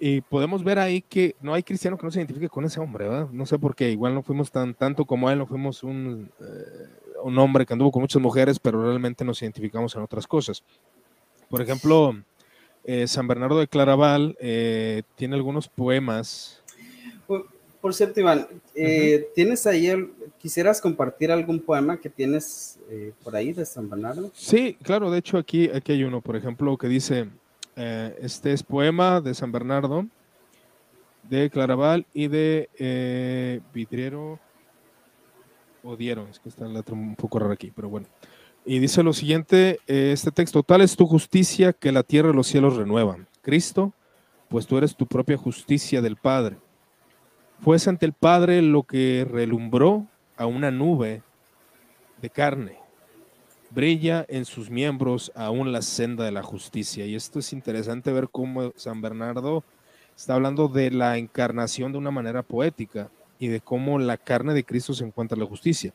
[0.00, 3.06] Y podemos ver ahí que no hay cristiano que no se identifique con ese hombre,
[3.06, 3.28] ¿verdad?
[3.30, 7.14] No sé por qué, igual no fuimos tan tanto como él, no fuimos un, eh,
[7.22, 10.64] un hombre que anduvo con muchas mujeres, pero realmente nos identificamos en otras cosas.
[11.48, 12.16] Por ejemplo,
[12.84, 16.62] eh, San Bernardo de Claraval eh, tiene algunos poemas.
[17.80, 19.90] Por, cierto, Iván, eh, ¿tienes ahí,
[20.38, 22.78] quisieras compartir algún poema que tienes
[23.22, 24.30] por ahí de San Bernardo?
[24.32, 27.28] Sí, claro, de hecho aquí, aquí hay uno, por ejemplo, que dice,
[27.76, 30.06] este es poema de San Bernardo,
[31.28, 34.40] de Claraval y de Vidriero
[35.82, 38.06] Odiero, es que está la letra un poco rara aquí, pero bueno.
[38.66, 42.32] Y dice lo siguiente, eh, este texto, tal es tu justicia que la tierra y
[42.32, 43.28] los cielos renuevan.
[43.42, 43.92] Cristo,
[44.48, 46.56] pues tú eres tu propia justicia del Padre.
[47.60, 51.22] Fue ante el Padre lo que relumbró a una nube
[52.22, 52.78] de carne.
[53.70, 57.04] Brilla en sus miembros aún la senda de la justicia.
[57.04, 59.62] Y esto es interesante ver cómo San Bernardo
[60.16, 64.64] está hablando de la encarnación de una manera poética y de cómo la carne de
[64.64, 65.92] Cristo se encuentra en la justicia.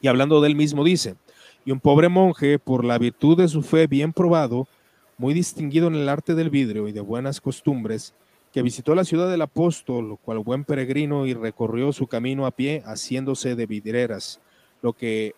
[0.00, 1.16] Y hablando de él mismo dice,
[1.64, 4.68] y un pobre monje, por la virtud de su fe bien probado,
[5.16, 8.14] muy distinguido en el arte del vidrio y de buenas costumbres,
[8.52, 12.82] que visitó la ciudad del apóstol, cual buen peregrino, y recorrió su camino a pie,
[12.84, 14.40] haciéndose de vidreras,
[14.82, 15.34] lo que,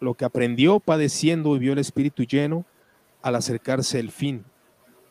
[0.00, 2.64] lo que aprendió padeciendo y vio el espíritu lleno
[3.22, 4.44] al acercarse el fin,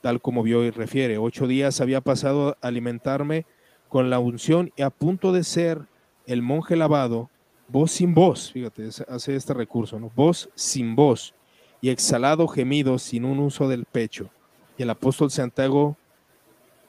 [0.02, 1.18] tal como vio y refiere.
[1.18, 3.45] Ocho días había pasado a alimentarme
[3.89, 5.81] con la unción y a punto de ser
[6.26, 7.30] el monje lavado,
[7.68, 10.11] voz sin voz, fíjate, hace este recurso, ¿no?
[10.15, 11.34] Voz sin voz
[11.81, 14.30] y exhalado gemido sin un uso del pecho.
[14.77, 15.98] Y el apóstol Santiago,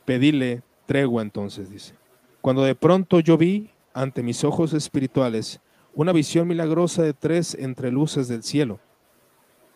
[0.04, 1.94] pedile tregua entonces, dice.
[2.40, 5.60] Cuando de pronto yo vi ante mis ojos espirituales
[5.94, 8.78] una visión milagrosa de tres entreluces del cielo.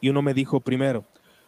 [0.00, 1.04] Y uno me dijo primero,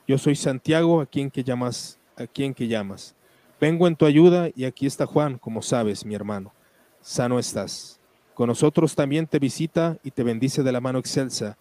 [0.07, 3.15] yo soy Santiago, a quien que llamas, a quien que llamas.
[3.61, 6.53] Vengo en tu ayuda y aquí está Juan, como sabes, mi hermano.
[7.01, 8.01] Sano estás.
[8.35, 11.57] Con nosotros también te visita y te bendice de la mano excelsa.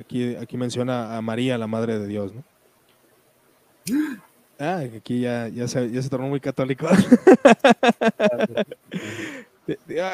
[0.00, 2.42] Aquí, aquí menciona a María, la Madre de Dios, ¿no?
[4.58, 6.86] Ah, aquí ya, ya, se, ya se tornó muy católico.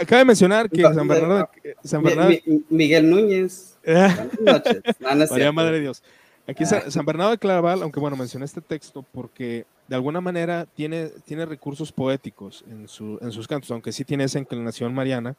[0.01, 1.51] Acaba de mencionar que San Bernardo.
[1.85, 2.35] San Bernardo
[2.71, 3.77] Miguel Núñez.
[5.31, 6.03] María Madre de Dios.
[6.49, 6.91] Aquí ah.
[6.91, 11.45] San Bernardo de Claraval, aunque bueno, mencioné este texto porque de alguna manera tiene, tiene
[11.45, 15.37] recursos poéticos en, su, en sus cantos, aunque sí tiene esa inclinación mariana.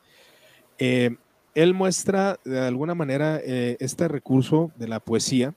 [0.78, 1.18] Eh,
[1.56, 5.56] él muestra de alguna manera eh, este recurso de la poesía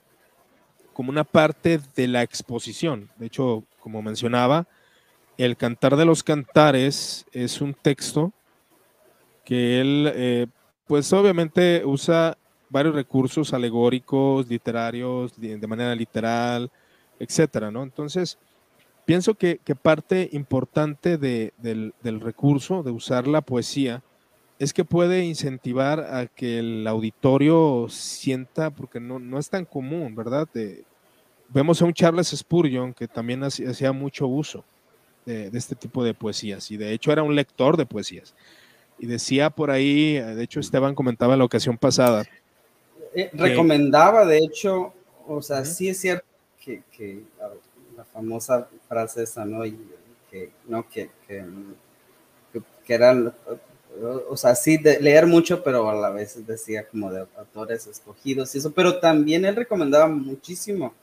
[0.91, 3.11] como una parte de la exposición.
[3.17, 4.67] De hecho, como mencionaba,
[5.37, 8.33] el Cantar de los Cantares es un texto
[9.45, 10.47] que él, eh,
[10.87, 12.37] pues obviamente usa
[12.73, 16.69] varios recursos alegóricos, literarios, de manera literal,
[17.19, 17.83] etcétera, ¿no?
[17.83, 18.37] Entonces,
[19.05, 24.01] pienso que, parte importante del, recurso, de usar la poesía,
[24.59, 30.15] es que puede incentivar a que el auditorio sienta, porque no, no es tan común,
[30.15, 30.47] ¿verdad?
[31.49, 34.63] vemos a un Charles Spurgeon que también hacía mucho uso
[35.25, 38.33] de, este tipo de poesías y de hecho era un lector de poesías.
[38.99, 42.25] Y decía por ahí, de hecho Esteban comentaba en la ocasión pasada.
[43.15, 44.93] Eh, recomendaba, de hecho,
[45.27, 46.25] o sea, sí es cierto
[46.59, 47.23] que,
[47.95, 49.63] la, famosa frase esa, ¿no?
[50.29, 50.87] que, ¿no?
[50.89, 51.45] Que, que,
[52.85, 53.33] que, eran
[54.29, 58.53] o sea, sí, de leer mucho, pero a la vez decía como de autores escogidos
[58.55, 60.93] y eso, pero también él recomendaba muchísimo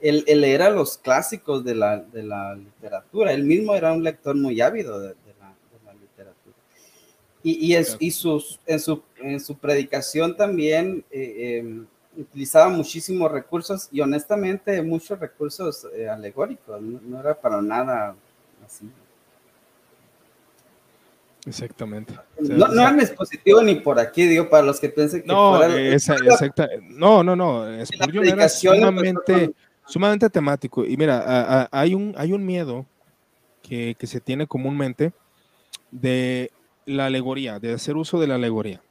[0.00, 3.32] el, leer a los clásicos de la, de la, literatura.
[3.32, 5.27] Él mismo era un lector muy ávido de, la.
[7.48, 13.88] Y, y, y sus, en, su, en su predicación también eh, em, utilizaba muchísimos recursos
[13.90, 18.14] y honestamente muchos recursos eh, alegóricos, no, era para nada
[18.66, 18.90] así.
[21.46, 22.12] Exactamente.
[22.38, 26.16] no, no es expositivo ni por aquí, digo, para los que piensen que no, esa,
[26.16, 29.54] exacta, no, no, no, era sumamente,
[29.86, 30.84] sumamente temático.
[30.84, 32.84] Y mira, hay, un, hay un miedo
[33.62, 35.14] que, que, se tiene comúnmente
[35.90, 36.50] de
[36.88, 38.82] la alegoría, de hacer uso de la alegoría.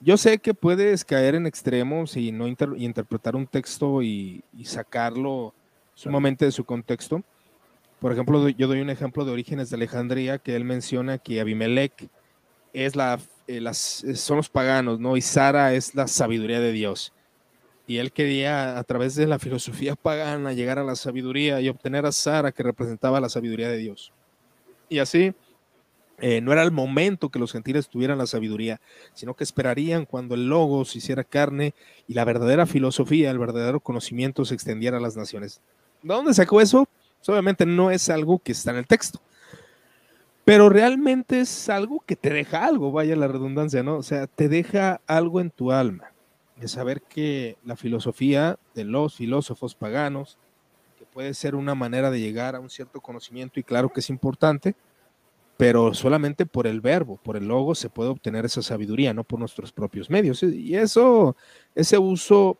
[0.00, 5.54] Yo sé que puedes caer en extremos y no interpretar un texto y, y, sacarlo
[5.94, 7.22] sumamente de su contexto.
[8.00, 12.10] Por ejemplo, yo doy un ejemplo de Orígenes de Alejandría que él menciona que Abimelech
[12.74, 15.16] es la, eh, las, son los paganos, ¿no?
[15.16, 17.12] Y Sara es la sabiduría de Dios.
[17.86, 22.06] Y él quería, a través de la filosofía pagana, llegar a la sabiduría y obtener
[22.06, 24.12] a Sara, que representaba la sabiduría de Dios.
[24.88, 25.34] Y así,
[26.18, 28.80] eh, no era el momento que los gentiles tuvieran la sabiduría,
[29.14, 31.74] sino que esperarían cuando el logos hiciera carne
[32.06, 35.60] y la verdadera filosofía, el verdadero conocimiento se extendiera a las naciones.
[36.02, 36.88] ¿De dónde sacó eso?
[37.26, 39.18] obviamente no es algo que está en el texto,
[40.44, 43.96] pero realmente es algo que te deja algo, vaya la redundancia, ¿no?
[43.96, 46.12] O sea, te deja algo en tu alma,
[46.56, 50.36] de saber que la filosofía de los filósofos paganos,
[50.98, 54.10] que puede ser una manera de llegar a un cierto conocimiento y claro que es
[54.10, 54.74] importante,
[55.56, 59.38] pero solamente por el verbo, por el logo se puede obtener esa sabiduría, no por
[59.38, 60.42] nuestros propios medios.
[60.42, 61.36] Y eso,
[61.74, 62.58] ese uso,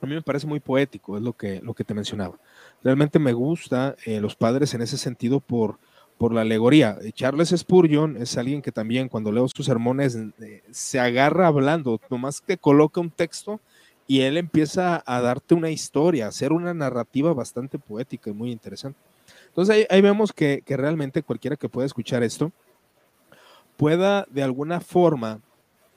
[0.00, 2.38] a mí me parece muy poético, es lo que, lo que te mencionaba.
[2.82, 5.78] Realmente me gusta eh, los padres en ese sentido por,
[6.16, 6.98] por la alegoría.
[7.12, 12.40] Charles Spurgeon es alguien que también cuando leo sus sermones eh, se agarra hablando, nomás
[12.40, 13.60] que coloca un texto
[14.06, 18.50] y él empieza a darte una historia, a hacer una narrativa bastante poética y muy
[18.50, 18.98] interesante.
[19.54, 22.50] Entonces ahí, vemos que, realmente cualquiera que pueda escuchar esto
[23.76, 25.40] pueda de alguna forma,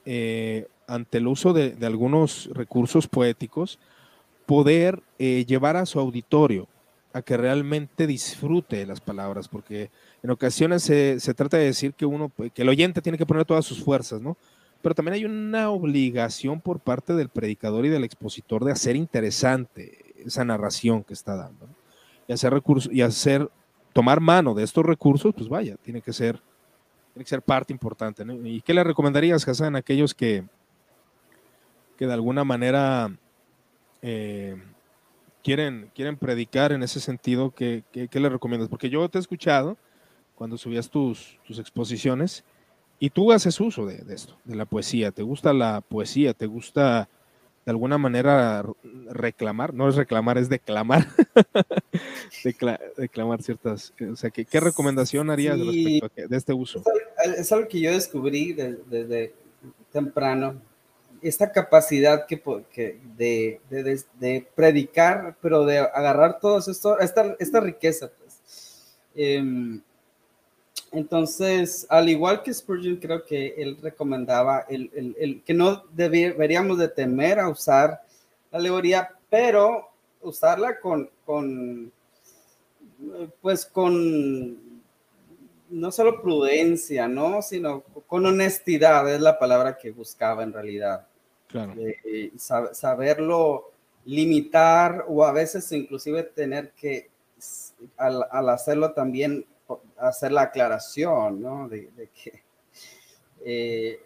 [0.06, 3.80] eh, ante el uso de, algunos recursos poéticos,
[4.46, 6.68] poder llevar a su auditorio
[7.14, 9.90] a que realmente disfrute las palabras, porque
[10.22, 13.66] en ocasiones se, trata de decir que uno, que el oyente tiene que poner todas
[13.66, 14.38] sus fuerzas, ¿no?
[14.84, 20.14] Pero también hay una obligación por parte del predicador y del expositor de hacer interesante.
[20.24, 21.68] esa narración que está dando.
[22.28, 23.50] Y hacer recursos, y hacer,
[23.94, 26.42] tomar mano de estos recursos, pues vaya, tiene que ser,
[27.14, 28.24] tiene que ser parte importante.
[28.44, 30.44] ¿Y qué le recomendarías, Hassan, a aquellos que,
[31.98, 33.10] que de alguna manera
[34.02, 34.62] eh,
[35.44, 37.52] quieren, quieren predicar en ese sentido?
[37.52, 38.70] ¿qué, qué, le recomiendas?
[38.70, 39.78] Porque yo te he escuchado
[40.36, 42.44] cuando subías tus, tus exposiciones
[43.00, 45.12] y tú haces uso de, esto, de la poesía.
[45.12, 46.34] ¿Te gusta la poesía?
[46.34, 47.10] ¿Te gusta
[47.68, 48.64] de alguna manera
[49.10, 49.74] reclamar?
[49.74, 51.06] No es reclamar, es declamar.
[52.98, 53.94] declamar ciertas.
[54.10, 56.82] O sea, ¿qué, qué recomendación harías respecto de este uso?
[57.38, 59.34] Es algo que yo descubrí desde,
[59.92, 60.62] temprano.
[61.22, 62.42] Esta capacidad que,
[63.18, 68.10] de, de, predicar, pero de agarrar todo esto, esta, esta riqueza.
[68.18, 68.96] Pues.
[69.14, 69.82] Em,
[70.98, 77.40] entonces, al igual que Spurgeon, creo que él recomendaba el, que no deberíamos de temer
[77.40, 78.02] a usar
[78.52, 79.92] la alegoría, pero
[80.22, 81.92] usarla con, con,
[83.42, 84.82] pues con,
[85.70, 87.44] no solo prudencia, ¿no?
[87.44, 91.06] Sino con honestidad, es la palabra que buscaba en realidad.
[91.46, 91.76] Claro.
[91.78, 93.70] Eh, saberlo
[94.04, 97.12] limitar o a veces inclusive tener que,
[97.98, 99.46] al hacerlo también
[99.98, 101.68] hacer la aclaración, ¿no?
[101.68, 102.44] De, que,
[103.44, 104.00] eh,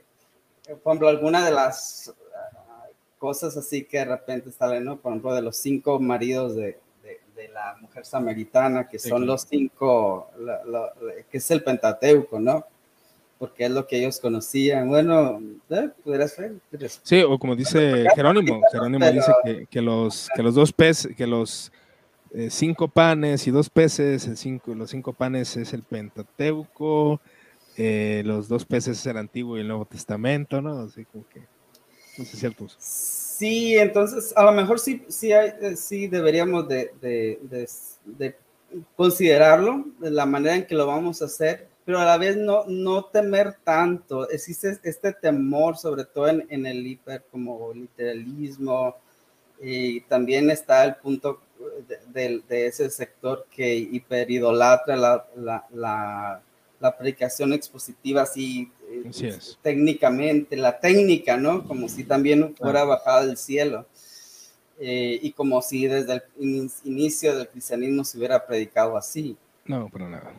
[0.83, 2.87] por ejemplo, alguna de las ah,
[3.17, 4.97] cosas así que de repente salen, ¿no?
[4.97, 6.79] Por ejemplo, de los cinco maridos de,
[7.35, 10.29] de, la mujer samaritana, que son los cinco,
[11.29, 12.65] que es el Pentateuco, ¿no?
[13.39, 14.87] Porque es lo que ellos conocían.
[14.87, 15.41] Bueno,
[15.71, 15.89] ¿eh?
[16.03, 16.53] ¿Podrías ver?
[17.01, 21.25] Sí, o como dice Jerónimo, Jerónimo dice que, que, los, que los dos peces, que
[21.25, 21.71] los
[22.33, 27.19] eh, cinco panes y dos peces, el cinco, los cinco panes es el Pentateuco,
[27.75, 30.79] eh, los dos peces es el Antiguo y el Nuevo Testamento, ¿no?
[30.79, 31.41] Así como que,
[32.17, 32.67] no sé cierto.
[32.77, 37.67] Sí, entonces a lo mejor sí, sí, hay, eh, sí deberíamos de, de,
[38.05, 38.35] de,
[38.95, 42.63] considerarlo, de la manera en que lo vamos a hacer, pero a la vez no,
[42.65, 44.29] no temer tanto.
[44.29, 48.95] Existe este temor, sobre todo en, en el hiper como literalismo,
[49.61, 51.41] y también está el punto
[52.13, 56.41] de, ese sector que hiperidolatra la, la,
[56.79, 61.67] la, predicación expositiva así, eh, técnicamente, la técnica, ¿no?
[61.67, 63.85] Como si también fuera bajada del cielo.
[64.79, 66.23] Eh, y como si desde el
[66.83, 69.37] inicio del cristianismo se hubiera predicado así.
[69.65, 70.33] No, pero nada.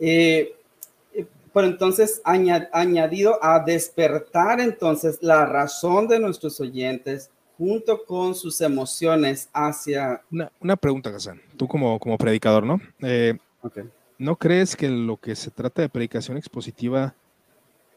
[0.00, 0.56] Eh,
[1.52, 9.50] pero entonces añadido a despertar entonces la razón de nuestros oyentes junto con sus emociones
[9.52, 10.22] hacia...
[10.60, 12.80] Una, pregunta, Hassan, tú como, como predicador, ¿no?
[13.00, 13.36] Eh,
[14.16, 17.14] ¿No crees que lo que se trata de predicación expositiva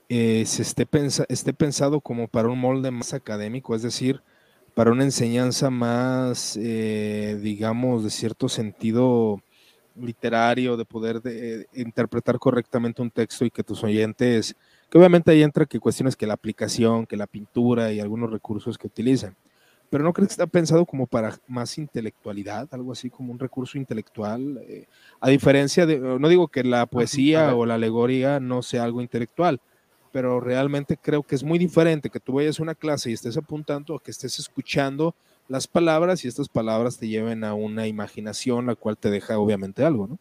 [0.09, 0.87] eh, se esté,
[1.29, 4.21] esté pensado como para un molde más académico, es decir,
[4.73, 9.41] para una enseñanza más, eh, digamos, de cierto sentido
[9.95, 14.55] literario, de poder de, interpretar correctamente un texto y que tus oyentes,
[14.89, 18.77] que obviamente ahí entra que cuestiones que la aplicación, que la pintura y algunos recursos
[18.77, 19.35] que utilizan
[19.91, 23.77] pero no crees que está pensado como para más intelectualidad, algo así como un recurso
[23.77, 24.85] intelectual, eh,
[25.19, 29.59] a diferencia de, no digo que la poesía o la alegoría no sea algo intelectual,
[30.13, 33.35] pero realmente creo que es muy diferente que tú vayas a una clase y estés
[33.35, 35.13] apuntando a que estés escuchando
[35.49, 39.83] las palabras y estas palabras te lleven a una imaginación, la cual te deja obviamente
[39.83, 40.19] algo, ¿no?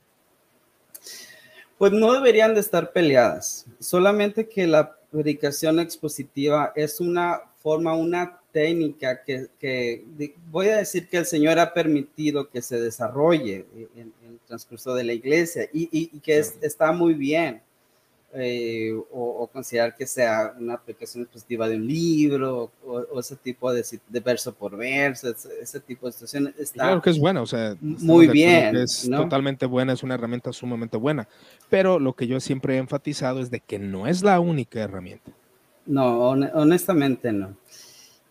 [1.78, 8.39] Pues no deberían de estar peleadas, solamente que la predicación expositiva es una forma, una
[8.52, 10.04] técnica que,
[10.50, 13.66] voy a decir que el Señor ha permitido que se desarrolle
[13.96, 17.62] en, el transcurso de la iglesia y, que está muy bien.
[18.32, 23.84] Eh, o, considerar que sea una aplicación expositiva de un libro o, ese tipo de,
[24.08, 26.54] de, verso por verso, ese, tipo de situaciones.
[26.56, 28.76] Está claro que es buena, o sea, muy bien.
[28.76, 31.26] Es totalmente buena, es una herramienta sumamente buena,
[31.68, 35.32] pero lo que yo siempre he enfatizado es de que no es la única herramienta.
[35.86, 37.56] No, honestamente no.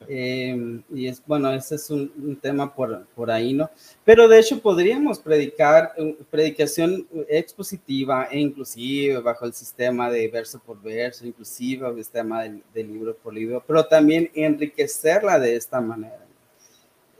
[0.07, 3.69] Em, y es bueno, ese es un, tema por, por, ahí, ¿no?
[4.05, 10.59] Pero de hecho podríamos predicar eh, predicación expositiva e inclusive bajo el sistema de verso
[10.59, 16.25] por verso, inclusive el sistema de, libro por libro, pero también enriquecerla de esta manera.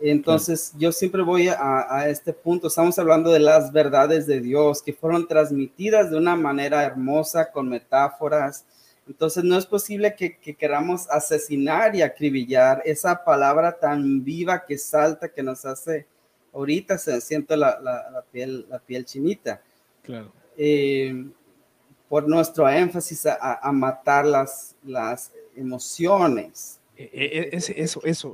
[0.02, 2.68] Entonces, yo siempre voy a, a, este punto.
[2.68, 7.68] Estamos hablando de las verdades de Dios que fueron transmitidas de una manera hermosa, con
[7.68, 8.66] metáforas,
[9.10, 15.30] entonces no es posible que, queramos asesinar y acribillar esa palabra tan viva que salta,
[15.30, 16.06] que nos hace,
[16.54, 19.62] ahorita se siente la, piel, la piel chinita.
[20.04, 20.32] Claro.
[20.56, 21.26] Eh,
[22.08, 28.34] por nuestro énfasis a, matar las, las emociones e, e, eso, eso,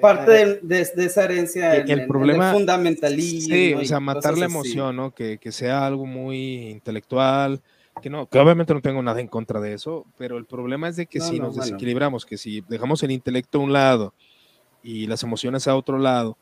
[0.00, 3.54] Parte de, esa herencia el, el problema, fundamentalismo.
[3.54, 5.14] Sí, o sea, matar la emoción, ¿no?
[5.14, 7.62] Que, que, sea algo muy intelectual,
[8.00, 10.96] que no, que obviamente no tengo nada en contra de eso, pero el problema es
[10.96, 14.14] de que si nos desequilibramos, que si dejamos el intelecto a un lado
[14.82, 16.36] y las emociones a otro lado,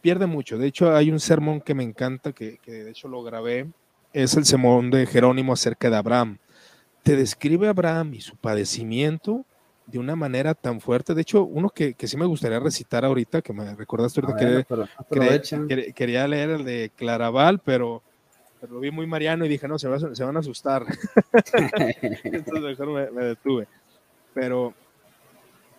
[0.00, 0.58] pierde mucho.
[0.58, 3.70] De hecho, hay un sermón que me encanta, que, que de hecho lo grabé,
[4.12, 6.38] es el sermón de Jerónimo acerca de Abraham.
[7.02, 9.44] Te describe a Abraham y su padecimiento
[9.86, 11.14] de una manera tan fuerte.
[11.14, 14.66] De hecho, uno que, que sí me gustaría recitar ahorita, que me recordaste ahorita,
[15.10, 18.02] que, quería leer el de Claraval, pero
[18.68, 20.84] lo vi muy mariano y dije, no, se, se van a asustar.
[22.24, 23.68] Entonces mejor me, detuve.
[24.32, 24.74] Pero,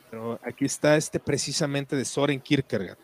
[0.09, 2.97] pero, aquí está este precisamente de Soren Kierkegaard.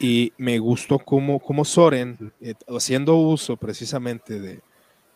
[0.00, 4.60] Y me gustó cómo, cómo Soren, eh, haciendo uso precisamente de,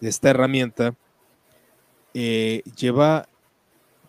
[0.01, 0.95] de esta herramienta,
[2.15, 3.29] eh, lleva,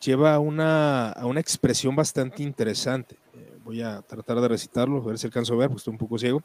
[0.04, 3.16] lleva una, a una expresión bastante interesante.
[3.36, 5.98] Eh, voy a tratar de recitarlo, a ver si alcanzo a ver, porque estoy un
[6.00, 6.42] poco ciego.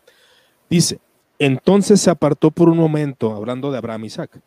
[0.68, 1.00] Dice,
[1.38, 4.40] entonces se apartó por un momento, hablando de Abraham Isaac,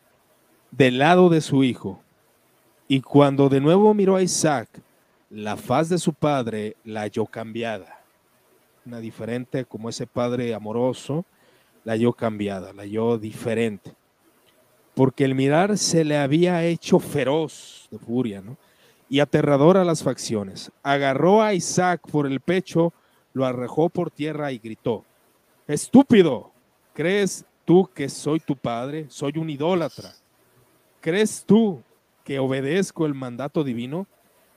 [0.70, 2.00] del lado de su hijo.
[2.86, 4.68] Y cuando de nuevo miró a Isaac,
[5.30, 8.00] la faz de su padre la halló cambiada.
[8.84, 11.24] Una diferente como ese padre amoroso,
[11.84, 13.94] la halló cambiada, la halló diferente.
[14.94, 18.58] Porque el mirar se le había hecho feroz de furia, ¿no?
[19.08, 20.70] Y aterrador a las facciones.
[20.82, 22.92] Agarró a Isaac por el pecho,
[23.32, 25.04] lo arrojó por tierra y gritó,
[25.66, 26.51] estúpido,
[26.94, 29.06] ¿Crees tú que soy tu padre?
[29.08, 30.12] Soy un idólatra.
[31.00, 31.82] ¿Crees tú
[32.24, 34.06] que obedezco el mandato divino?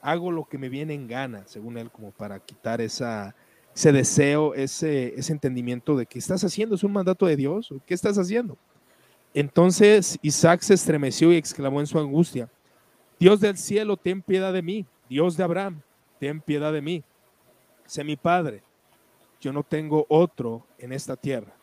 [0.01, 3.35] Hago lo que me viene en gana, según él, como para quitar esa,
[3.75, 7.93] ese deseo, ese, ese entendimiento de que estás haciendo, es un mandato de Dios, ¿qué
[7.93, 8.57] estás haciendo?
[9.33, 12.49] Entonces Isaac se estremeció y exclamó en su angustia,
[13.19, 15.81] Dios del cielo, ten piedad de mí, Dios de Abraham,
[16.19, 17.03] ten piedad de mí.
[17.85, 18.63] Sé mi padre,
[19.41, 21.53] yo no tengo otro en esta tierra.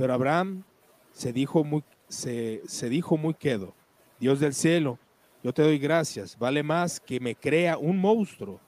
[0.00, 0.64] Pero Abraham
[1.12, 3.74] se dijo muy, se, dijo muy quedo,
[4.18, 4.98] Dios del cielo,
[5.44, 8.58] yo te doy gracias, vale más que me crea un monstruo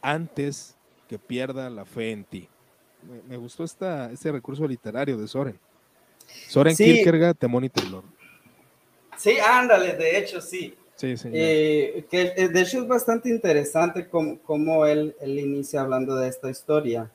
[0.00, 0.74] antes
[1.08, 2.48] que pierda la fe en ti.
[3.28, 5.60] Me, gustó esta, este recurso literario de Soren.
[6.48, 8.04] Soren Kierkegaard, Temón y Temblor.
[9.18, 10.74] Sí, ándale, de hecho sí.
[10.94, 11.28] Sí, sí.
[11.34, 16.48] Eh, que eh, de hecho es bastante interesante cómo, él, él, inicia hablando de esta
[16.48, 17.10] historia.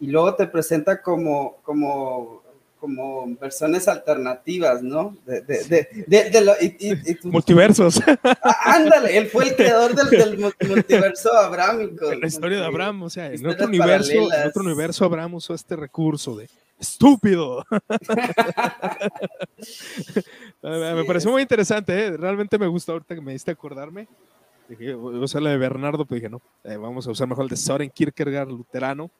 [0.00, 2.42] Y luego te presenta como, como
[2.80, 5.16] como versiones alternativas, ¿no?
[5.26, 8.00] De, de, de, Multiversos.
[8.24, 12.12] Ah, ándale, él fue el creador del, multiverso abrámico.
[12.14, 15.76] La historia de Abraham, o sea, en otro, universo, en otro universo Abraham usó este
[15.76, 16.48] recurso de
[16.78, 17.66] estúpido.
[20.62, 22.16] me pareció muy interesante, ¿eh?
[22.16, 24.08] realmente me gustó ahorita que me diste acordarme.
[24.68, 27.44] Dije, voy a usar la de Bernardo, pero dije, no, eh, vamos a usar mejor
[27.44, 29.10] el de Soren Kierkegaard, luterano.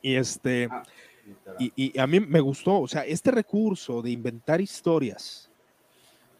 [0.00, 0.68] Y este...
[0.70, 0.82] Ah.
[1.58, 5.50] Y, a mí me gustó, o sea, este recurso de inventar historias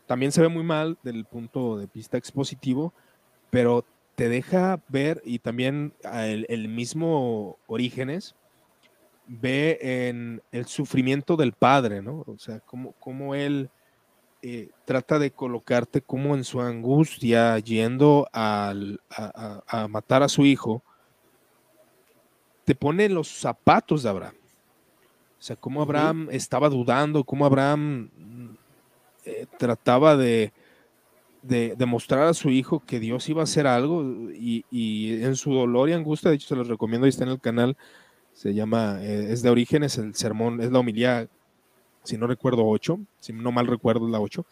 [0.07, 2.93] también se ve muy mal del punto de vista expositivo,
[3.51, 3.85] pero
[4.15, 8.35] te deja ver y también el, mismo Orígenes
[9.27, 12.25] ve en el sufrimiento del padre, ¿no?
[12.27, 13.71] O sea, cómo, él
[14.43, 18.75] eh, trata de colocarte como en su angustia yendo a,
[19.67, 20.83] a matar a su hijo,
[22.65, 24.42] te pone los zapatos de Abraham.
[25.43, 28.11] O sea, cómo Abraham estaba dudando, cómo Abraham
[29.25, 30.53] eh, trataba de,
[31.43, 34.65] de, mostrar a su hijo que Dios iba a hacer algo y,
[35.21, 37.77] en su dolor y angustia, de hecho se los recomiendo, ahí está en el canal,
[38.33, 41.27] se llama, eh, es de origen, es el sermón, es la homilía,
[42.05, 44.47] si no recuerdo, 8, si no mal recuerdo, es la 8,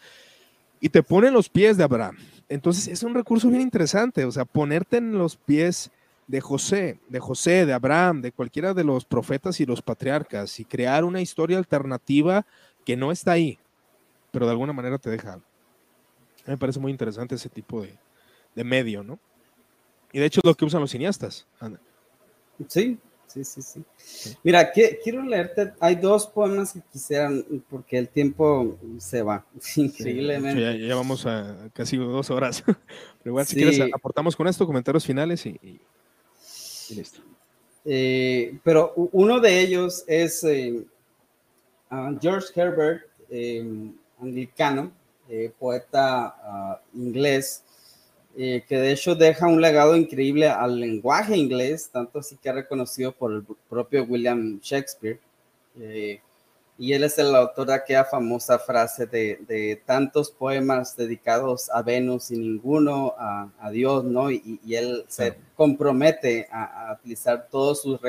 [0.81, 2.17] y te pone en los pies de Abraham.
[2.49, 5.93] Entonces es un recurso bien interesante, o sea, ponerte en los pies
[6.31, 10.65] de José, de José, de Abraham, de cualquiera de los profetas y los patriarcas y
[10.65, 12.47] crear una historia alternativa
[12.85, 13.59] que no está ahí,
[14.31, 15.41] pero de alguna manera te deja.
[16.47, 19.19] Me parece muy interesante ese tipo de, medio, ¿no?
[20.13, 21.49] Y de hecho es lo que usan los cineastas.
[22.69, 22.97] Sí,
[23.27, 24.37] sí, sí, sí.
[24.45, 29.45] Mira, quiero leerte, hay dos poemas que quisieran, porque el tiempo se va,
[29.75, 30.61] increíblemente.
[30.61, 32.63] ya, ya, vamos a casi dos horas.
[33.19, 35.81] Pero igual, si quieres, aportamos con esto, comentarios finales y
[37.85, 40.85] eh, pero uno de ellos es eh,
[42.21, 43.65] George Herbert, eh,
[44.21, 44.93] anglicano,
[45.59, 47.63] poeta ah, inglés,
[48.37, 53.33] que de hecho deja un legado increíble al lenguaje inglés, tanto así que reconocido por
[53.33, 55.21] el propio William Shakespeare.
[56.81, 62.31] Y él es el autor de aquella famosa frase de, tantos poemas dedicados a Venus
[62.31, 64.31] y ninguno a, Dios, ¿no?
[64.31, 68.01] Y, él se compromete a, utilizar todos sus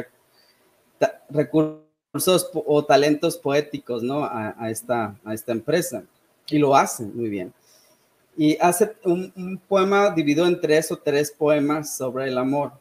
[1.29, 4.23] recursos o talentos poéticos, ¿no?
[4.23, 6.05] A, esta, a esta empresa.
[6.47, 7.53] Y lo hace muy bien.
[8.37, 12.71] Y hace un, poema dividido en tres o tres poemas sobre el amor.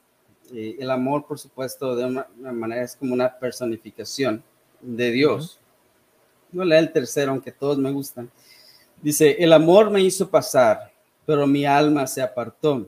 [0.52, 4.44] el amor, por supuesto, de una, manera es como una personificación
[4.80, 5.59] de Dios.
[6.52, 8.30] No lea el tercero, aunque todos me gustan.
[9.00, 10.92] Dice, el amor me hizo pasar,
[11.24, 12.86] pero mi alma se apartó,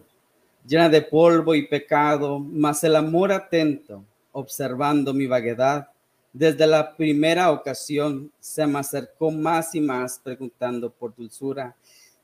[0.66, 5.88] llena de polvo y pecado, mas el amor atento, observando mi vaguedad,
[6.32, 11.76] desde la primera ocasión se me acercó más y más preguntando por dulzura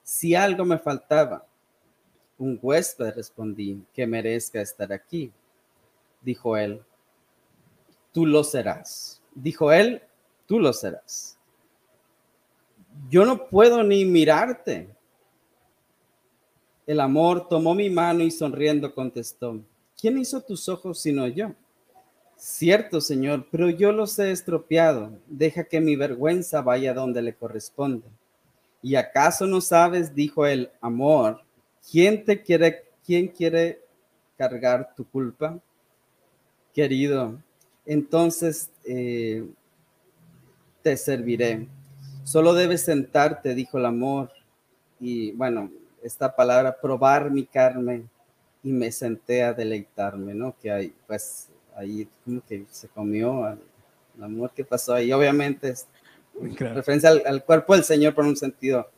[0.02, 1.44] si algo me faltaba.
[2.38, 5.30] Un huésped respondí que merezca estar aquí.
[6.22, 6.80] Dijo él,
[8.12, 9.20] tú lo serás.
[9.34, 10.00] Dijo él,
[10.48, 11.36] tú lo serás.
[13.08, 14.88] Yo no puedo ni mirarte.
[16.86, 19.60] El amor tomó mi mano y sonriendo contestó,
[20.00, 21.52] ¿quién hizo tus ojos sino yo?
[22.36, 25.12] Cierto, Señor, pero yo los he estropeado.
[25.26, 28.06] Deja que mi vergüenza vaya donde le corresponde.
[28.80, 31.42] ¿Y acaso no sabes, dijo el amor,
[31.90, 33.82] quién te quiere, quién quiere
[34.38, 35.58] cargar tu culpa?
[36.72, 37.38] Querido,
[37.84, 39.44] entonces eh,
[40.82, 41.66] te serviré.
[42.24, 44.30] Solo debes sentarte, dijo el amor.
[45.00, 45.70] Y bueno,
[46.02, 48.04] esta palabra, probar mi carne,
[48.62, 50.54] y me senté a deleitarme, ¿no?
[50.60, 55.12] Que hay, pues, ahí como que se comió el amor que pasó ahí.
[55.12, 55.86] Obviamente es
[56.58, 58.88] referencia al, cuerpo del Señor por un sentido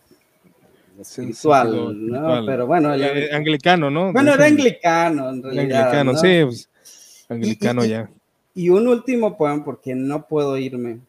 [0.98, 2.44] espiritual, ¿no?
[2.46, 2.94] Pero bueno.
[2.94, 4.12] Eh, anglicano, ¿no?
[4.12, 5.82] Bueno, era anglicano, en realidad.
[5.82, 6.68] Anglicano, sí, pues,
[7.28, 8.10] anglicano ya.
[8.54, 11.00] Y un último poema, porque no puedo irme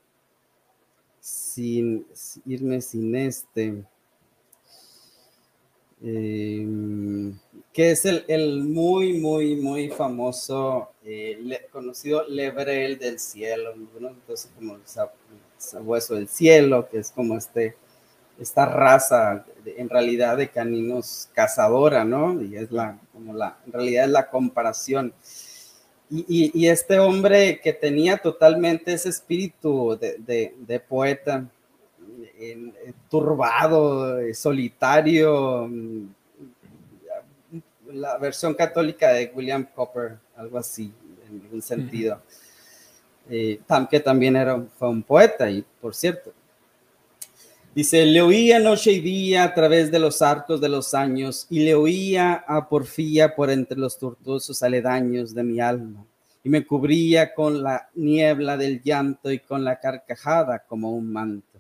[1.62, 2.06] sin
[2.46, 3.84] irme sin este,
[6.02, 7.38] em,
[7.72, 14.82] que es el, muy, muy, muy famoso, eh, conocido Lebrel del cielo, entonces como el
[15.58, 17.76] sabueso del cielo, que es como este,
[18.40, 22.42] esta raza en realidad de caninos cazadora, ¿no?
[22.42, 25.14] Y es la, como la, en realidad es la comparación.
[26.14, 31.48] Y, este hombre que tenía totalmente ese espíritu de, poeta,
[33.10, 36.08] turbado, solitario, mm,
[37.94, 40.94] la versión católica de William Copper, algo así,
[41.30, 42.22] en algún sentido,
[43.30, 46.34] eh, que también era, fue un poeta, y por cierto,
[47.74, 51.62] Dice, le oía noche y día a través de los arcos de los años y
[51.62, 56.06] le oía a porfía por entre los tortuosos aledaños de mi alma
[56.44, 61.60] y me cubría con la niebla del llanto y con la carcajada como un manto.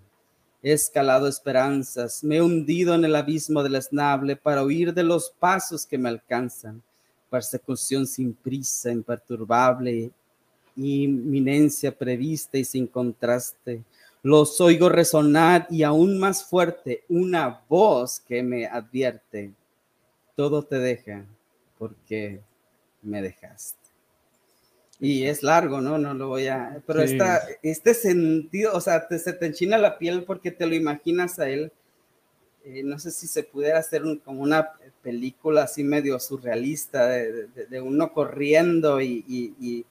[0.62, 5.34] He escalado esperanzas, me he hundido en el abismo del esnable para huir de los
[5.40, 6.84] pasos que me alcanzan.
[7.30, 10.12] Persecución sin prisa, imperturbable,
[10.76, 13.86] inminencia prevista y sin contraste
[14.24, 19.52] los oigo resonar y aún más fuerte una voz que me advierte,
[20.36, 21.26] todo te deja
[21.78, 22.42] porque
[23.02, 23.80] me dejaste.
[25.00, 25.98] Y es largo, ¿no?
[25.98, 26.80] No lo voy a...
[26.86, 31.40] Pero este sentido, o sea, te, se te enchina la piel porque te lo imaginas
[31.40, 31.72] a él.
[32.64, 34.70] Eh, no sé si se pudiera hacer como una
[35.02, 39.84] película así medio surrealista de, uno corriendo y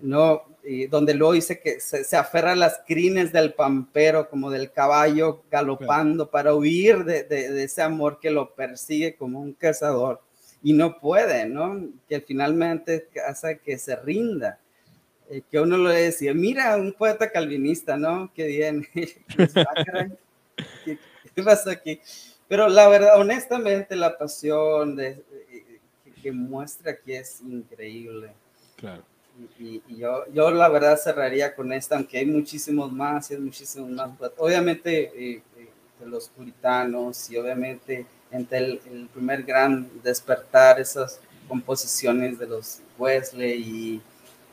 [0.00, 0.42] ¿no?
[0.90, 6.30] Donde luego dice que se, aferra a las crines del pampero, como del caballo galopando
[6.30, 10.20] para huir de, ese amor que lo persigue como un cazador
[10.62, 11.88] y no puede, ¿no?
[12.08, 14.58] Que finalmente hace que se rinda.
[15.30, 18.30] Eh, que uno le decía, mira, un poeta calvinista, ¿no?
[18.34, 18.86] Qué bien.
[19.56, 20.06] Ah,
[21.34, 22.00] ¿Qué, pasa aquí?
[22.48, 25.22] Pero la verdad, honestamente, la pasión de,
[26.22, 28.32] que muestra aquí es increíble.
[28.76, 29.04] Claro.
[29.58, 33.90] Y, yo, yo la verdad cerraría con esta, aunque hay muchísimos más, y hay muchísimos
[33.90, 34.10] más.
[34.36, 35.68] Obviamente eh, eh,
[36.06, 44.02] los puritanos y obviamente entre el, primer gran despertar, esas composiciones de los Wesley y,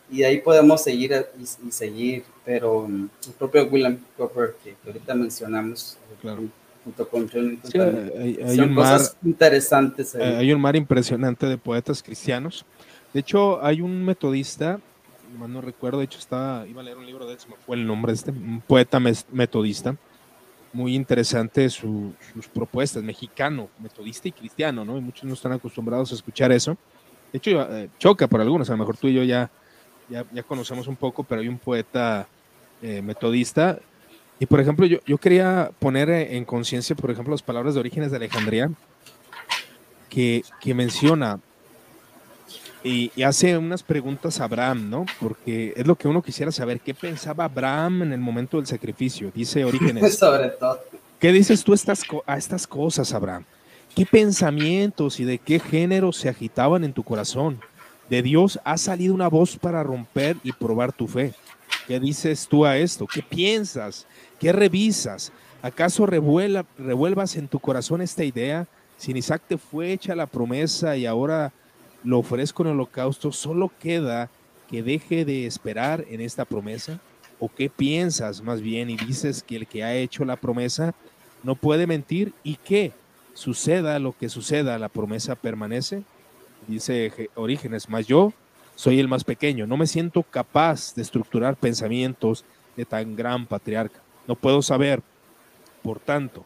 [0.09, 5.13] y de ahí podemos seguir y, seguir, pero um, el propio William Cooper que, ahorita
[5.13, 5.97] mencionamos
[6.83, 7.59] junto con John
[8.17, 10.15] hay, hay un mar, interesantes.
[10.15, 12.65] Hay un mar impresionante de poetas cristianos
[13.15, 14.77] de hecho, hay un metodista,
[15.39, 17.77] no recuerdo, de hecho estaba, iba a leer un libro de él, se me fue
[17.77, 19.95] el nombre este, un poeta metodista,
[20.73, 22.13] muy interesante sus
[22.53, 24.97] propuestas, mexicano, metodista y cristiano, ¿no?
[24.97, 26.75] Y muchos no están acostumbrados a escuchar eso.
[27.31, 29.49] De hecho, eh, choca por algunos, a lo mejor tú y yo ya,
[30.09, 32.27] ya, conocemos un poco, pero hay un poeta
[32.81, 33.79] eh, metodista.
[34.41, 38.11] Y por ejemplo, yo, yo quería poner en conciencia, por ejemplo, las palabras de Orígenes
[38.11, 38.69] de Alejandría,
[40.09, 41.39] que, que menciona
[42.85, 45.05] y, hace unas preguntas a Abraham, ¿no?
[45.19, 49.31] Porque es lo que uno quisiera saber, ¿qué pensaba Abraham en el momento del sacrificio?
[49.33, 50.15] Dice Orígenes.
[50.19, 50.79] Sobre todo.
[51.19, 53.43] ¿Qué dices tú estas, a estas cosas, Abraham?
[53.95, 57.59] ¿Qué pensamientos y de qué género se agitaban en tu corazón?
[58.07, 61.33] De Dios ha salido una voz para romper y probar tu fe.
[61.87, 63.07] ¿Qué dices tú a esto?
[63.07, 64.05] ¿Qué piensas?
[64.39, 65.31] ¿Qué revisas?
[65.63, 68.67] ¿Acaso revuela, revuelvas en tu corazón esta idea?
[68.97, 71.51] Si en Isaac te fue hecha la promesa y ahora
[72.05, 74.29] lo ofrezco en holocausto, solo queda
[74.69, 76.99] que deje de esperar en esta promesa?
[77.39, 80.93] ¿O qué piensas más bien y dices que el que ha hecho la promesa
[81.43, 82.93] no puede mentir y que
[83.33, 86.03] suceda lo que suceda, la promesa permanece?
[86.67, 88.33] Dice Orígenes, más yo
[88.75, 92.45] soy el más pequeño, no me siento capaz de estructurar pensamientos
[92.75, 93.99] de tan gran patriarca.
[94.27, 95.01] No puedo saber,
[95.81, 96.43] por tanto,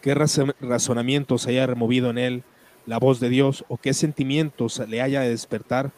[0.00, 2.44] qué razonamientos haya removido en él
[2.86, 5.90] la voz de Dios o qué sentimientos le haya de despertar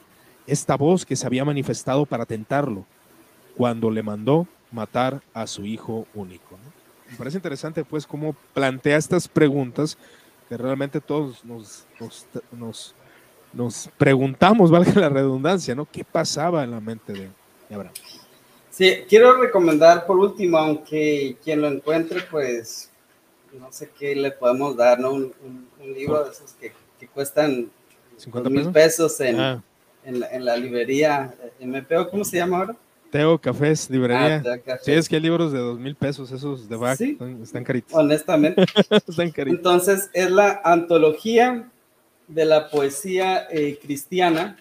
[0.46, 2.84] esta voz que se había manifestado para tentarlo
[3.56, 6.58] cuando le mandó matar a su hijo único.
[7.10, 9.96] Me parece interesante pues cómo plantea estas preguntas
[10.48, 11.86] que realmente todos nos,
[12.52, 12.94] nos,
[13.52, 15.86] nos, preguntamos, valga la redundancia, ¿no?
[15.90, 17.30] ¿Qué pasaba en la mente de,
[17.74, 17.94] Abraham?
[18.70, 22.90] Sí, quiero recomendar por último, aunque quien lo encuentre, pues
[23.52, 25.12] no sé qué le podemos dar, ¿no?
[25.12, 25.32] Un,
[25.92, 27.70] libro de esos que, que cuestan
[28.16, 29.62] 50 mil pesos, en, ah.
[30.04, 32.76] en, la, en, la, librería MPO, ¿cómo se llama ahora?
[33.14, 34.42] Teo Cafés, librería.
[34.44, 37.00] Ah, sí, es que hay libros de dos mil pesos, esos de back,
[37.42, 37.94] están caritos.
[37.94, 38.64] Honestamente.
[38.90, 39.58] están caritos.
[39.58, 41.70] Entonces, es la antología
[42.26, 44.56] de la poesía eh, cristiana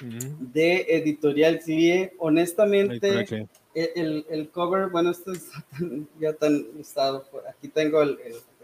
[0.00, 2.14] de Editorial CIE.
[2.18, 3.26] Honestamente,
[3.74, 5.50] el, el, cover, bueno, esto es
[6.18, 8.18] ya tan estado, aquí tengo el,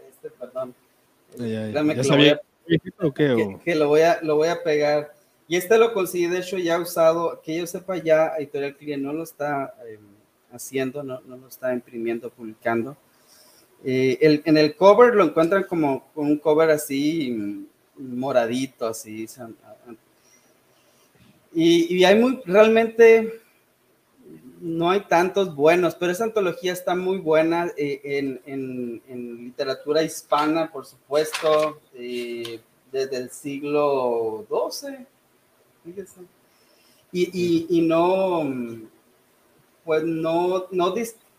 [0.09, 0.73] este, perdón.
[1.37, 2.41] Ya, ya, sabía
[3.63, 5.13] que, lo voy a, lo voy a pegar.
[5.47, 9.13] Y este lo conseguí, de hecho, ya usado, que yo sepa, ya Editorial Client no
[9.13, 9.99] lo está em,
[10.51, 12.97] haciendo, no, no, lo está imprimiendo, publicando.
[13.83, 17.65] Eh, el, en el cover lo encuentran como un cover así mm,
[18.17, 19.27] moradito, así.
[21.53, 23.41] Y, y hay muy, realmente,
[24.61, 30.03] no hay tantos buenos, pero esa antología está muy buena eh, en, en, en, literatura
[30.03, 32.59] hispana, por supuesto, eh,
[32.91, 35.05] desde el siglo XII.
[37.11, 38.43] Y, y, y, no,
[39.83, 40.93] pues no, no,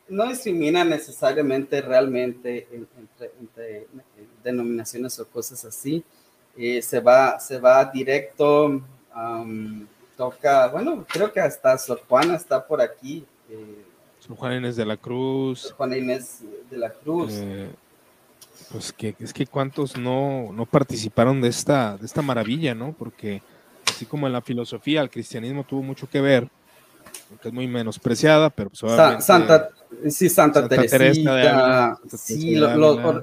[0.09, 3.86] no discrimina necesariamente realmente entre, entre,
[4.43, 6.05] denominaciones o cosas así.
[6.56, 8.80] Eh, se, va, se va directo
[10.16, 13.24] toca, bueno, creo que hasta Sor Juana está por aquí.
[13.51, 13.84] Eh,
[14.20, 15.60] Sor Juana Inés de la Cruz.
[15.60, 16.40] Sor Juana Inés
[16.70, 17.32] de la Cruz.
[17.32, 17.70] Eh,
[18.70, 22.94] pues que es que cuántos no, no participaron de esta, de esta maravilla, ¿no?
[22.98, 23.43] Porque
[23.86, 26.48] así como en la filosofía, el cristianismo tuvo mucho que ver,
[27.30, 28.80] aunque es muy menospreciada, pero pues
[29.24, 29.70] Santa,
[30.09, 32.59] sí, Santa, Teresa sí,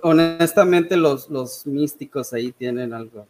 [0.04, 3.28] honestamente los, los místicos ahí tienen algo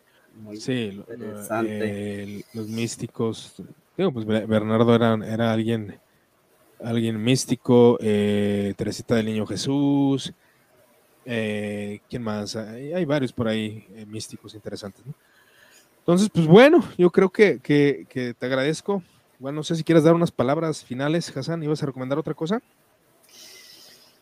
[0.56, 3.56] sí, eh, los místicos,
[3.98, 6.00] digo, pues Bernardo era, era alguien,
[6.84, 10.34] alguien místico, eh, Teresita del Niño Jesús,
[11.26, 12.56] eh, ¿quién más?
[12.56, 15.04] Hay, varios por ahí místicos interesantes.
[16.00, 19.02] Entonces, pues bueno, yo creo que, que, te agradezco.
[19.40, 21.64] Bueno, no sé si quieres dar unas palabras finales, Hassan.
[21.64, 22.62] ¿Ibas a recomendar otra cosa?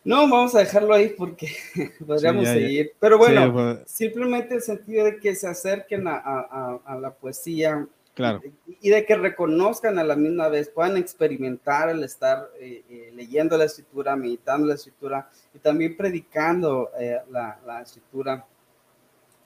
[0.03, 1.48] No, vamos a dejarlo ahí porque
[2.06, 2.94] podríamos seguir.
[2.99, 8.41] Pero bueno, simplemente el sentido de que se acerquen a, la poesía claro.
[8.65, 13.57] y de que reconozcan a la misma vez, puedan experimentar el estar eh, eh, leyendo
[13.57, 18.44] la escritura, meditando la escritura y también predicando eh, la, la escritura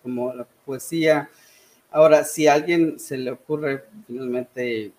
[0.02, 1.30] como la poesía.
[1.92, 4.94] Ahora, si a alguien se le ocurre finalmente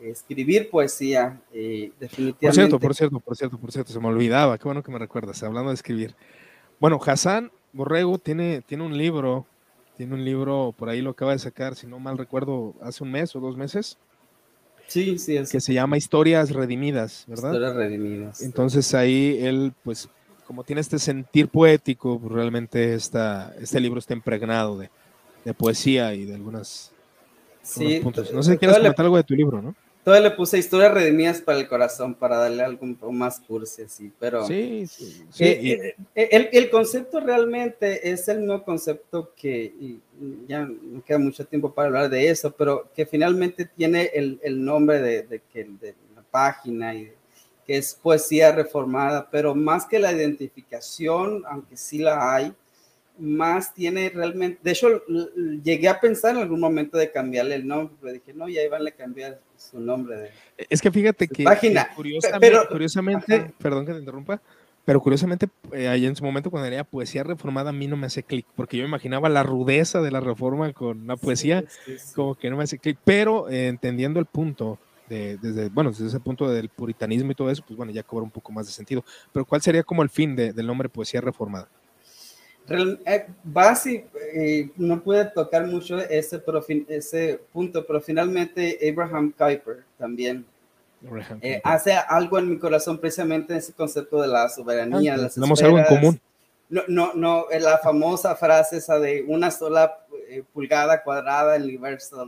[0.00, 2.46] escribir poesía, definitivamente.
[2.46, 4.98] Por cierto, por cierto, por cierto, por cierto, se me olvidaba, qué bueno que me
[4.98, 6.14] recuerdas, hablando de escribir.
[6.80, 9.46] Bueno, Hassan Borrego tiene, tiene un libro,
[9.96, 13.10] tiene un libro, por ahí lo acaba de sacar, si no mal recuerdo, hace un
[13.10, 13.98] mes o dos meses.
[14.86, 17.50] Sí, sí, Que se llama Historias Redimidas, ¿verdad?
[17.50, 18.42] Historias Redimidas.
[18.42, 20.08] Entonces ahí él, pues,
[20.46, 24.90] como tiene este sentir poético, pues, realmente esta, este libro está impregnado de,
[25.44, 26.93] de poesía y de algunas
[27.64, 28.00] Sí.
[28.32, 29.74] No sé si quieres comentar algo de tu libro, ¿no?
[30.04, 34.46] Todavía le puse historias redimidas para el corazón, para darle algo más cursi así, pero...
[34.46, 35.26] Sí, sí.
[35.38, 39.72] Eh, eh, el, el, concepto realmente es el mismo concepto que,
[40.46, 44.62] ya no queda mucho tiempo para hablar de eso, pero que finalmente tiene el, el
[44.62, 47.10] nombre de, de, que, de la página y,
[47.66, 52.52] que es poesía reformada, pero más que la identificación, aunque sí la hay,
[53.18, 55.02] más tiene realmente, de hecho,
[55.62, 58.86] llegué a pensar en algún momento de cambiarle el nombre, pero dije, no, ya iban
[58.86, 60.16] a cambiar su nombre.
[60.16, 60.30] De,
[60.68, 61.88] es que fíjate que, página.
[61.94, 64.40] curiosamente, pero, curiosamente perdón que te interrumpa,
[64.84, 68.06] pero curiosamente, eh, ahí en su momento cuando era poesía reformada, a mí no me
[68.06, 71.64] hace clic, porque yo imaginaba la rudeza de la reforma con la poesía,
[72.14, 74.78] como que no me hace clic, pero eh, entendiendo el punto,
[75.08, 78.24] de, desde, bueno, desde ese punto del puritanismo y todo eso, pues bueno, ya cobra
[78.24, 79.04] un poco más de sentido.
[79.32, 81.68] Pero ¿cuál sería como el fin del nombre poesía reformada?
[82.68, 84.04] Eh, Basi
[84.34, 86.42] eh, no puede tocar mucho ese,
[86.88, 90.46] ese punto, pero finalmente Abraham Kuyper también
[91.42, 95.14] eh, hace algo en mi corazón precisamente ese concepto de la soberanía.
[95.14, 96.20] Ah, tenemos algo en común.
[96.70, 99.98] No, no, no, la famosa frase esa de una sola
[100.54, 102.26] pulgada cuadrada el universo,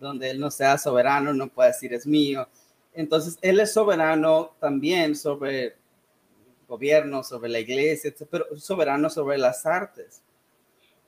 [0.00, 2.48] donde él no sea soberano, no puede decir es mío.
[2.94, 5.76] Entonces, él es soberano también sobre
[6.66, 10.22] gobierno, sobre la iglesia, pero soberano sobre las artes.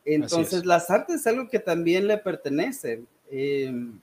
[0.04, 3.98] Entonces, las artes es algo que también le pertenece, em,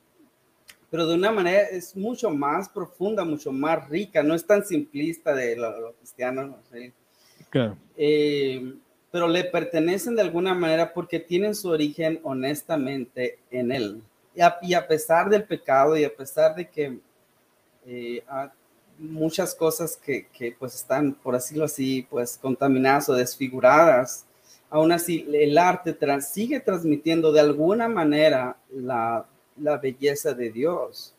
[0.90, 5.34] pero de una manera es mucho más profunda, mucho más rica, no es tan simplista
[5.34, 6.58] de lo, cristiano.
[7.50, 7.78] Claro.
[7.96, 14.02] Em, pero le pertenecen de alguna manera porque tienen su origen honestamente en él.
[14.36, 16.98] Y a, pesar del pecado y a pesar de que
[17.86, 18.24] eh,
[18.98, 24.26] muchas cosas que, que, pues están, por decirlo así, pues contaminadas o desfiguradas,
[24.70, 29.26] aún así el arte sigue transmitiendo de alguna manera la,
[29.58, 31.14] la belleza de Dios,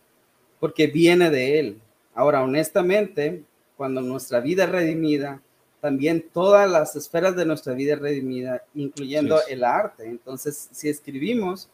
[0.59, 1.81] porque viene de Él.
[2.15, 3.43] Ahora, honestamente,
[3.77, 5.41] cuando nuestra vida es redimida,
[5.81, 10.07] también todas las esferas de nuestra vida es redimida, incluyendo el arte.
[10.07, 11.69] Entonces, si escribimos,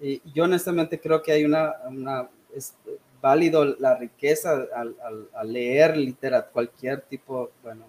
[0.00, 2.28] eh, yo honestamente creo que hay una, una
[3.22, 7.86] válido la riqueza al, leer literatura, cualquier tipo, bueno,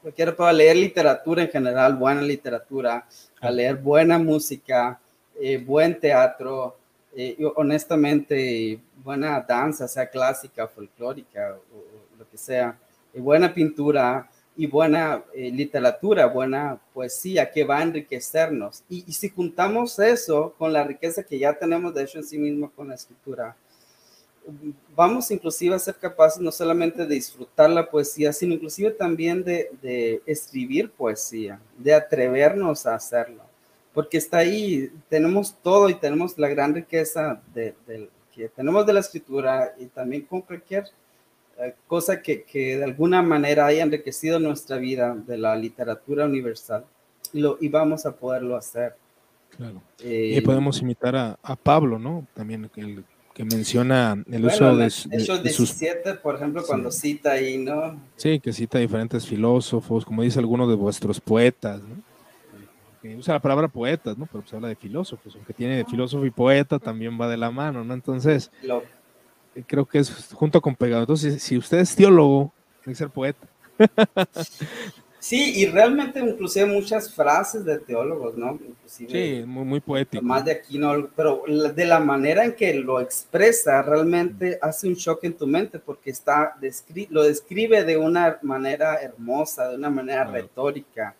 [0.00, 3.06] cualquier pueda leer literatura en general, buena literatura,
[3.40, 4.98] a leer buena música,
[5.38, 6.78] eh, buen teatro,
[7.14, 12.78] eh, honestamente, buena danza, sea clásica, folclórica o, lo que sea,
[13.12, 18.82] eh, buena pintura y buena literatura, buena poesía que va a enriquecernos.
[18.88, 22.38] Y, y si juntamos eso con la riqueza que ya tenemos, de hecho, en sí
[22.38, 23.56] mismo con la escritura,
[24.94, 30.22] vamos inclusive a ser capaces no solamente de disfrutar la poesía, sino inclusive también de,
[30.26, 33.42] escribir poesía, de atrevernos a hacerlo,
[33.94, 37.74] porque está ahí, tenemos todo y tenemos la gran riqueza de,
[38.34, 40.84] que tenemos de la escritura y también con cualquier
[41.58, 46.84] eh, cosa que, de alguna manera haya enriquecido nuestra vida de la literatura universal
[47.32, 48.96] y, lo, y vamos a poderlo hacer.
[49.56, 49.82] Claro.
[49.98, 52.24] y eh, podemos imitar a, a Pablo, ¿no?
[52.34, 53.04] También el
[53.34, 58.00] que menciona el uso de, Hechos 17, por ejemplo, cuando cita ahí, ¿no?
[58.16, 61.96] Sí, que cita diferentes filósofos, como dice alguno de vuestros poetas, ¿no?
[63.00, 64.26] Que usa la palabra poetas, ¿no?
[64.26, 67.82] Pero pues habla de filósofos, aunque tiene filósofo y poeta también va de la mano,
[67.84, 67.94] ¿no?
[67.94, 68.50] Entonces,
[69.54, 71.02] eh, creo que es junto con pegado.
[71.02, 72.52] Entonces, si usted es teólogo,
[72.82, 73.46] tiene que ser poeta.
[75.20, 78.58] Sí, y realmente inclusive muchas frases de teólogos, ¿no?
[78.86, 80.24] sí, muy, muy poético.
[80.24, 84.94] Más de aquí, no, pero de la manera en que lo expresa realmente hace un
[84.94, 86.56] shock en tu mente porque está
[87.10, 91.14] lo describe de una manera hermosa, de una manera retórica,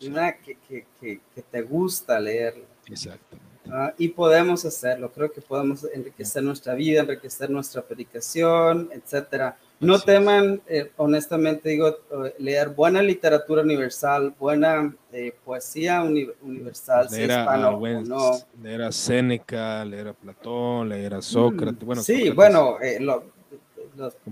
[0.00, 2.64] de una que, que, que, que, te gusta leerlo.
[2.86, 3.52] Exactamente.
[3.70, 9.98] Ah, y podemos hacerlo, creo que podemos enriquecer nuestra vida, enriquecer nuestra predicación, etcétera no
[9.98, 17.56] teman, eh, honestamente digo, eh, leer buena literatura universal, buena eh, poesía universal, leer a,
[17.56, 18.38] no.
[18.62, 21.84] Leer a Séneca, leer a Platón, leer a Sócrates.
[21.84, 23.24] bueno, sí, bueno, los,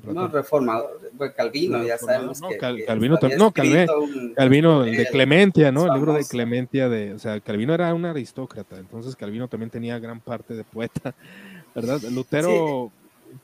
[0.05, 5.87] no, reformadores, Calvino, ya sabemos que, Calvino, no, Calvino, el de Clementia, ¿no?
[5.87, 9.99] El libro de Clementia, de, o sea, Calvino era un aristócrata, entonces Calvino también tenía
[9.99, 11.15] gran parte de poeta,
[11.75, 12.01] ¿verdad?
[12.11, 12.93] Lutero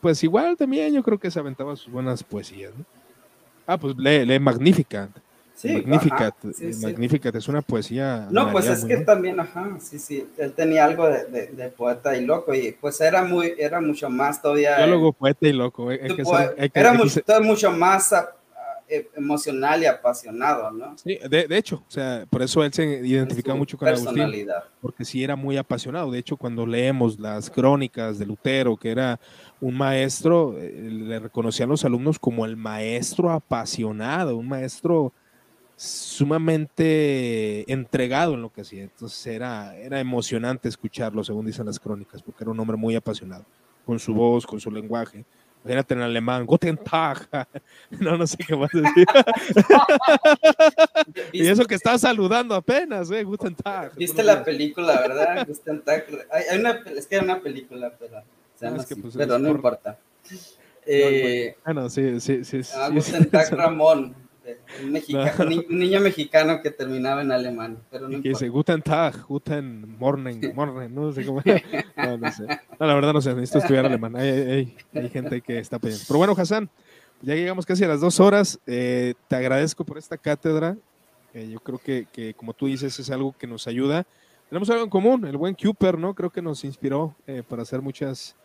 [0.01, 2.85] pues igual también yo creo que se aventaba sus buenas poesías, ¿no?
[3.67, 5.11] Ah, pues lee, lee Magnificat.
[5.57, 6.35] Sí, Magnificat,
[6.83, 8.29] Magnificat es una poesía.
[8.31, 12.27] No, pues es que también, ajá, sí, sí, él tenía algo de, de, poeta y
[12.27, 14.77] loco y pues era muy, era mucho más todavía.
[14.77, 15.91] Teólogo, poeta y loco.
[15.91, 16.01] Eh,
[16.75, 18.13] era mucho, mucho más
[18.87, 20.97] eh, emocional y apasionado, ¿no?
[20.99, 24.47] Sí, de, de, hecho, o sea, por eso él se identifica mucho con Agustín,
[24.81, 26.11] porque sí era muy apasionado.
[26.13, 29.19] De hecho, cuando leemos las crónicas de Lutero, que era
[29.61, 35.13] un maestro, eh, le reconocían los alumnos como el maestro apasionado, un maestro
[35.77, 38.83] sumamente entregado en lo que hacía.
[38.83, 43.45] Entonces era, era emocionante escucharlo, según dicen las crónicas, porque era un hombre muy apasionado,
[43.85, 45.25] con su voz, con su lenguaje
[45.67, 47.29] Imagínate en alemán, Guten Tag.
[47.91, 49.07] No, no sé qué más decir.
[51.33, 53.25] y eso que estaba saludando apenas, ¿eh?
[53.25, 53.97] Guten Tag.
[53.97, 55.45] ¿Viste la película, verdad?
[55.45, 56.07] Guten Tag.
[56.31, 58.23] Hay, una, es que hay una película, pero,
[58.59, 59.99] pues, pero no importa.
[60.87, 62.61] Eh, bueno, sí, sí, sí.
[62.93, 64.15] Guten Tag Ramón.
[65.41, 67.79] Un, niño mexicano que terminaba en alemán.
[67.91, 71.43] Pero no que dice Guten Tag, Guten Morning, Morning, no sé cómo.
[71.97, 72.47] No, no sé.
[72.79, 74.15] No, la verdad no sé, necesito estudiar alemán.
[74.15, 76.05] Hay, hay, gente que está pidiendo.
[76.07, 76.71] Pero bueno, Hassan,
[77.23, 78.61] ya llegamos casi a las dos horas.
[78.67, 80.77] Eh, te agradezco por esta cátedra.
[81.35, 84.07] Eh, yo creo que, que, como tú dices, es algo que nos ayuda.
[84.49, 86.15] Tenemos algo en común, el buen Cooper, ¿no?
[86.15, 88.37] Creo que nos inspiró eh, para hacer muchas,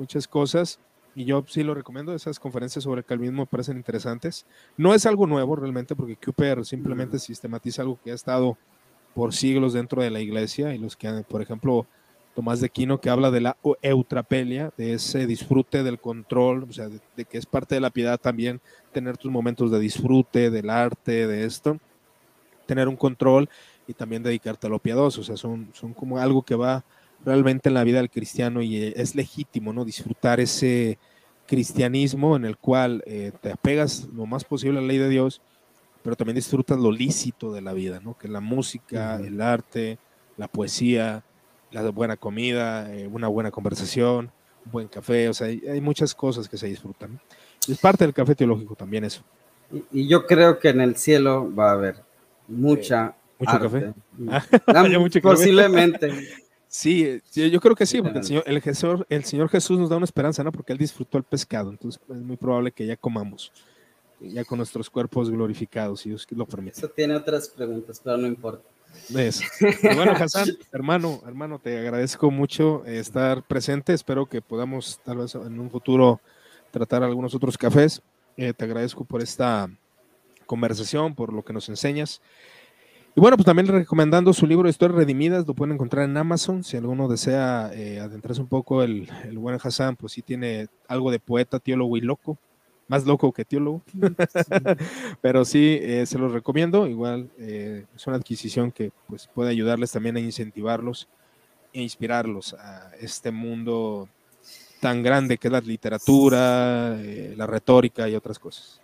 [0.00, 0.80] muchas cosas
[1.14, 4.46] y yo sí lo recomiendo, esas conferencias sobre calvinismo me parecen interesantes.
[4.76, 8.56] No es algo nuevo realmente, porque Cooper simplemente sistematiza algo que ha estado
[9.14, 11.86] por siglos dentro de la iglesia y los que, por ejemplo,
[12.34, 16.88] Tomás de Quino, que habla de la eutrapelia, de ese disfrute del control, o sea,
[16.88, 18.60] de, que es parte de la piedad también
[18.92, 21.78] tener tus momentos de disfrute, del arte, de esto,
[22.66, 23.48] tener un control
[23.88, 26.84] y también dedicarte a lo piadoso, o sea, son, son como algo que va
[27.24, 29.84] realmente en la vida del cristiano y eh, es legítimo, ¿no?
[29.84, 30.98] Disfrutar ese
[31.46, 35.42] cristianismo en el cual eh, te apegas lo más posible a la ley de Dios,
[36.02, 38.16] pero también disfrutas lo lícito de la vida, ¿no?
[38.16, 39.98] Que la música, el arte,
[40.36, 41.24] la poesía,
[41.72, 44.30] la buena comida, eh, una buena conversación,
[44.64, 47.20] un buen café, o sea, hay, muchas cosas que se disfrutan.
[47.68, 49.22] Es parte del café teológico también eso.
[49.92, 51.96] Y, yo creo que en el cielo va a haber
[52.48, 53.14] mucha...
[53.38, 53.92] ¿Mucho café?
[54.28, 54.44] Ah,
[55.22, 56.12] posiblemente.
[56.72, 59.96] Sí, yo creo que sí, porque el Señor, el, Jesús, el Señor Jesús nos da
[59.96, 60.52] una esperanza, ¿no?
[60.52, 63.50] Porque Él disfrutó el pescado, entonces es muy probable que ya comamos,
[64.20, 66.78] ya con nuestros cuerpos glorificados, si Dios lo permite.
[66.78, 68.62] Eso tiene otras preguntas, pero no importa.
[69.12, 69.42] Eso.
[69.82, 73.92] Bueno, Hassan, hermano, hermano, te agradezco mucho eh, estar presente.
[73.92, 76.20] Espero que podamos, tal vez en un futuro,
[76.70, 78.00] tratar algunos otros cafés.
[78.36, 79.68] Eh, te agradezco por esta
[80.46, 82.20] conversación, por lo que nos enseñas.
[83.16, 86.62] Y bueno, pues también recomendando su libro Historias Redimidas, lo pueden encontrar en Amazon.
[86.62, 91.10] Si alguno desea eh, adentrarse un poco, el, el, buen Hassan, pues sí tiene algo
[91.10, 92.38] de poeta, teólogo y loco,
[92.86, 93.82] más loco que teólogo.
[95.20, 96.86] Pero sí, eh, se los recomiendo.
[96.86, 101.08] Igual eh, es una adquisición que pues, puede ayudarles también a incentivarlos
[101.72, 104.08] e inspirarlos a este mundo
[104.80, 106.96] tan grande que es la literatura,
[107.36, 108.80] la retórica y otras cosas.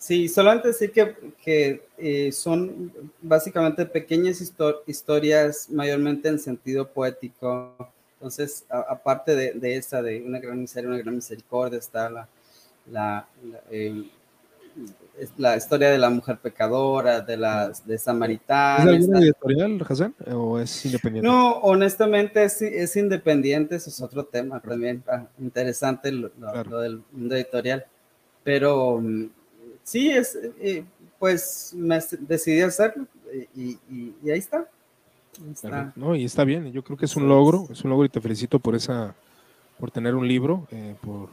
[0.00, 1.14] Sí, solamente decir que,
[1.44, 2.90] que eh, son
[3.20, 4.40] básicamente pequeñas
[4.86, 7.76] historias, mayormente en sentido poético.
[8.14, 12.26] Entonces, aparte de, de, esa, de una gran miseria, una gran misericordia, está la,
[12.90, 13.28] la,
[15.36, 18.92] la, historia de la mujer pecadora, de la de Samaritana.
[18.92, 21.28] ¿Es alguna editorial, Hassan, o es independiente?
[21.28, 27.02] No, honestamente es, es independiente, eso es otro tema también ah, interesante, lo, lo del
[27.12, 27.84] mundo editorial.
[28.42, 29.28] Pero mm,
[29.90, 30.84] sí, es, eh,
[31.18, 33.06] pues me decidí hacerlo
[33.56, 33.76] y,
[34.30, 34.68] ahí está.
[35.96, 38.20] No, y está bien, yo creo que es un logro, es un logro y te
[38.20, 39.16] felicito por esa,
[39.78, 41.28] por tener un libro, eh, por,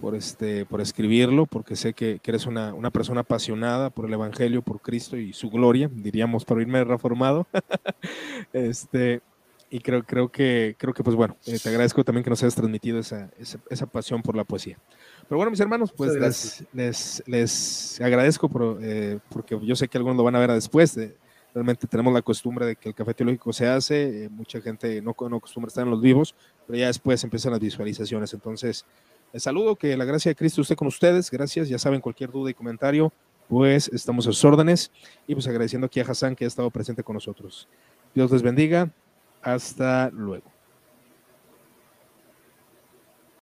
[0.00, 4.62] por, este, por escribirlo, porque sé que, eres una, una, persona apasionada por el Evangelio,
[4.62, 7.46] por Cristo y su gloria, diríamos, para irme reformado.
[8.52, 9.20] este,
[9.70, 12.54] y creo, creo que, creo que pues bueno, eh, te agradezco también que nos hayas
[12.54, 14.78] transmitido esa, esa, esa pasión por la poesía.
[15.28, 19.98] Pero bueno, mis hermanos, pues les, les, les, agradezco por, eh, porque yo sé que
[19.98, 20.98] algunos lo van a ver después.
[21.54, 25.14] realmente tenemos la costumbre de que el café teológico se hace, eh, mucha gente no,
[25.28, 26.34] no acostumbra estar en los vivos,
[26.66, 28.34] pero ya después empiezan las visualizaciones.
[28.34, 28.84] Entonces,
[29.32, 31.30] les saludo, que la gracia de Cristo esté con ustedes.
[31.30, 33.12] Gracias, ya saben, cualquier duda y comentario,
[33.48, 34.90] pues estamos a sus órdenes.
[35.26, 37.68] Y pues agradeciendo aquí a Hassan que ha estado presente con nosotros.
[38.14, 38.90] Dios les bendiga.
[39.42, 40.53] Hasta luego.